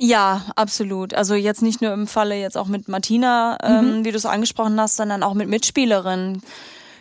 Ja, 0.00 0.42
absolut. 0.54 1.12
Also 1.12 1.34
jetzt 1.34 1.60
nicht 1.60 1.82
nur 1.82 1.92
im 1.92 2.06
Falle 2.06 2.36
jetzt 2.36 2.56
auch 2.56 2.68
mit 2.68 2.88
Martina, 2.88 3.58
ähm, 3.62 3.98
mhm. 3.98 4.04
wie 4.04 4.12
du 4.12 4.16
es 4.16 4.26
angesprochen 4.26 4.80
hast, 4.80 4.96
sondern 4.96 5.24
auch 5.24 5.34
mit 5.34 5.48
Mitspielerinnen. 5.48 6.40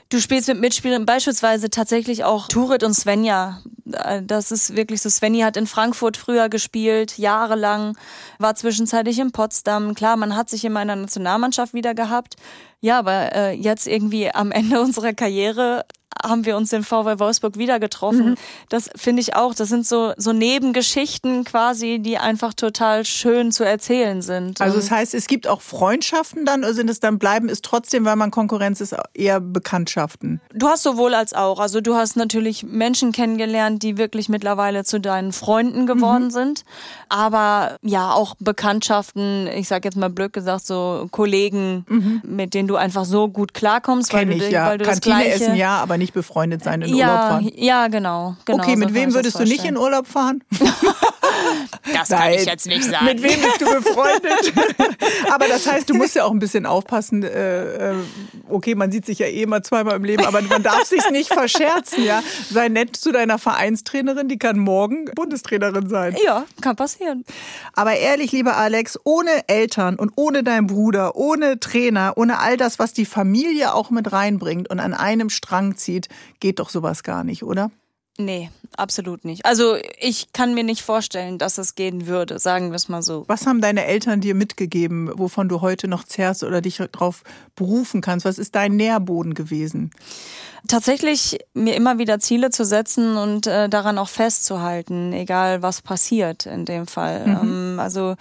Du 0.09 0.21
spielst 0.21 0.47
mit 0.47 0.61
Mitspielern 0.61 1.05
beispielsweise 1.05 1.69
tatsächlich 1.69 2.23
auch 2.23 2.47
Turit 2.47 2.83
und 2.83 2.93
Svenja. 2.93 3.61
Äh, 3.91 4.21
das 4.23 4.51
ist 4.51 4.75
wirklich 4.75 5.01
so. 5.01 5.09
Svenja 5.09 5.45
hat 5.45 5.57
in 5.57 5.67
Frankfurt 5.67 6.15
früher 6.15 6.47
gespielt, 6.47 7.17
jahrelang, 7.17 7.97
war 8.39 8.55
zwischenzeitlich 8.55 9.19
in 9.19 9.31
Potsdam. 9.31 9.95
Klar, 9.95 10.15
man 10.15 10.35
hat 10.35 10.49
sich 10.49 10.63
in 10.63 10.71
meiner 10.71 10.95
Nationalmannschaft 10.95 11.73
wieder 11.73 11.93
gehabt. 11.93 12.35
Ja, 12.79 12.99
aber 12.99 13.35
äh, 13.35 13.51
jetzt 13.53 13.87
irgendwie 13.87 14.33
am 14.33 14.51
Ende 14.51 14.81
unserer 14.81 15.13
Karriere 15.13 15.85
haben 16.23 16.45
wir 16.45 16.57
uns 16.57 16.73
in 16.73 16.83
VW 16.83 17.19
Wolfsburg 17.19 17.57
wieder 17.57 17.79
getroffen. 17.79 18.31
Mhm. 18.31 18.35
Das 18.69 18.89
finde 18.95 19.21
ich 19.21 19.35
auch. 19.35 19.53
Das 19.53 19.69
sind 19.69 19.85
so, 19.85 20.13
so 20.17 20.33
Nebengeschichten 20.33 21.43
quasi, 21.43 21.99
die 21.99 22.17
einfach 22.17 22.53
total 22.53 23.05
schön 23.05 23.51
zu 23.51 23.63
erzählen 23.63 24.21
sind. 24.21 24.61
Also 24.61 24.77
das 24.77 24.91
heißt, 24.91 25.13
es 25.13 25.27
gibt 25.27 25.47
auch 25.47 25.61
Freundschaften 25.61 26.45
dann 26.45 26.63
oder 26.63 26.73
sind 26.73 26.89
es 26.89 26.99
dann 26.99 27.19
bleiben 27.19 27.49
ist 27.49 27.63
trotzdem, 27.65 28.05
weil 28.05 28.15
man 28.15 28.31
Konkurrenz 28.31 28.81
ist, 28.81 28.95
eher 29.13 29.39
Bekanntschaften? 29.39 30.41
Du 30.53 30.67
hast 30.67 30.83
sowohl 30.83 31.13
als 31.13 31.33
auch. 31.33 31.59
Also 31.59 31.81
du 31.81 31.95
hast 31.95 32.15
natürlich 32.15 32.63
Menschen 32.63 33.11
kennengelernt, 33.11 33.83
die 33.83 33.97
wirklich 33.97 34.29
mittlerweile 34.29 34.83
zu 34.83 34.99
deinen 34.99 35.31
Freunden 35.31 35.85
geworden 35.85 36.25
mhm. 36.25 36.31
sind. 36.31 36.65
Aber 37.09 37.77
ja, 37.81 38.11
auch 38.11 38.35
Bekanntschaften, 38.39 39.47
ich 39.47 39.67
sage 39.67 39.87
jetzt 39.87 39.97
mal 39.97 40.09
blöd 40.09 40.33
gesagt, 40.33 40.65
so 40.65 41.07
Kollegen, 41.11 41.85
mhm. 41.87 42.21
mit 42.23 42.53
denen 42.53 42.66
du 42.67 42.75
einfach 42.75 43.05
so 43.05 43.27
gut 43.27 43.53
klarkommst, 43.53 44.09
Kenn 44.09 44.29
weil 44.29 44.37
ich, 44.37 44.43
du, 44.43 44.51
ja. 44.51 44.67
weil 44.67 44.77
du 44.77 44.85
Kantine 44.85 45.15
das 45.15 45.23
Gleiche... 45.25 45.43
essen 45.43 45.55
ja, 45.55 45.77
aber 45.77 45.97
nicht 45.97 46.13
befreundet 46.13 46.63
sein 46.63 46.81
in 46.81 46.95
ja, 46.95 47.07
Urlaub 47.07 47.29
fahren. 47.29 47.51
Ja, 47.55 47.87
genau. 47.87 48.35
genau 48.45 48.63
okay, 48.63 48.75
mit 48.75 48.89
so 48.89 48.95
wem 48.95 49.13
würdest 49.13 49.39
du 49.39 49.43
nicht 49.43 49.65
in 49.65 49.77
Urlaub 49.77 50.07
fahren? 50.07 50.43
das 51.93 52.09
kann 52.09 52.31
ich 52.31 52.45
jetzt 52.45 52.67
nicht 52.67 52.83
sagen. 52.83 53.05
Mit 53.05 53.23
wem 53.23 53.41
bist 53.41 53.61
du 53.61 53.65
befreundet? 53.65 54.53
aber 55.31 55.47
das 55.47 55.67
heißt, 55.67 55.89
du 55.89 55.93
musst 55.93 56.15
ja 56.15 56.25
auch 56.25 56.31
ein 56.31 56.39
bisschen 56.39 56.65
aufpassen. 56.65 57.23
Äh, 57.23 57.91
äh, 57.91 57.95
okay, 58.49 58.75
man 58.75 58.91
sieht 58.91 59.05
sich 59.05 59.19
ja 59.19 59.27
eh 59.27 59.43
immer 59.43 59.63
zweimal 59.63 59.95
im 59.95 60.03
Leben, 60.03 60.25
aber 60.25 60.41
man 60.41 60.63
darf 60.63 60.83
sich 60.83 61.09
nicht 61.11 61.33
verscherzen, 61.33 62.03
ja. 62.03 62.21
Sei 62.49 62.69
nett 62.69 62.95
zu 62.95 63.11
deiner 63.11 63.37
Vereinstrainerin, 63.39 64.27
die 64.27 64.37
kann 64.37 64.57
morgen 64.59 65.05
Bundestrainerin 65.15 65.89
sein. 65.89 66.15
Ja, 66.23 66.45
kann 66.61 66.75
passieren. 66.75 67.23
Aber 67.73 67.95
ehrlich, 67.95 68.31
lieber 68.31 68.57
Alex, 68.57 68.99
ohne 69.03 69.47
Eltern 69.47 69.95
und 69.95 70.11
ohne 70.15 70.43
deinen 70.43 70.67
Bruder, 70.67 71.15
ohne 71.15 71.59
Trainer, 71.59 72.13
ohne 72.15 72.39
all 72.39 72.56
das, 72.57 72.79
was 72.79 72.93
die 72.93 73.05
Familie 73.05 73.73
auch 73.73 73.89
mit 73.89 74.11
reinbringt 74.11 74.69
und 74.69 74.79
an 74.79 74.93
einem 74.93 75.29
Strang 75.29 75.77
zieht, 75.77 76.09
geht 76.39 76.59
doch 76.59 76.69
sowas 76.69 77.03
gar 77.03 77.23
nicht, 77.23 77.43
oder? 77.43 77.71
Nee, 78.19 78.49
absolut 78.75 79.25
nicht. 79.25 79.45
Also 79.45 79.77
ich 79.99 80.33
kann 80.33 80.55
mir 80.55 80.63
nicht 80.63 80.81
vorstellen, 80.81 81.37
dass 81.37 81.59
es 81.59 81.75
gehen 81.75 82.07
würde, 82.07 82.39
sagen 82.39 82.69
wir 82.69 82.75
es 82.75 82.89
mal 82.89 83.03
so. 83.03 83.25
Was 83.27 83.45
haben 83.45 83.61
deine 83.61 83.85
Eltern 83.85 84.21
dir 84.21 84.33
mitgegeben, 84.33 85.11
wovon 85.13 85.47
du 85.47 85.61
heute 85.61 85.87
noch 85.87 86.03
zerrst 86.03 86.43
oder 86.43 86.61
dich 86.61 86.77
darauf 86.77 87.23
berufen 87.55 88.01
kannst? 88.01 88.25
Was 88.25 88.39
ist 88.39 88.55
dein 88.55 88.75
Nährboden 88.75 89.35
gewesen? 89.35 89.91
Tatsächlich 90.67 91.39
mir 91.53 91.75
immer 91.75 91.97
wieder 91.97 92.19
Ziele 92.19 92.49
zu 92.49 92.65
setzen 92.65 93.15
und 93.17 93.47
äh, 93.47 93.69
daran 93.69 93.97
auch 93.97 94.09
festzuhalten, 94.09 95.13
egal 95.13 95.61
was 95.61 95.81
passiert 95.81 96.45
in 96.45 96.65
dem 96.65 96.87
Fall. 96.87 97.25
Mhm. 97.25 97.37
Ähm, 97.41 97.79
also 97.79 98.15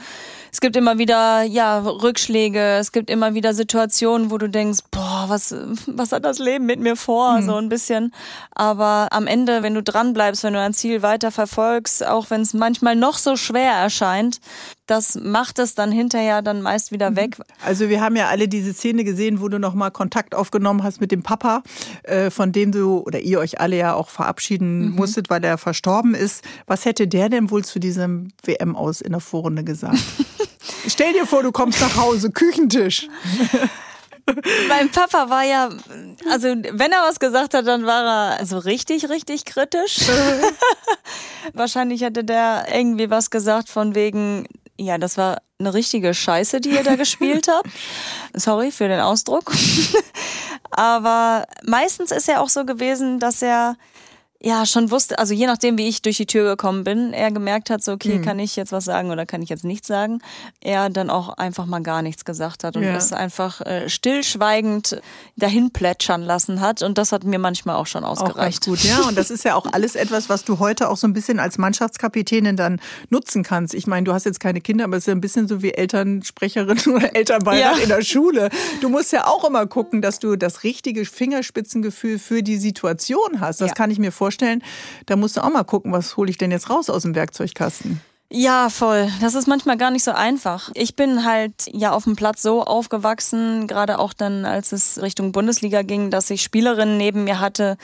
es 0.52 0.60
gibt 0.60 0.76
immer 0.76 0.98
wieder 0.98 1.42
ja 1.42 1.78
Rückschläge, 1.78 2.76
es 2.78 2.92
gibt 2.92 3.10
immer 3.10 3.34
wieder 3.34 3.54
Situationen, 3.54 4.30
wo 4.30 4.38
du 4.38 4.48
denkst, 4.48 4.80
boah, 4.90 5.24
was 5.28 5.54
was 5.86 6.12
hat 6.12 6.24
das 6.24 6.38
Leben 6.38 6.66
mit 6.66 6.80
mir 6.80 6.96
vor, 6.96 7.40
mhm. 7.40 7.46
so 7.46 7.56
ein 7.56 7.68
bisschen. 7.68 8.12
Aber 8.54 9.08
am 9.10 9.26
Ende, 9.26 9.62
wenn 9.62 9.74
du 9.74 9.82
dran 9.82 10.12
bleibst, 10.12 10.44
wenn 10.44 10.52
du 10.52 10.60
ein 10.60 10.74
Ziel 10.74 11.02
weiter 11.02 11.30
verfolgst, 11.30 12.06
auch 12.06 12.30
wenn 12.30 12.42
es 12.42 12.54
manchmal 12.54 12.96
noch 12.96 13.18
so 13.18 13.36
schwer 13.36 13.72
erscheint, 13.72 14.40
das 14.86 15.16
macht 15.16 15.58
es 15.58 15.74
dann 15.74 15.92
hinterher 15.92 16.42
dann 16.42 16.62
meist 16.62 16.92
wieder 16.92 17.10
mhm. 17.10 17.16
weg. 17.16 17.36
Also 17.64 17.88
wir 17.88 18.00
haben 18.00 18.16
ja 18.16 18.28
alle 18.28 18.48
diese 18.48 18.72
Szene 18.72 19.04
gesehen, 19.04 19.40
wo 19.40 19.48
du 19.48 19.58
nochmal 19.58 19.90
Kontakt 19.90 20.34
aufgenommen 20.34 20.82
hast 20.82 21.00
mit 21.00 21.12
dem 21.12 21.22
Papa, 21.22 21.62
äh, 22.04 22.30
von 22.30 22.52
dem 22.52 22.72
du 22.72 22.98
oder 22.98 23.20
ihr 23.20 23.40
euch 23.40 23.60
alle 23.60 23.76
ja 23.76 23.94
auch 23.94 24.08
verabschieden 24.08 24.90
mhm. 24.90 24.96
musstet, 24.96 25.30
weil 25.30 25.44
er 25.44 25.58
verstorben 25.58 26.14
ist. 26.14 26.44
Was 26.66 26.84
hätte 26.84 27.08
der 27.08 27.28
denn 27.28 27.50
wohl 27.50 27.64
zu 27.64 27.78
diesem 27.78 28.32
WM 28.44 28.76
aus 28.76 29.00
in 29.00 29.12
der 29.12 29.20
Vorrunde 29.20 29.64
gesagt? 29.64 29.98
Stell 30.86 31.12
dir 31.12 31.26
vor, 31.26 31.42
du 31.42 31.52
kommst 31.52 31.80
nach 31.80 31.96
Hause, 31.96 32.30
Küchentisch. 32.30 33.08
mein 34.68 34.90
Papa 34.90 35.30
war 35.30 35.44
ja, 35.44 35.70
also 36.30 36.48
wenn 36.48 36.92
er 36.92 37.02
was 37.02 37.20
gesagt 37.20 37.54
hat, 37.54 37.66
dann 37.66 37.86
war 37.86 38.38
er 38.38 38.46
so 38.46 38.58
richtig, 38.58 39.08
richtig 39.08 39.44
kritisch. 39.44 40.00
Wahrscheinlich 41.52 42.02
hätte 42.02 42.24
der 42.24 42.66
irgendwie 42.72 43.10
was 43.10 43.30
gesagt 43.30 43.68
von 43.68 43.94
wegen, 43.94 44.46
ja, 44.78 44.98
das 44.98 45.16
war 45.16 45.42
eine 45.58 45.72
richtige 45.74 46.12
Scheiße, 46.12 46.60
die 46.60 46.70
ihr 46.70 46.82
da 46.82 46.96
gespielt 46.96 47.48
habt. 47.50 47.68
Sorry 48.34 48.70
für 48.70 48.88
den 48.88 49.00
Ausdruck. 49.00 49.52
Aber 50.70 51.46
meistens 51.64 52.10
ist 52.10 52.28
er 52.28 52.42
auch 52.42 52.48
so 52.48 52.64
gewesen, 52.64 53.18
dass 53.18 53.42
er 53.42 53.76
ja 54.46 54.64
schon 54.64 54.92
wusste, 54.92 55.18
also 55.18 55.34
je 55.34 55.46
nachdem, 55.46 55.76
wie 55.76 55.88
ich 55.88 56.02
durch 56.02 56.18
die 56.18 56.26
Tür 56.26 56.50
gekommen 56.50 56.84
bin, 56.84 57.12
er 57.12 57.32
gemerkt 57.32 57.68
hat, 57.68 57.82
so, 57.82 57.92
okay, 57.92 58.18
mhm. 58.18 58.22
kann 58.22 58.38
ich 58.38 58.54
jetzt 58.54 58.70
was 58.70 58.84
sagen 58.84 59.10
oder 59.10 59.26
kann 59.26 59.42
ich 59.42 59.48
jetzt 59.48 59.64
nichts 59.64 59.88
sagen, 59.88 60.20
er 60.60 60.88
dann 60.88 61.10
auch 61.10 61.30
einfach 61.30 61.66
mal 61.66 61.82
gar 61.82 62.00
nichts 62.00 62.24
gesagt 62.24 62.62
hat 62.62 62.76
und 62.76 62.84
ja. 62.84 62.94
es 62.94 63.12
einfach 63.12 63.60
äh, 63.62 63.88
stillschweigend 63.88 65.02
dahin 65.34 65.72
plätschern 65.72 66.22
lassen 66.22 66.60
hat 66.60 66.82
und 66.82 66.96
das 66.96 67.10
hat 67.10 67.24
mir 67.24 67.40
manchmal 67.40 67.74
auch 67.74 67.88
schon 67.88 68.04
ausgereicht. 68.04 68.62
Auch 68.62 68.66
gut, 68.66 68.84
ja, 68.84 69.00
und 69.08 69.18
das 69.18 69.32
ist 69.32 69.44
ja 69.44 69.56
auch 69.56 69.66
alles 69.72 69.96
etwas, 69.96 70.28
was 70.28 70.44
du 70.44 70.60
heute 70.60 70.90
auch 70.90 70.96
so 70.96 71.08
ein 71.08 71.12
bisschen 71.12 71.40
als 71.40 71.58
Mannschaftskapitänin 71.58 72.56
dann 72.56 72.80
nutzen 73.10 73.42
kannst. 73.42 73.74
Ich 73.74 73.88
meine, 73.88 74.04
du 74.04 74.12
hast 74.12 74.26
jetzt 74.26 74.38
keine 74.38 74.60
Kinder, 74.60 74.84
aber 74.84 74.96
es 74.96 75.02
ist 75.02 75.08
ja 75.08 75.14
ein 75.14 75.20
bisschen 75.20 75.48
so 75.48 75.60
wie 75.60 75.72
Elternsprecherin 75.72 76.78
oder 76.94 77.16
Elternbeirat 77.16 77.78
ja. 77.78 77.82
in 77.82 77.88
der 77.88 78.02
Schule. 78.02 78.50
Du 78.80 78.90
musst 78.90 79.12
ja 79.12 79.26
auch 79.26 79.42
immer 79.44 79.66
gucken, 79.66 80.02
dass 80.02 80.20
du 80.20 80.36
das 80.36 80.62
richtige 80.62 81.04
Fingerspitzengefühl 81.04 82.20
für 82.20 82.44
die 82.44 82.58
Situation 82.58 83.40
hast. 83.40 83.60
Das 83.60 83.70
ja. 83.70 83.74
kann 83.74 83.90
ich 83.90 83.98
mir 83.98 84.12
vorstellen 84.12 84.35
vorstellen, 84.36 84.62
da 85.06 85.16
musst 85.16 85.36
du 85.36 85.42
auch 85.42 85.50
mal 85.50 85.64
gucken, 85.64 85.92
was 85.92 86.16
hole 86.16 86.30
ich 86.30 86.38
denn 86.38 86.50
jetzt 86.50 86.70
raus 86.70 86.90
aus 86.90 87.02
dem 87.02 87.14
Werkzeugkasten. 87.14 88.00
Ja, 88.28 88.70
voll. 88.70 89.08
Das 89.20 89.36
ist 89.36 89.46
manchmal 89.46 89.76
gar 89.76 89.92
nicht 89.92 90.02
so 90.02 90.10
einfach. 90.10 90.70
Ich 90.74 90.96
bin 90.96 91.24
halt 91.24 91.70
ja 91.70 91.92
auf 91.92 92.04
dem 92.04 92.16
Platz 92.16 92.42
so 92.42 92.64
aufgewachsen, 92.64 93.68
gerade 93.68 94.00
auch 94.00 94.12
dann, 94.12 94.44
als 94.44 94.72
es 94.72 95.00
Richtung 95.00 95.30
Bundesliga 95.30 95.82
ging, 95.82 96.10
dass 96.10 96.28
ich 96.30 96.42
Spielerinnen 96.42 96.96
neben 96.96 97.22
mir 97.22 97.38
hatte. 97.38 97.76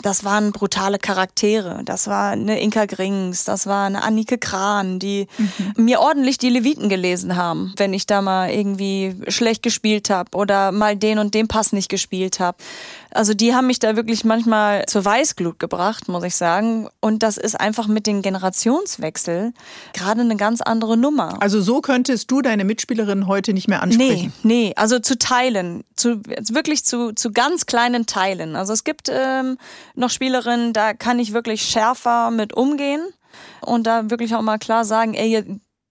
Das 0.00 0.22
waren 0.22 0.52
brutale 0.52 0.98
Charaktere. 1.00 1.82
Das 1.84 2.06
war 2.06 2.30
eine 2.30 2.60
Inka 2.60 2.86
Grings, 2.86 3.42
das 3.42 3.66
war 3.66 3.86
eine 3.86 4.04
Annike 4.04 4.38
Kran, 4.38 5.00
die 5.00 5.26
mhm. 5.36 5.84
mir 5.84 5.98
ordentlich 5.98 6.38
die 6.38 6.50
Leviten 6.50 6.88
gelesen 6.88 7.34
haben, 7.34 7.74
wenn 7.76 7.92
ich 7.92 8.06
da 8.06 8.22
mal 8.22 8.50
irgendwie 8.50 9.16
schlecht 9.26 9.64
gespielt 9.64 10.10
habe 10.10 10.30
oder 10.36 10.70
mal 10.70 10.94
den 10.94 11.18
und 11.18 11.34
den 11.34 11.48
Pass 11.48 11.72
nicht 11.72 11.88
gespielt 11.88 12.38
habe. 12.38 12.56
Also 13.10 13.34
die 13.34 13.54
haben 13.54 13.66
mich 13.66 13.78
da 13.78 13.96
wirklich 13.96 14.24
manchmal 14.24 14.84
zur 14.86 15.04
Weißglut 15.04 15.58
gebracht, 15.58 16.08
muss 16.08 16.24
ich 16.24 16.36
sagen. 16.36 16.88
Und 17.00 17.22
das 17.22 17.36
ist 17.36 17.58
einfach 17.58 17.86
mit 17.86 18.06
dem 18.06 18.22
Generationswechsel 18.22 19.52
gerade 19.92 20.20
eine 20.20 20.36
ganz 20.36 20.60
andere 20.60 20.96
Nummer. 20.96 21.40
Also 21.40 21.60
so 21.60 21.80
könntest 21.80 22.30
du 22.30 22.42
deine 22.42 22.64
Mitspielerinnen 22.64 23.26
heute 23.26 23.54
nicht 23.54 23.68
mehr 23.68 23.82
ansprechen? 23.82 24.32
Nee, 24.42 24.66
nee, 24.66 24.72
also 24.76 24.98
zu 24.98 25.18
Teilen, 25.18 25.84
zu, 25.96 26.22
wirklich 26.24 26.84
zu, 26.84 27.12
zu 27.12 27.32
ganz 27.32 27.66
kleinen 27.66 28.06
Teilen. 28.06 28.56
Also 28.56 28.72
es 28.72 28.84
gibt 28.84 29.08
ähm, 29.10 29.58
noch 29.94 30.10
Spielerinnen, 30.10 30.72
da 30.72 30.94
kann 30.94 31.18
ich 31.18 31.32
wirklich 31.32 31.62
schärfer 31.62 32.30
mit 32.30 32.52
umgehen 32.52 33.00
und 33.60 33.86
da 33.86 34.10
wirklich 34.10 34.34
auch 34.34 34.42
mal 34.42 34.58
klar 34.58 34.84
sagen, 34.84 35.14
ey, 35.14 35.44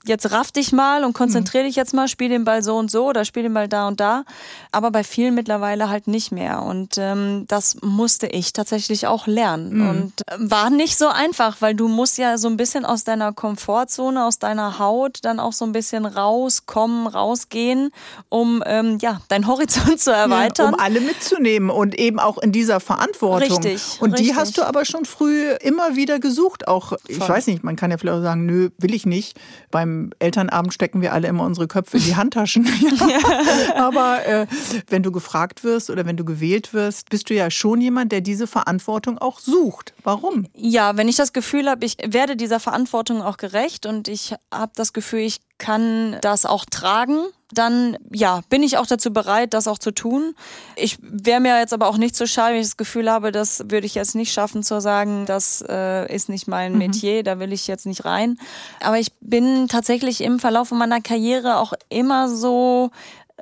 jetzt 0.07 0.31
raff 0.31 0.51
dich 0.51 0.71
mal 0.71 1.03
und 1.03 1.13
konzentrier 1.13 1.63
dich 1.63 1.75
jetzt 1.75 1.93
mal, 1.93 2.07
spiel 2.07 2.29
den 2.29 2.43
Ball 2.43 2.63
so 2.63 2.77
und 2.77 2.89
so 2.91 3.07
oder 3.07 3.25
spiel 3.25 3.43
den 3.43 3.53
Ball 3.53 3.67
da 3.67 3.87
und 3.87 3.99
da. 3.99 4.23
Aber 4.71 4.91
bei 4.91 5.03
vielen 5.03 5.35
mittlerweile 5.35 5.89
halt 5.89 6.07
nicht 6.07 6.31
mehr. 6.31 6.63
Und 6.63 6.97
ähm, 6.97 7.45
das 7.47 7.77
musste 7.81 8.27
ich 8.27 8.53
tatsächlich 8.53 9.07
auch 9.07 9.27
lernen. 9.27 9.77
Mhm. 9.77 9.89
Und 9.89 10.13
äh, 10.27 10.35
war 10.39 10.69
nicht 10.69 10.97
so 10.97 11.07
einfach, 11.07 11.57
weil 11.59 11.75
du 11.75 11.87
musst 11.87 12.17
ja 12.17 12.37
so 12.37 12.47
ein 12.47 12.57
bisschen 12.57 12.85
aus 12.85 13.03
deiner 13.03 13.33
Komfortzone, 13.33 14.25
aus 14.25 14.39
deiner 14.39 14.79
Haut 14.79 15.19
dann 15.23 15.39
auch 15.39 15.53
so 15.53 15.65
ein 15.65 15.71
bisschen 15.71 16.05
rauskommen, 16.05 17.07
rausgehen, 17.07 17.91
um 18.29 18.63
ähm, 18.65 18.97
ja 19.01 19.21
deinen 19.29 19.47
Horizont 19.47 19.99
zu 19.99 20.11
erweitern. 20.11 20.71
Ja, 20.71 20.73
um 20.73 20.79
alle 20.79 21.01
mitzunehmen 21.01 21.69
und 21.69 21.95
eben 21.95 22.19
auch 22.19 22.37
in 22.37 22.51
dieser 22.51 22.79
Verantwortung. 22.79 23.63
Richtig. 23.63 24.01
Und 24.01 24.13
richtig. 24.13 24.27
die 24.27 24.35
hast 24.35 24.57
du 24.57 24.63
aber 24.63 24.85
schon 24.85 25.05
früh 25.05 25.51
immer 25.61 25.95
wieder 25.95 26.19
gesucht. 26.19 26.67
Auch, 26.67 26.89
Voll. 26.89 26.99
ich 27.07 27.29
weiß 27.29 27.47
nicht, 27.47 27.63
man 27.63 27.75
kann 27.75 27.91
ja 27.91 27.97
vielleicht 27.97 28.17
auch 28.19 28.23
sagen, 28.23 28.45
nö, 28.45 28.69
will 28.77 28.93
ich 28.93 29.05
nicht. 29.05 29.37
Beim 29.71 29.96
Elternabend 30.19 30.73
stecken 30.73 31.01
wir 31.01 31.13
alle 31.13 31.27
immer 31.27 31.43
unsere 31.43 31.67
Köpfe 31.67 31.97
in 31.97 32.03
die 32.03 32.15
Handtaschen. 32.15 32.65
ja. 32.91 33.75
Aber 33.75 34.25
äh, 34.25 34.47
wenn 34.89 35.03
du 35.03 35.11
gefragt 35.11 35.63
wirst 35.63 35.89
oder 35.89 36.05
wenn 36.05 36.17
du 36.17 36.25
gewählt 36.25 36.73
wirst, 36.73 37.09
bist 37.09 37.29
du 37.29 37.33
ja 37.33 37.49
schon 37.51 37.81
jemand, 37.81 38.11
der 38.11 38.21
diese 38.21 38.47
Verantwortung 38.47 39.17
auch 39.17 39.39
sucht. 39.39 39.93
Warum? 40.03 40.47
Ja, 40.55 40.97
wenn 40.97 41.07
ich 41.07 41.15
das 41.15 41.33
Gefühl 41.33 41.69
habe, 41.69 41.85
ich 41.85 41.97
werde 42.05 42.35
dieser 42.35 42.59
Verantwortung 42.59 43.21
auch 43.21 43.37
gerecht 43.37 43.85
und 43.85 44.07
ich 44.07 44.33
habe 44.53 44.71
das 44.75 44.93
Gefühl, 44.93 45.19
ich 45.19 45.39
kann 45.57 46.17
das 46.21 46.45
auch 46.45 46.65
tragen, 46.65 47.19
dann 47.51 47.97
ja, 48.11 48.41
bin 48.49 48.61
ich 48.61 48.77
auch 48.77 48.85
dazu 48.85 49.11
bereit, 49.13 49.53
das 49.53 49.67
auch 49.67 49.77
zu 49.77 49.91
tun. 49.91 50.35
Ich 50.75 50.97
wäre 51.01 51.39
mir 51.39 51.57
jetzt 51.59 51.73
aber 51.73 51.87
auch 51.87 51.97
nicht 51.97 52.15
so 52.15 52.25
schade, 52.25 52.53
wenn 52.53 52.61
ich 52.61 52.67
das 52.67 52.77
Gefühl 52.77 53.09
habe, 53.09 53.31
das 53.31 53.63
würde 53.69 53.85
ich 53.85 53.95
jetzt 53.95 54.15
nicht 54.15 54.33
schaffen 54.33 54.63
zu 54.63 54.81
sagen, 54.81 55.25
das 55.25 55.63
äh, 55.67 56.13
ist 56.13 56.29
nicht 56.29 56.47
mein 56.47 56.73
mhm. 56.73 56.79
Metier, 56.79 57.23
da 57.23 57.39
will 57.39 57.53
ich 57.53 57.67
jetzt 57.67 57.85
nicht 57.85 58.05
rein. 58.05 58.37
Aber 58.81 58.99
ich 58.99 59.13
bin 59.21 59.67
tatsächlich 59.67 60.21
im 60.21 60.39
Verlauf 60.39 60.71
meiner 60.71 61.01
Karriere 61.01 61.57
auch 61.57 61.73
immer 61.89 62.27
so 62.29 62.91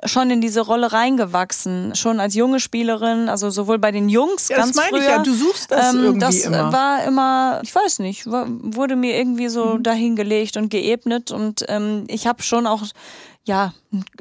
schon 0.04 0.30
in 0.30 0.40
diese 0.40 0.60
Rolle 0.60 0.92
reingewachsen, 0.92 1.94
schon 1.94 2.20
als 2.20 2.34
junge 2.34 2.60
Spielerin, 2.60 3.28
also 3.28 3.48
sowohl 3.50 3.78
bei 3.78 3.92
den 3.92 4.08
Jungs 4.08 4.48
ja, 4.48 4.56
ganz 4.56 4.72
das 4.72 4.76
meine 4.76 4.98
früher. 4.98 5.00
Ich 5.00 5.16
ja, 5.16 5.22
du 5.22 5.34
suchst 5.34 5.70
das 5.70 5.94
ähm, 5.94 6.04
irgendwie 6.04 6.20
das 6.20 6.44
immer. 6.44 6.72
war 6.72 7.04
immer, 7.04 7.60
ich 7.62 7.74
weiß 7.74 8.00
nicht, 8.00 8.30
war, 8.30 8.46
wurde 8.48 8.96
mir 8.96 9.16
irgendwie 9.16 9.48
so 9.48 9.76
mhm. 9.76 9.82
dahingelegt 9.82 10.56
und 10.58 10.68
geebnet 10.68 11.30
und 11.30 11.64
ähm, 11.68 12.04
ich 12.08 12.26
habe 12.26 12.42
schon 12.42 12.66
auch 12.66 12.82
ja, 13.46 13.72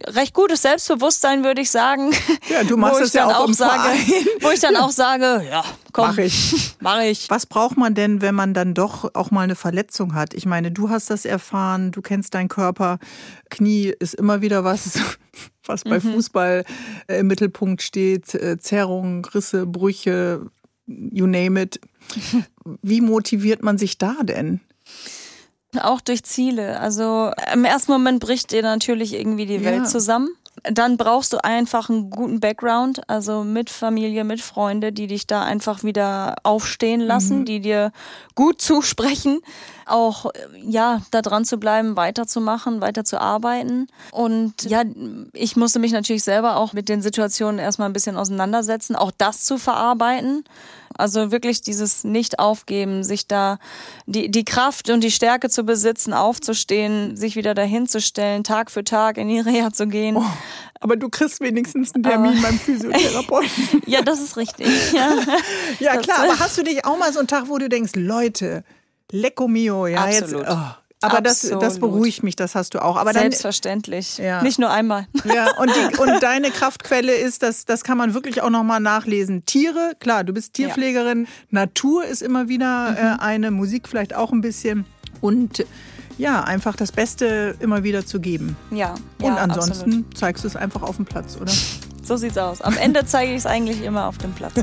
recht 0.05 0.36
gutes 0.36 0.61
Selbstbewusstsein, 0.61 1.43
würde 1.43 1.59
ich 1.59 1.71
sagen. 1.71 2.13
Ja, 2.47 2.63
du 2.63 2.78
machst 2.78 3.01
es 3.01 3.13
ja 3.13 3.26
auch, 3.26 3.49
auch 3.49 3.53
sage, 3.53 3.89
Wo 4.41 4.51
ich 4.51 4.59
dann 4.59 4.76
auch 4.76 4.91
sage, 4.91 5.43
ja, 5.49 5.63
komm, 5.91 6.09
mach 6.09 6.17
ich. 6.19 6.76
mach 6.80 7.01
ich. 7.01 7.28
Was 7.32 7.47
braucht 7.47 7.76
man 7.76 7.95
denn, 7.95 8.21
wenn 8.21 8.36
man 8.36 8.53
dann 8.53 8.76
doch 8.76 9.15
auch 9.15 9.32
mal 9.32 9.41
eine 9.41 9.55
Verletzung 9.55 10.13
hat? 10.13 10.36
Ich 10.36 10.45
meine, 10.45 10.71
du 10.71 10.91
hast 10.91 11.09
das 11.09 11.26
erfahren, 11.26 11.91
du 11.91 12.03
kennst 12.03 12.36
deinen 12.36 12.49
Körper. 12.49 12.99
Knie 13.49 13.95
ist 13.99 14.13
immer 14.13 14.41
wieder 14.41 14.63
was, 14.63 14.99
was 15.68 15.84
bei 15.84 15.99
mhm. 15.99 16.13
Fußball 16.13 16.66
äh, 17.07 17.20
im 17.20 17.28
Mittelpunkt 17.28 17.82
steht. 17.82 18.34
Äh, 18.34 18.57
Zerrungen, 18.59 19.24
Risse, 19.26 19.66
Brüche, 19.66 20.49
you 20.88 21.28
name 21.28 21.61
it. 21.61 21.80
Wie 22.82 23.01
motiviert 23.01 23.63
man 23.63 23.78
sich 23.78 23.97
da 23.97 24.16
denn? 24.24 24.61
Auch 25.82 26.01
durch 26.01 26.24
Ziele. 26.24 26.80
Also 26.80 27.32
im 27.53 27.66
ersten 27.66 27.91
Moment 27.91 28.20
bricht 28.20 28.51
dir 28.51 28.61
natürlich 28.61 29.13
irgendwie 29.13 29.45
die 29.45 29.63
Welt 29.66 29.88
zusammen. 29.89 30.30
Dann 30.64 30.97
brauchst 30.97 31.34
du 31.34 31.43
einfach 31.43 31.89
einen 31.89 32.10
guten 32.10 32.39
Background, 32.39 33.08
also 33.10 33.43
mit 33.43 33.70
Familie, 33.70 34.24
mit 34.24 34.41
Freunde, 34.41 34.91
die 34.93 35.08
dich 35.08 35.28
da 35.28 35.43
einfach 35.43 35.84
wieder 35.84 36.36
aufstehen 36.43 37.01
lassen, 37.01 37.39
mhm. 37.39 37.45
die 37.45 37.60
dir 37.60 37.91
gut 38.36 38.62
zusprechen, 38.62 39.41
auch 39.86 40.32
ja, 40.62 41.01
da 41.12 41.22
dran 41.22 41.45
zu 41.45 41.58
bleiben, 41.58 41.97
weiterzumachen, 41.97 42.82
weiterzuarbeiten. 42.82 43.88
Und 44.12 44.64
ja, 44.64 44.84
ich 45.34 45.56
musste 45.56 45.80
mich 45.80 45.91
natürlich 45.91 46.24
selber 46.24 46.56
auch 46.56 46.74
mit 46.74 46.89
den 46.89 47.01
Situationen 47.01 47.60
erstmal 47.60 47.89
ein 47.89 47.93
bisschen 47.93 48.18
auseinandersetzen, 48.18 48.95
auch 48.95 49.12
das 49.16 49.43
zu 49.43 49.58
verarbeiten. 49.58 50.45
Also 50.98 51.32
wirklich 51.32 51.62
dieses 51.62 52.04
Nicht-Aufgeben, 52.04 53.04
sich 53.04 53.28
da 53.28 53.60
die, 54.06 54.30
die 54.30 54.46
Kraft 54.46 54.89
und 54.89 55.04
die 55.04 55.12
Stärke 55.12 55.50
zu 55.50 55.64
besitzen, 55.64 56.14
aufzustehen, 56.14 57.16
sich 57.16 57.36
wieder 57.36 57.54
dahinzustellen, 57.54 58.43
Tag 58.43 58.72
für 58.72 58.84
Tag 58.84 59.18
in 59.18 59.28
die 59.28 59.39
Reha 59.39 59.72
zu 59.72 59.88
gehen. 59.88 60.18
Oh, 60.18 60.24
aber 60.80 60.96
du 60.96 61.10
kriegst 61.10 61.41
wenigstens 61.41 61.93
einen 61.93 62.04
Termin 62.04 62.41
beim 62.41 62.60
Physiotherapeuten. 62.60 63.82
ja, 63.86 64.02
das 64.02 64.20
ist 64.22 64.38
richtig. 64.38 64.68
Ja, 64.96 65.18
ja 65.80 65.98
klar, 65.98 66.20
aber 66.24 66.39
hast 66.39 66.58
du 66.58 66.64
dich 66.64 66.86
auch 66.86 66.98
mal 66.98 67.12
so 67.12 67.20
einen 67.20 67.28
Tag, 67.28 67.50
wo 67.50 67.58
du 67.58 67.68
denkst, 67.68 67.93
Leute, 67.96 68.64
Lecco 69.12 69.48
mio, 69.48 69.88
ja, 69.88 70.06
Absolut. 70.06 70.46
jetzt. 70.46 70.52
Oh. 70.52 70.84
Aber 71.02 71.22
das, 71.22 71.41
das 71.41 71.80
beruhigt 71.80 72.24
mich, 72.24 72.36
das 72.36 72.56
hast 72.56 72.74
du 72.74 72.84
auch. 72.84 72.98
Aber 72.98 73.14
Selbstverständlich. 73.14 74.16
Dann, 74.18 74.26
ja. 74.26 74.41
Nicht 74.41 74.60
nur 74.60 74.72
einmal. 74.72 75.08
Ja, 75.26 75.58
und, 75.58 75.70
die, 75.70 75.98
und 76.02 76.24
deine 76.24 76.52
Kraftquelle 76.52 77.14
ist, 77.14 77.43
das, 77.43 77.66
das 77.66 77.84
kann 77.84 77.98
man 77.98 78.14
wirklich 78.14 78.41
auch 78.41 78.50
nochmal 78.50 78.80
nachlesen. 78.80 79.46
Tiere, 79.46 79.93
klar, 80.00 80.24
du 80.24 80.34
bist 80.34 80.54
Tierpflegerin. 80.54 81.24
Ja. 81.24 81.30
Natur 81.50 82.06
ist 82.06 82.22
immer 82.22 82.48
wieder 82.48 82.91
mhm. 82.91 82.98
äh, 82.98 83.24
eine, 83.24 83.52
Musik 83.52 83.88
vielleicht 83.88 84.16
auch 84.16 84.32
ein 84.32 84.41
bisschen. 84.41 84.86
Und 85.22 85.66
ja, 86.18 86.43
einfach 86.43 86.76
das 86.76 86.91
Beste 86.91 87.56
immer 87.60 87.84
wieder 87.84 88.06
zu 88.06 88.20
geben. 88.20 88.56
Ja. 88.72 88.96
Und 89.22 89.36
ja, 89.36 89.36
ansonsten 89.36 89.89
absolut. 89.89 90.18
zeigst 90.18 90.43
du 90.43 90.48
es 90.48 90.56
einfach 90.56 90.82
auf 90.82 90.96
dem 90.96 91.06
Platz, 91.06 91.38
oder? 91.39 91.52
So 92.06 92.18
sieht's 92.18 92.38
aus. 92.38 92.62
Am 92.62 92.78
Ende 92.78 93.06
zeige 93.06 93.32
ich 93.32 93.39
es 93.39 93.45
eigentlich 93.47 93.82
immer 93.84 94.06
auf 94.06 94.20
dem 94.20 94.32
Platz. 94.34 94.53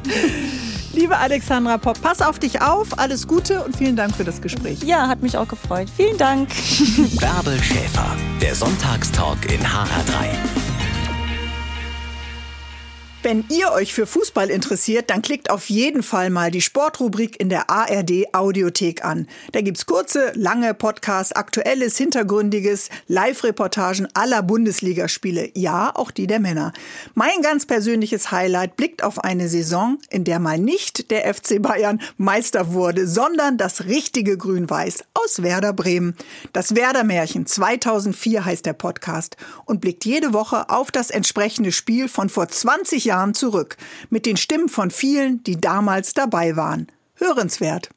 Liebe 0.93 1.17
Alexandra 1.17 1.79
Popp, 1.79 2.01
pass 2.01 2.21
auf 2.21 2.39
dich 2.39 2.63
auf, 2.63 2.99
alles 2.99 3.27
Gute 3.27 3.65
und 3.65 3.77
vielen 3.77 3.97
Dank 3.97 4.15
für 4.15 4.25
das 4.25 4.41
Gespräch. 4.41 4.83
Ja, 4.85 5.09
hat 5.09 5.23
mich 5.23 5.37
auch 5.37 5.49
gefreut. 5.49 5.89
Vielen 5.97 6.19
Dank. 6.19 6.51
Bärbel 7.19 7.61
Schäfer, 7.63 8.15
der 8.41 8.55
Sonntagstalk 8.55 9.51
in 9.51 9.61
HR3. 9.61 10.82
Wenn 13.25 13.45
ihr 13.51 13.71
euch 13.71 13.95
für 13.95 14.09
Fußball 14.09 14.51
interessiert, 14.51 15.09
dann 15.09 15.23
klickt 15.23 15.49
auf 15.49 15.71
jeden 15.71 16.03
Fall 16.03 16.29
mal 16.29 16.51
die 16.51 16.61
Sportrubrik 16.61 17.39
in 17.39 17.51
der 17.51 17.71
ARD 17.71 18.35
Audiothek 18.35 19.05
an. 19.05 19.29
Da 19.53 19.61
gibt's 19.61 19.87
kurze, 19.87 20.33
lange 20.35 20.75
Podcasts, 20.75 21.33
aktuelles, 21.33 21.97
hintergründiges, 21.97 22.89
Live-Reportagen 23.07 24.09
aller 24.15 24.43
Bundesligaspiele. 24.43 25.53
Ja, 25.55 25.93
auch 25.95 26.11
die 26.11 26.27
der 26.27 26.41
Männer. 26.41 26.73
Mein 27.15 27.43
ganz 27.43 27.65
persönliches 27.65 28.33
Highlight 28.33 28.75
blickt 28.75 29.05
auf 29.05 29.23
eine 29.23 29.49
Saison, 29.49 29.99
in 30.11 30.25
der 30.25 30.41
mal 30.41 30.59
nicht 30.59 31.13
der 31.13 31.33
FC 31.33 31.63
Bayern 31.63 32.03
Meister 32.17 32.73
wurde, 32.73 33.07
sondern 33.07 33.57
das 33.57 33.85
richtige 33.85 34.37
Grün-Weiß 34.37 35.05
aus 35.15 35.45
Werder 35.45 35.73
Bremen. 35.73 36.17
Das 36.53 36.75
Werder-Märchen 36.75 37.47
2004 37.47 38.45
heißt 38.45 38.67
der 38.67 38.73
Podcast 38.73 39.37
und 39.65 39.81
blickt 39.81 40.05
jede 40.07 40.33
Woche 40.33 40.71
auf 40.71 40.91
das 40.91 41.11
entsprechende 41.11 41.71
Spiel 41.71 42.09
von 42.09 42.29
vor 42.29 42.49
20 42.49 43.05
Jahren 43.05 43.12
Jahren 43.13 43.35
zurück, 43.35 43.77
mit 44.09 44.25
den 44.25 44.39
Stimmen 44.39 44.71
von 44.71 44.91
vielen, 44.91 45.45
die 45.45 45.61
damals 45.61 46.15
dabei 46.15 46.57
waren. 46.57 46.87
Hörenswert. 47.15 47.91